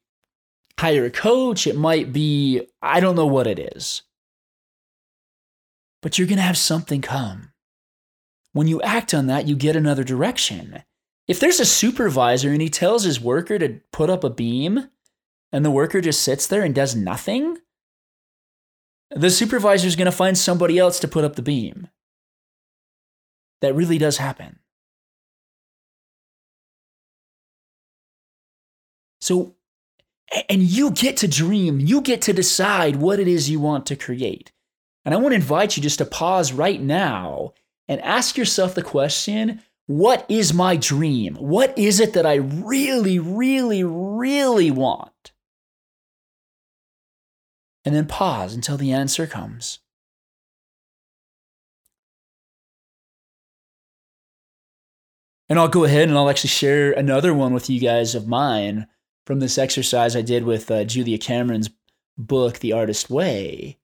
hire 0.78 1.06
a 1.06 1.10
coach, 1.10 1.66
it 1.66 1.76
might 1.76 2.12
be, 2.12 2.68
I 2.82 3.00
don't 3.00 3.16
know 3.16 3.26
what 3.26 3.46
it 3.46 3.58
is. 3.58 4.02
But 6.02 6.18
you're 6.18 6.28
going 6.28 6.36
to 6.36 6.42
have 6.42 6.58
something 6.58 7.00
come. 7.00 7.53
When 8.54 8.68
you 8.68 8.80
act 8.82 9.12
on 9.12 9.26
that, 9.26 9.48
you 9.48 9.56
get 9.56 9.74
another 9.74 10.04
direction. 10.04 10.84
If 11.26 11.40
there's 11.40 11.58
a 11.58 11.66
supervisor 11.66 12.52
and 12.52 12.62
he 12.62 12.68
tells 12.68 13.02
his 13.02 13.20
worker 13.20 13.58
to 13.58 13.80
put 13.92 14.08
up 14.08 14.22
a 14.22 14.30
beam 14.30 14.90
and 15.52 15.64
the 15.64 15.72
worker 15.72 16.00
just 16.00 16.22
sits 16.22 16.46
there 16.46 16.62
and 16.62 16.72
does 16.72 16.94
nothing, 16.94 17.58
the 19.10 19.30
supervisor 19.30 19.88
is 19.88 19.96
going 19.96 20.06
to 20.06 20.12
find 20.12 20.38
somebody 20.38 20.78
else 20.78 21.00
to 21.00 21.08
put 21.08 21.24
up 21.24 21.34
the 21.34 21.42
beam. 21.42 21.88
That 23.60 23.74
really 23.74 23.98
does 23.98 24.18
happen. 24.18 24.60
So, 29.20 29.56
and 30.48 30.62
you 30.62 30.92
get 30.92 31.16
to 31.18 31.28
dream, 31.28 31.80
you 31.80 32.02
get 32.02 32.22
to 32.22 32.32
decide 32.32 32.96
what 32.96 33.18
it 33.18 33.26
is 33.26 33.50
you 33.50 33.58
want 33.58 33.86
to 33.86 33.96
create. 33.96 34.52
And 35.04 35.12
I 35.12 35.16
want 35.16 35.32
to 35.32 35.36
invite 35.36 35.76
you 35.76 35.82
just 35.82 35.98
to 35.98 36.04
pause 36.04 36.52
right 36.52 36.80
now 36.80 37.54
and 37.88 38.00
ask 38.00 38.36
yourself 38.36 38.74
the 38.74 38.82
question 38.82 39.62
what 39.86 40.24
is 40.30 40.54
my 40.54 40.76
dream? 40.76 41.34
What 41.34 41.78
is 41.78 42.00
it 42.00 42.14
that 42.14 42.24
I 42.24 42.36
really, 42.36 43.18
really, 43.18 43.84
really 43.84 44.70
want? 44.70 45.32
And 47.84 47.94
then 47.94 48.06
pause 48.06 48.54
until 48.54 48.78
the 48.78 48.92
answer 48.92 49.26
comes. 49.26 49.80
And 55.50 55.58
I'll 55.58 55.68
go 55.68 55.84
ahead 55.84 56.08
and 56.08 56.16
I'll 56.16 56.30
actually 56.30 56.48
share 56.48 56.92
another 56.92 57.34
one 57.34 57.52
with 57.52 57.68
you 57.68 57.78
guys 57.78 58.14
of 58.14 58.26
mine 58.26 58.86
from 59.26 59.40
this 59.40 59.58
exercise 59.58 60.16
I 60.16 60.22
did 60.22 60.44
with 60.44 60.70
uh, 60.70 60.84
Julia 60.84 61.18
Cameron's 61.18 61.68
book, 62.16 62.60
The 62.60 62.72
Artist 62.72 63.10
Way. 63.10 63.78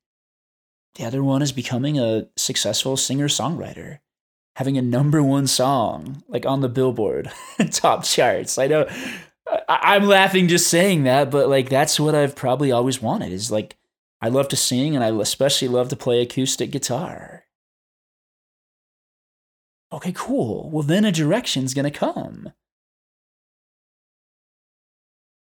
The 0.96 1.04
other 1.04 1.22
one 1.22 1.42
is 1.42 1.52
becoming 1.52 1.98
a 1.98 2.28
successful 2.36 2.96
singer 2.96 3.28
songwriter 3.28 4.00
having 4.56 4.76
a 4.76 4.82
number 4.82 5.22
one 5.22 5.46
song 5.46 6.22
like 6.28 6.44
on 6.44 6.60
the 6.60 6.68
Billboard 6.68 7.30
top 7.70 8.04
charts. 8.04 8.58
I 8.58 8.66
know 8.66 8.86
I, 9.68 9.96
am 9.96 10.06
laughing 10.06 10.48
just 10.48 10.68
saying 10.68 11.04
that, 11.04 11.30
but 11.30 11.48
like 11.48 11.68
that's 11.68 11.98
what 11.98 12.14
I've 12.14 12.36
probably 12.36 12.72
always 12.72 13.00
wanted 13.00 13.32
is 13.32 13.50
like 13.50 13.76
I 14.20 14.28
love 14.28 14.48
to 14.48 14.56
sing 14.56 14.94
and 14.94 15.04
I 15.04 15.10
especially 15.18 15.68
love 15.68 15.88
to 15.88 15.96
play 15.96 16.20
acoustic 16.20 16.70
guitar. 16.70 17.44
Okay, 19.92 20.12
cool. 20.14 20.70
Well, 20.70 20.82
then 20.82 21.04
a 21.04 21.10
direction's 21.10 21.74
to 21.74 21.90
come. 21.90 22.52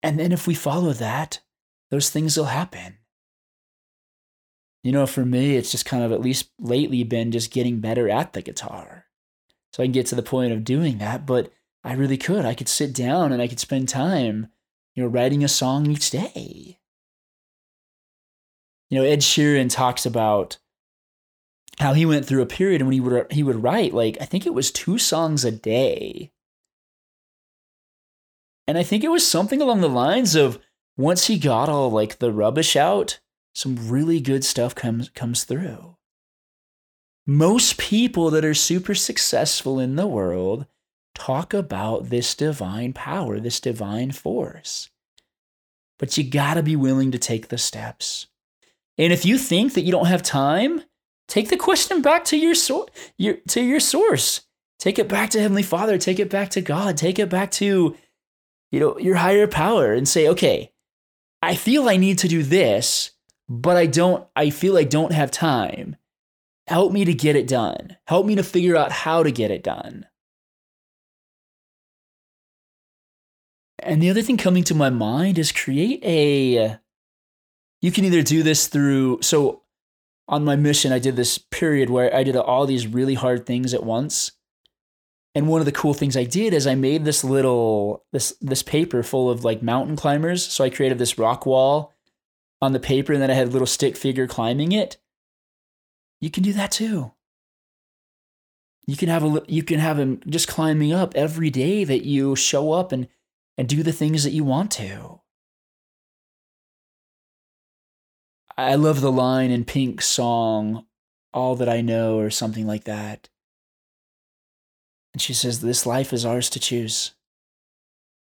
And 0.01 0.17
then 0.17 0.31
if 0.31 0.47
we 0.47 0.55
follow 0.55 0.93
that, 0.93 1.41
those 1.91 2.09
things 2.09 2.37
will 2.37 2.45
happen 2.45 2.97
you 4.83 4.91
know, 4.91 5.05
for 5.05 5.25
me, 5.25 5.55
it's 5.55 5.71
just 5.71 5.85
kind 5.85 6.03
of 6.03 6.11
at 6.11 6.21
least 6.21 6.49
lately 6.59 7.03
been 7.03 7.31
just 7.31 7.51
getting 7.51 7.79
better 7.79 8.09
at 8.09 8.33
the 8.33 8.41
guitar. 8.41 9.05
So 9.73 9.83
I 9.83 9.85
can 9.85 9.93
get 9.93 10.07
to 10.07 10.15
the 10.15 10.23
point 10.23 10.51
of 10.51 10.63
doing 10.63 10.97
that, 10.97 11.25
but 11.25 11.51
I 11.83 11.93
really 11.93 12.17
could. 12.17 12.45
I 12.45 12.53
could 12.53 12.67
sit 12.67 12.93
down 12.93 13.31
and 13.31 13.41
I 13.41 13.47
could 13.47 13.59
spend 13.59 13.89
time, 13.89 14.47
you 14.95 15.03
know, 15.03 15.09
writing 15.09 15.43
a 15.43 15.47
song 15.47 15.89
each 15.89 16.09
day. 16.09 16.79
You 18.89 18.99
know, 18.99 19.05
Ed 19.05 19.21
Sheeran 19.21 19.69
talks 19.69 20.05
about 20.05 20.57
how 21.79 21.93
he 21.93 22.05
went 22.05 22.25
through 22.25 22.41
a 22.41 22.47
period 22.47 22.81
and 22.81 22.87
when 22.87 22.93
he 22.93 22.99
would 22.99 23.31
he 23.31 23.43
would 23.43 23.63
write 23.63 23.93
like 23.93 24.17
I 24.19 24.25
think 24.25 24.45
it 24.45 24.53
was 24.53 24.71
two 24.71 24.97
songs 24.97 25.45
a 25.45 25.51
day. 25.51 26.33
And 28.67 28.77
I 28.77 28.83
think 28.83 29.03
it 29.03 29.11
was 29.11 29.25
something 29.25 29.61
along 29.61 29.81
the 29.81 29.89
lines 29.89 30.35
of 30.35 30.59
once 30.97 31.27
he 31.27 31.39
got 31.39 31.69
all 31.69 31.89
like 31.89 32.19
the 32.19 32.31
rubbish 32.31 32.75
out, 32.75 33.19
some 33.53 33.89
really 33.89 34.19
good 34.19 34.43
stuff 34.43 34.75
comes 34.75 35.09
comes 35.09 35.43
through. 35.43 35.97
Most 37.27 37.77
people 37.77 38.29
that 38.31 38.45
are 38.45 38.53
super 38.53 38.95
successful 38.95 39.79
in 39.79 39.95
the 39.95 40.07
world 40.07 40.65
talk 41.13 41.53
about 41.53 42.09
this 42.09 42.33
divine 42.33 42.93
power, 42.93 43.39
this 43.39 43.59
divine 43.59 44.11
force. 44.11 44.89
But 45.99 46.17
you 46.17 46.23
got 46.23 46.55
to 46.55 46.63
be 46.63 46.75
willing 46.75 47.11
to 47.11 47.19
take 47.19 47.49
the 47.49 47.57
steps. 47.57 48.27
And 48.97 49.13
if 49.13 49.25
you 49.25 49.37
think 49.37 49.73
that 49.73 49.81
you 49.81 49.91
don't 49.91 50.07
have 50.07 50.23
time, 50.23 50.83
take 51.27 51.49
the 51.49 51.57
question 51.57 52.01
back 52.01 52.25
to 52.25 52.37
your, 52.37 52.55
so- 52.55 52.87
your 53.17 53.35
to 53.49 53.61
your 53.61 53.79
source. 53.79 54.41
Take 54.79 54.97
it 54.97 55.07
back 55.07 55.29
to 55.31 55.39
Heavenly 55.39 55.61
Father, 55.61 55.99
take 55.99 56.19
it 56.19 56.29
back 56.29 56.49
to 56.51 56.61
God, 56.61 56.97
take 56.97 57.19
it 57.19 57.29
back 57.29 57.51
to 57.51 57.95
you 58.71 58.79
know, 58.79 58.97
your 58.97 59.15
higher 59.15 59.47
power 59.47 59.93
and 59.93 60.07
say, 60.07 60.27
"Okay, 60.27 60.71
I 61.41 61.55
feel 61.55 61.87
I 61.87 61.97
need 61.97 62.17
to 62.19 62.27
do 62.27 62.41
this 62.41 63.11
but 63.53 63.75
I 63.75 63.85
don't, 63.85 64.25
I 64.33 64.49
feel 64.49 64.77
I 64.77 64.85
don't 64.85 65.11
have 65.11 65.29
time. 65.29 65.97
Help 66.67 66.93
me 66.93 67.03
to 67.03 67.13
get 67.13 67.35
it 67.35 67.47
done. 67.47 67.97
Help 68.07 68.25
me 68.25 68.35
to 68.35 68.43
figure 68.43 68.77
out 68.77 68.93
how 68.93 69.23
to 69.23 69.31
get 69.31 69.51
it 69.51 69.61
done. 69.61 70.05
And 73.83 74.01
the 74.01 74.09
other 74.09 74.21
thing 74.21 74.37
coming 74.37 74.63
to 74.65 74.75
my 74.75 74.89
mind 74.89 75.37
is 75.37 75.51
create 75.51 76.01
a, 76.05 76.77
you 77.81 77.91
can 77.91 78.05
either 78.05 78.21
do 78.21 78.41
this 78.41 78.67
through, 78.67 79.21
so 79.21 79.63
on 80.29 80.45
my 80.45 80.55
mission, 80.55 80.93
I 80.93 80.99
did 80.99 81.17
this 81.17 81.37
period 81.37 81.89
where 81.89 82.15
I 82.15 82.23
did 82.23 82.37
all 82.37 82.65
these 82.65 82.87
really 82.87 83.15
hard 83.15 83.45
things 83.45 83.73
at 83.73 83.83
once. 83.83 84.31
and 85.33 85.47
one 85.47 85.61
of 85.61 85.65
the 85.65 85.71
cool 85.71 85.93
things 85.93 86.17
I 86.17 86.23
did 86.25 86.53
is 86.53 86.67
I 86.67 86.75
made 86.75 87.05
this 87.05 87.23
little 87.23 88.05
this 88.11 88.35
this 88.41 88.63
paper 88.63 89.01
full 89.03 89.29
of 89.29 89.43
like 89.43 89.63
mountain 89.63 89.95
climbers. 89.95 90.45
So 90.45 90.63
I 90.63 90.69
created 90.69 90.97
this 90.97 91.17
rock 91.17 91.45
wall 91.45 91.93
on 92.61 92.73
the 92.73 92.79
paper 92.79 93.13
and 93.13 93.21
then 93.21 93.31
I 93.31 93.35
had 93.35 93.47
a 93.47 93.51
little 93.51 93.67
stick 93.67 93.97
figure 93.97 94.27
climbing 94.27 94.71
it. 94.71 94.97
You 96.19 96.29
can 96.29 96.43
do 96.43 96.53
that 96.53 96.71
too. 96.71 97.11
You 98.87 98.95
can 98.95 99.09
have 99.09 99.23
a 99.23 99.43
you 99.47 99.63
can 99.63 99.79
have 99.79 99.99
him 99.99 100.21
just 100.27 100.47
climbing 100.47 100.93
up 100.93 101.13
every 101.15 101.49
day 101.49 101.83
that 101.83 102.05
you 102.05 102.35
show 102.35 102.71
up 102.71 102.91
and 102.91 103.07
and 103.57 103.67
do 103.67 103.83
the 103.83 103.91
things 103.91 104.23
that 104.23 104.31
you 104.31 104.43
want 104.43 104.71
to. 104.71 105.21
I 108.57 108.75
love 108.75 109.01
the 109.01 109.11
line 109.11 109.49
in 109.49 109.65
Pink's 109.65 110.05
song 110.07 110.85
All 111.33 111.55
That 111.55 111.69
I 111.69 111.81
Know 111.81 112.19
or 112.19 112.29
something 112.29 112.67
like 112.67 112.83
that. 112.83 113.29
And 115.13 115.21
she 115.21 115.33
says 115.33 115.61
this 115.61 115.85
life 115.85 116.13
is 116.13 116.25
ours 116.25 116.49
to 116.51 116.59
choose. 116.59 117.13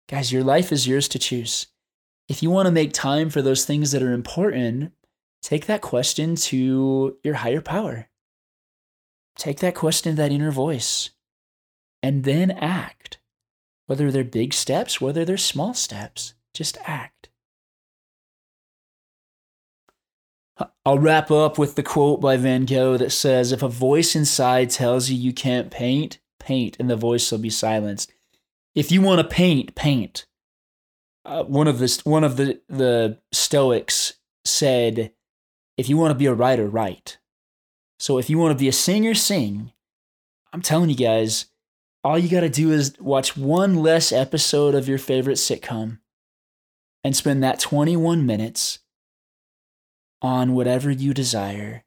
Guys, 0.07 0.31
your 0.31 0.43
life 0.43 0.71
is 0.71 0.87
yours 0.87 1.07
to 1.09 1.19
choose. 1.19 1.67
If 2.31 2.41
you 2.41 2.49
want 2.49 2.67
to 2.67 2.71
make 2.71 2.93
time 2.93 3.29
for 3.29 3.41
those 3.41 3.65
things 3.65 3.91
that 3.91 4.01
are 4.01 4.13
important, 4.13 4.93
take 5.41 5.65
that 5.65 5.81
question 5.81 6.35
to 6.35 7.17
your 7.25 7.33
higher 7.33 7.59
power. 7.59 8.07
Take 9.35 9.59
that 9.59 9.75
question 9.75 10.13
to 10.13 10.15
that 10.15 10.31
inner 10.31 10.49
voice 10.49 11.09
and 12.01 12.23
then 12.23 12.49
act. 12.49 13.17
Whether 13.87 14.09
they're 14.11 14.23
big 14.23 14.53
steps, 14.53 15.01
whether 15.01 15.25
they're 15.25 15.35
small 15.35 15.73
steps, 15.73 16.33
just 16.53 16.77
act. 16.85 17.27
I'll 20.85 20.99
wrap 20.99 21.31
up 21.31 21.57
with 21.57 21.75
the 21.75 21.83
quote 21.83 22.21
by 22.21 22.37
Van 22.37 22.63
Gogh 22.63 22.95
that 22.95 23.11
says 23.11 23.51
If 23.51 23.61
a 23.61 23.67
voice 23.67 24.15
inside 24.15 24.69
tells 24.69 25.09
you 25.09 25.17
you 25.17 25.33
can't 25.33 25.69
paint, 25.69 26.19
paint, 26.39 26.77
and 26.79 26.89
the 26.89 26.95
voice 26.95 27.29
will 27.29 27.39
be 27.39 27.49
silenced. 27.49 28.13
If 28.73 28.89
you 28.89 29.01
want 29.01 29.19
to 29.19 29.27
paint, 29.27 29.75
paint. 29.75 30.27
Uh, 31.23 31.43
one 31.43 31.67
of 31.67 31.79
the 31.79 32.01
one 32.03 32.23
of 32.23 32.37
the 32.37 32.61
the 32.67 33.19
Stoics 33.31 34.13
said, 34.43 35.11
"If 35.77 35.89
you 35.89 35.97
want 35.97 36.11
to 36.11 36.17
be 36.17 36.25
a 36.25 36.33
writer, 36.33 36.67
write." 36.67 37.17
So 37.99 38.17
if 38.17 38.29
you 38.29 38.39
want 38.39 38.51
to 38.51 38.61
be 38.61 38.67
a 38.67 38.73
singer, 38.73 39.13
sing. 39.13 39.73
I'm 40.51 40.61
telling 40.61 40.89
you 40.89 40.95
guys, 40.95 41.45
all 42.03 42.17
you 42.17 42.29
got 42.29 42.41
to 42.41 42.49
do 42.49 42.71
is 42.71 42.99
watch 42.99 43.37
one 43.37 43.75
less 43.75 44.11
episode 44.11 44.73
of 44.73 44.87
your 44.87 44.97
favorite 44.97 45.37
sitcom 45.37 45.99
and 47.03 47.15
spend 47.15 47.43
that 47.43 47.59
21 47.59 48.25
minutes 48.25 48.79
on 50.21 50.53
whatever 50.53 50.89
you 50.89 51.13
desire. 51.13 51.83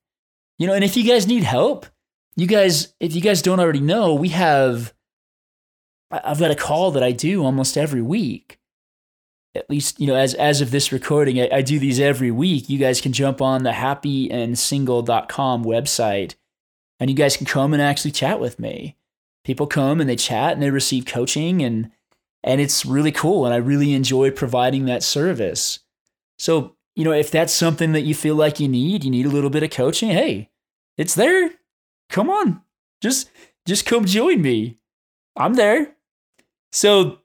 You 0.58 0.66
know, 0.66 0.74
and 0.74 0.84
if 0.84 0.96
you 0.96 1.04
guys 1.04 1.26
need 1.26 1.42
help, 1.42 1.86
you 2.36 2.46
guys, 2.46 2.94
if 3.00 3.14
you 3.14 3.20
guys 3.20 3.42
don't 3.42 3.60
already 3.60 3.80
know, 3.80 4.14
we 4.14 4.28
have, 4.30 4.92
I've 6.10 6.38
got 6.38 6.50
a 6.50 6.56
call 6.56 6.90
that 6.92 7.02
I 7.02 7.12
do 7.12 7.44
almost 7.44 7.76
every 7.76 8.02
week. 8.02 8.58
At 9.54 9.70
least, 9.70 10.00
you 10.00 10.06
know, 10.06 10.16
as, 10.16 10.34
as 10.34 10.60
of 10.60 10.70
this 10.70 10.90
recording, 10.90 11.40
I, 11.40 11.48
I 11.52 11.62
do 11.62 11.78
these 11.78 12.00
every 12.00 12.30
week. 12.30 12.68
You 12.68 12.78
guys 12.78 13.00
can 13.00 13.12
jump 13.12 13.40
on 13.40 13.62
the 13.62 13.70
happyandsingle.com 13.70 15.64
website 15.64 16.34
and 16.98 17.08
you 17.08 17.14
guys 17.16 17.36
can 17.36 17.46
come 17.46 17.72
and 17.72 17.80
actually 17.80 18.10
chat 18.10 18.40
with 18.40 18.58
me. 18.58 18.96
People 19.44 19.66
come 19.66 20.00
and 20.00 20.10
they 20.10 20.16
chat 20.16 20.54
and 20.54 20.62
they 20.62 20.70
receive 20.70 21.06
coaching 21.06 21.62
and, 21.62 21.90
and 22.42 22.60
it's 22.60 22.84
really 22.84 23.12
cool. 23.12 23.44
And 23.44 23.54
I 23.54 23.58
really 23.58 23.92
enjoy 23.92 24.30
providing 24.32 24.86
that 24.86 25.02
service. 25.02 25.80
So, 26.38 26.74
you 26.96 27.04
know, 27.04 27.12
if 27.12 27.30
that's 27.30 27.52
something 27.52 27.92
that 27.92 28.02
you 28.02 28.14
feel 28.14 28.34
like 28.34 28.58
you 28.58 28.68
need, 28.68 29.04
you 29.04 29.10
need 29.10 29.26
a 29.26 29.30
little 29.30 29.50
bit 29.50 29.62
of 29.62 29.70
coaching, 29.70 30.10
hey, 30.10 30.50
it's 30.96 31.14
there 31.14 31.50
come 32.14 32.30
on, 32.30 32.62
just 33.02 33.30
just 33.66 33.86
come 33.86 34.04
join 34.04 34.40
me. 34.40 34.78
I'm 35.36 35.54
there. 35.54 35.96
So, 36.72 37.18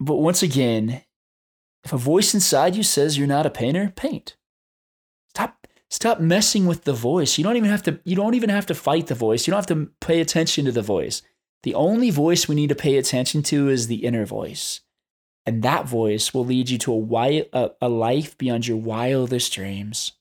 but 0.00 0.16
once 0.16 0.42
again, 0.42 1.02
if 1.86 1.92
a 1.92 1.96
voice 1.96 2.34
inside 2.34 2.74
you 2.74 2.82
says 2.82 3.16
you're 3.16 3.28
not 3.28 3.46
a 3.46 3.50
painter, 3.50 3.92
paint. 3.94 4.36
Stop 5.28 5.68
stop 5.88 6.18
messing 6.18 6.66
with 6.66 6.82
the 6.82 6.92
voice. 6.92 7.38
You 7.38 7.44
don't 7.44 7.56
even 7.56 7.70
have 7.70 7.84
to 7.84 8.00
you 8.04 8.16
don't 8.16 8.34
even 8.34 8.50
have 8.50 8.66
to 8.66 8.74
fight 8.74 9.06
the 9.06 9.14
voice. 9.14 9.46
You 9.46 9.52
don't 9.52 9.58
have 9.58 9.78
to 9.78 9.90
pay 10.00 10.20
attention 10.20 10.64
to 10.64 10.72
the 10.72 10.82
voice. 10.82 11.22
The 11.62 11.74
only 11.74 12.10
voice 12.10 12.48
we 12.48 12.56
need 12.56 12.70
to 12.70 12.74
pay 12.74 12.96
attention 12.96 13.42
to 13.44 13.68
is 13.68 13.86
the 13.86 14.04
inner 14.04 14.26
voice. 14.26 14.80
And 15.46 15.62
that 15.62 15.86
voice 15.86 16.34
will 16.34 16.44
lead 16.44 16.70
you 16.70 16.78
to 16.78 16.92
a, 16.92 16.96
wild, 16.96 17.46
a, 17.52 17.70
a 17.80 17.88
life 17.88 18.36
beyond 18.36 18.66
your 18.66 18.78
wildest 18.78 19.52
dreams. 19.52 20.12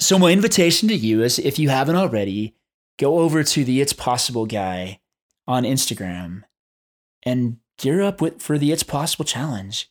So, 0.00 0.18
my 0.18 0.32
invitation 0.32 0.88
to 0.88 0.96
you 0.96 1.22
is 1.22 1.38
if 1.38 1.60
you 1.60 1.68
haven't 1.68 1.94
already, 1.94 2.56
go 2.98 3.20
over 3.20 3.44
to 3.44 3.64
the 3.64 3.80
It's 3.80 3.92
Possible 3.92 4.46
guy 4.46 4.98
on 5.46 5.62
Instagram 5.62 6.42
and 7.22 7.58
gear 7.78 8.02
up 8.02 8.20
with, 8.20 8.40
for 8.40 8.58
the 8.58 8.72
It's 8.72 8.82
Possible 8.82 9.24
challenge. 9.24 9.90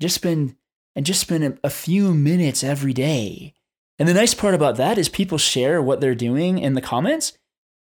Just 0.00 0.14
spend 0.14 0.56
and 0.94 1.06
just 1.06 1.20
spend 1.20 1.44
a, 1.44 1.58
a 1.62 1.70
few 1.70 2.14
minutes 2.14 2.64
every 2.64 2.92
day. 2.92 3.54
And 3.98 4.08
the 4.08 4.14
nice 4.14 4.34
part 4.34 4.54
about 4.54 4.76
that 4.76 4.98
is 4.98 5.08
people 5.08 5.38
share 5.38 5.82
what 5.82 6.00
they're 6.00 6.14
doing 6.14 6.58
in 6.58 6.74
the 6.74 6.80
comments. 6.80 7.36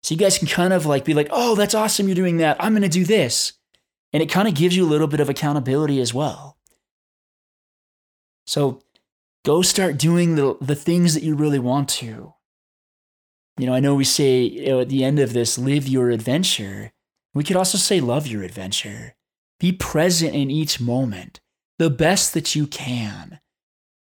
So 0.03 0.15
you 0.15 0.19
guys 0.19 0.39
can 0.39 0.49
kind 0.49 0.73
of 0.73 0.87
like 0.87 1.05
be 1.05 1.15
like, 1.15 1.29
oh, 1.31 1.55
that's 1.55 1.75
awesome, 1.75 2.07
you're 2.07 2.15
doing 2.15 2.39
that. 2.39 2.57
I'm 2.61 2.73
going 2.73 2.83
to 2.83 2.89
do 2.89 3.05
this. 3.05 3.55
And 4.13 4.23
it 4.23 4.31
kind 4.31 4.49
of 4.49 4.55
gives 4.55 4.77
you 4.77 4.85
a 4.85 4.89
little 4.89 5.07
bit 5.07 5.21
of 5.21 5.29
accountability 5.29 6.01
as 6.01 6.15
well. 6.15 6.57
So 8.47 8.81
go 9.45 9.61
start 9.61 9.99
doing 9.99 10.35
the, 10.35 10.57
the 10.61 10.75
things 10.75 11.15
that 11.15 11.23
you 11.23 11.35
really 11.35 11.59
want 11.59 11.89
to. 11.91 12.35
You 13.59 13.67
know, 13.67 13.75
I 13.75 13.81
know 13.81 13.95
we 13.95 14.05
say 14.05 14.43
you 14.43 14.67
know, 14.69 14.81
at 14.81 14.89
the 14.89 15.05
end 15.05 15.19
of 15.19 15.33
this, 15.33 15.59
live 15.59 15.89
your 15.89 16.11
adventure. 16.11 16.93
We 17.39 17.45
could 17.45 17.55
also 17.55 17.79
say, 17.79 18.01
love 18.01 18.27
your 18.27 18.43
adventure. 18.43 19.15
Be 19.61 19.71
present 19.71 20.35
in 20.35 20.51
each 20.51 20.81
moment, 20.81 21.39
the 21.79 21.89
best 21.89 22.35
that 22.35 22.57
you 22.57 22.67
can. 22.67 23.39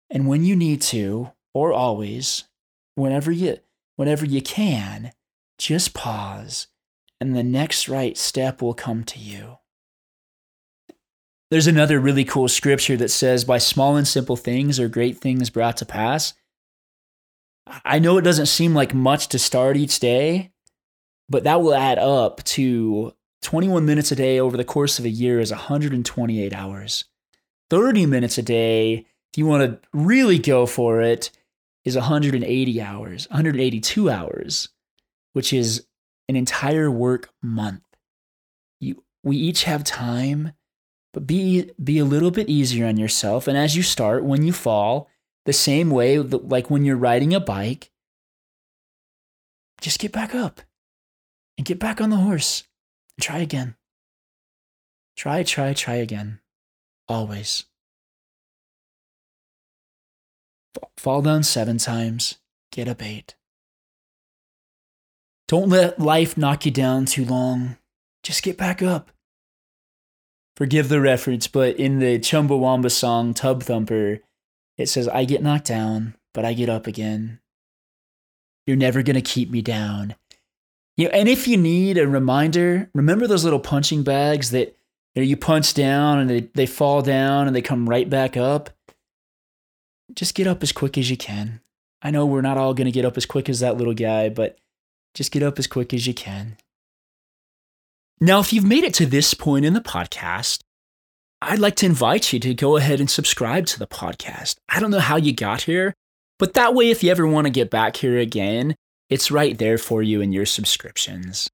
And 0.08 0.26
when 0.26 0.42
you 0.42 0.56
need 0.56 0.80
to, 0.82 1.32
or 1.52 1.70
always, 1.70 2.44
whenever 2.94 3.30
you, 3.30 3.58
whenever 3.96 4.24
you 4.24 4.40
can, 4.40 5.12
just 5.58 5.92
pause, 5.92 6.68
and 7.20 7.36
the 7.36 7.42
next 7.42 7.90
right 7.90 8.16
step 8.16 8.62
will 8.62 8.72
come 8.72 9.04
to 9.04 9.18
you. 9.18 9.58
There's 11.50 11.66
another 11.66 12.00
really 12.00 12.24
cool 12.24 12.48
scripture 12.48 12.96
that 12.96 13.10
says, 13.10 13.44
By 13.44 13.58
small 13.58 13.96
and 13.96 14.08
simple 14.08 14.36
things 14.36 14.80
are 14.80 14.88
great 14.88 15.18
things 15.18 15.50
brought 15.50 15.76
to 15.76 15.84
pass. 15.84 16.32
I 17.84 17.98
know 17.98 18.16
it 18.16 18.22
doesn't 18.22 18.46
seem 18.46 18.72
like 18.74 18.94
much 18.94 19.28
to 19.28 19.38
start 19.38 19.76
each 19.76 20.00
day, 20.00 20.52
but 21.28 21.44
that 21.44 21.60
will 21.60 21.74
add 21.74 21.98
up 21.98 22.42
to 22.44 23.12
21 23.46 23.86
minutes 23.86 24.10
a 24.10 24.16
day 24.16 24.40
over 24.40 24.56
the 24.56 24.64
course 24.64 24.98
of 24.98 25.04
a 25.04 25.08
year 25.08 25.38
is 25.38 25.52
128 25.52 26.52
hours. 26.52 27.04
30 27.70 28.04
minutes 28.04 28.38
a 28.38 28.42
day, 28.42 29.06
if 29.32 29.38
you 29.38 29.46
want 29.46 29.62
to 29.62 29.88
really 29.96 30.36
go 30.36 30.66
for 30.66 31.00
it, 31.00 31.30
is 31.84 31.94
180 31.94 32.82
hours, 32.82 33.28
182 33.30 34.10
hours, 34.10 34.70
which 35.32 35.52
is 35.52 35.86
an 36.28 36.34
entire 36.34 36.90
work 36.90 37.30
month. 37.40 37.84
You, 38.80 39.04
we 39.22 39.36
each 39.36 39.62
have 39.62 39.84
time 39.84 40.50
but 41.12 41.28
be 41.28 41.70
be 41.82 41.98
a 42.00 42.04
little 42.04 42.32
bit 42.32 42.48
easier 42.48 42.84
on 42.84 42.96
yourself 42.96 43.46
and 43.46 43.56
as 43.56 43.74
you 43.76 43.82
start 43.82 44.22
when 44.22 44.42
you 44.42 44.52
fall 44.52 45.08
the 45.46 45.52
same 45.52 45.88
way 45.88 46.18
like 46.18 46.68
when 46.68 46.84
you're 46.84 46.94
riding 46.94 47.32
a 47.32 47.40
bike 47.40 47.90
just 49.80 49.98
get 49.98 50.12
back 50.12 50.34
up 50.34 50.60
and 51.56 51.64
get 51.64 51.78
back 51.78 52.02
on 52.02 52.10
the 52.10 52.16
horse 52.16 52.64
try 53.20 53.38
again. 53.38 53.76
Try 55.16 55.42
try 55.42 55.72
try 55.72 55.94
again. 55.94 56.40
Always. 57.08 57.64
Fall 60.98 61.22
down 61.22 61.42
7 61.42 61.78
times. 61.78 62.38
Get 62.72 62.88
up 62.88 63.02
8 63.02 63.34
don't 65.48 65.68
let 65.68 66.00
life 66.00 66.36
knock 66.36 66.64
you 66.64 66.72
down 66.72 67.04
too 67.04 67.24
long. 67.24 67.76
Just 68.22 68.42
get 68.42 68.56
back 68.56 68.82
up. 68.82 69.10
Forgive 70.56 70.88
the 70.88 71.00
reference, 71.00 71.46
but 71.46 71.76
in 71.76 71.98
the 71.98 72.18
Chumbawamba 72.18 72.90
song 72.90 73.34
Tub 73.34 73.62
Thumper, 73.62 74.20
it 74.76 74.88
says, 74.88 75.06
I 75.08 75.24
get 75.24 75.42
knocked 75.42 75.66
down, 75.66 76.14
but 76.34 76.44
I 76.44 76.54
get 76.54 76.68
up 76.68 76.86
again. 76.86 77.40
You're 78.66 78.76
never 78.76 79.02
going 79.02 79.14
to 79.14 79.22
keep 79.22 79.50
me 79.50 79.62
down. 79.62 80.16
You 80.96 81.04
know, 81.04 81.10
and 81.10 81.28
if 81.28 81.46
you 81.46 81.56
need 81.56 81.98
a 81.98 82.08
reminder, 82.08 82.90
remember 82.94 83.26
those 83.26 83.44
little 83.44 83.60
punching 83.60 84.02
bags 84.02 84.50
that 84.50 84.76
you, 85.14 85.22
know, 85.22 85.28
you 85.28 85.36
punch 85.36 85.74
down 85.74 86.18
and 86.18 86.30
they, 86.30 86.40
they 86.54 86.66
fall 86.66 87.02
down 87.02 87.46
and 87.46 87.54
they 87.54 87.62
come 87.62 87.88
right 87.88 88.08
back 88.08 88.36
up? 88.36 88.70
Just 90.14 90.34
get 90.34 90.46
up 90.46 90.62
as 90.62 90.72
quick 90.72 90.96
as 90.96 91.10
you 91.10 91.16
can. 91.16 91.60
I 92.00 92.10
know 92.10 92.24
we're 92.24 92.40
not 92.40 92.58
all 92.58 92.74
going 92.74 92.86
to 92.86 92.92
get 92.92 93.04
up 93.04 93.16
as 93.16 93.26
quick 93.26 93.48
as 93.48 93.60
that 93.60 93.76
little 93.76 93.94
guy, 93.94 94.28
but 94.28 94.58
just 95.14 95.32
get 95.32 95.42
up 95.42 95.58
as 95.58 95.66
quick 95.66 95.92
as 95.92 96.06
you 96.06 96.14
can. 96.14 96.56
Now, 98.20 98.40
if 98.40 98.52
you've 98.52 98.64
made 98.64 98.84
it 98.84 98.94
to 98.94 99.06
this 99.06 99.34
point 99.34 99.66
in 99.66 99.74
the 99.74 99.80
podcast, 99.80 100.60
I'd 101.42 101.58
like 101.58 101.76
to 101.76 101.86
invite 101.86 102.32
you 102.32 102.40
to 102.40 102.54
go 102.54 102.76
ahead 102.76 103.00
and 103.00 103.10
subscribe 103.10 103.66
to 103.66 103.78
the 103.78 103.86
podcast. 103.86 104.56
I 104.70 104.80
don't 104.80 104.90
know 104.90 105.00
how 105.00 105.16
you 105.16 105.34
got 105.34 105.62
here, 105.62 105.92
but 106.38 106.54
that 106.54 106.74
way, 106.74 106.90
if 106.90 107.02
you 107.02 107.10
ever 107.10 107.26
want 107.26 107.46
to 107.46 107.50
get 107.50 107.70
back 107.70 107.96
here 107.96 108.18
again, 108.18 108.74
it's 109.08 109.30
right 109.30 109.56
there 109.56 109.78
for 109.78 110.02
you 110.02 110.20
in 110.20 110.32
your 110.32 110.46
subscriptions. 110.46 111.48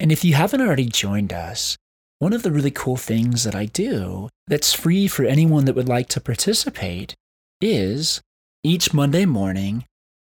And 0.00 0.12
if 0.12 0.24
you 0.24 0.34
haven't 0.34 0.60
already 0.60 0.86
joined 0.86 1.32
us, 1.32 1.76
one 2.18 2.32
of 2.32 2.42
the 2.42 2.52
really 2.52 2.70
cool 2.70 2.96
things 2.96 3.44
that 3.44 3.54
I 3.54 3.66
do 3.66 4.28
that's 4.46 4.72
free 4.72 5.08
for 5.08 5.24
anyone 5.24 5.64
that 5.64 5.74
would 5.74 5.88
like 5.88 6.08
to 6.10 6.20
participate 6.20 7.14
is 7.60 8.20
each 8.62 8.92
Monday 8.92 9.24
morning 9.24 9.84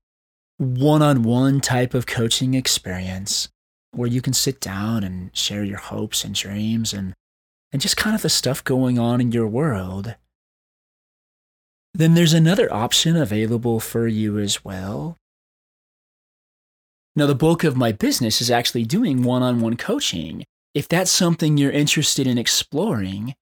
one 0.59 1.03
on 1.03 1.23
one 1.23 1.61
type 1.61 1.95
of 1.95 2.07
coaching 2.07 2.55
experience 2.55 3.49
where 3.93 4.09
you 4.09 4.21
can 4.21 4.33
sit 4.33 4.61
down 4.61 5.03
and 5.03 5.37
share 5.37 5.65
your 5.65 5.79
hopes 5.79 6.25
and 6.25 6.35
dreams 6.35 6.93
and, 6.93 7.15
and 7.73 7.81
just 7.81 7.97
kind 7.97 8.15
of 8.15 8.23
the 8.23 8.29
stuff 8.29 8.65
going 8.65 8.99
on 8.99 9.21
in 9.21 9.33
your 9.33 9.47
world, 9.47 10.17
then 11.95 12.15
there's 12.15 12.33
another 12.33 12.73
option 12.73 13.17
available 13.17 13.81
for 13.81 14.07
you 14.07 14.39
as 14.39 14.65
well. 14.65 15.17
Now, 17.17 17.27
the 17.27 17.35
bulk 17.35 17.65
of 17.65 17.77
my 17.77 17.93
business 17.93 18.41
is 18.41 18.51
actually 18.51 18.85
doing 18.85 19.23
one 19.23 19.43
on 19.43 19.61
one 19.61 19.77
coaching. 19.77 20.45
If 20.75 20.89
that's 20.89 21.11
something 21.11 21.57
you're 21.57 21.73
interested 21.73 22.27
in 22.27 22.39
exploring, 22.39 23.35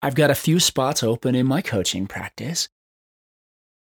I've 0.00 0.14
got 0.14 0.30
a 0.30 0.34
few 0.34 0.58
spots 0.58 1.02
open 1.02 1.34
in 1.34 1.46
my 1.46 1.60
coaching 1.60 2.06
practice. 2.06 2.68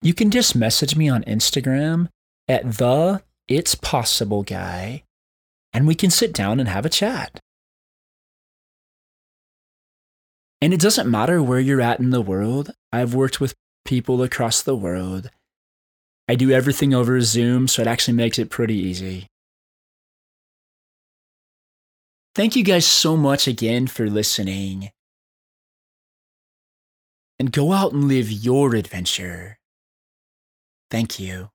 You 0.01 0.15
can 0.15 0.31
just 0.31 0.57
message 0.57 0.97
me 0.97 1.09
on 1.09 1.23
Instagram 1.25 2.09
at 2.49 2.79
the 2.79 3.23
It's 3.47 3.75
Possible 3.75 4.43
guy, 4.43 5.05
and 5.73 5.87
we 5.87 5.95
can 5.95 6.11
sit 6.11 6.33
down 6.33 6.61
and 6.61 6.69
have 6.69 6.87
a 6.87 6.91
chat. 6.91 7.41
And 10.65 10.73
it 10.73 10.81
doesn't 10.81 11.11
matter 11.11 11.43
where 11.43 11.61
you're 11.61 11.83
at 11.83 12.01
in 12.01 12.09
the 12.09 12.23
world. 12.23 12.71
I've 12.91 13.13
worked 13.13 13.39
with 13.39 13.53
people 13.85 14.23
across 14.23 14.63
the 14.63 14.75
world. 14.75 15.29
I 16.27 16.37
do 16.37 16.51
everything 16.51 16.95
over 16.95 17.21
Zoom, 17.21 17.69
so 17.69 17.83
it 17.83 17.87
actually 17.87 18.15
makes 18.15 18.39
it 18.39 18.49
pretty 18.49 18.75
easy. 18.75 19.27
Thank 22.35 22.57
you 22.57 22.65
guys 22.65 22.87
so 22.87 23.15
much 23.15 23.47
again 23.47 23.89
for 23.89 24.09
listening. 24.09 24.89
And 27.39 27.53
go 27.53 27.75
out 27.75 27.93
and 27.93 28.09
live 28.09 28.33
your 28.33 28.75
adventure. 28.75 29.59
Thank 30.91 31.21
you. 31.21 31.51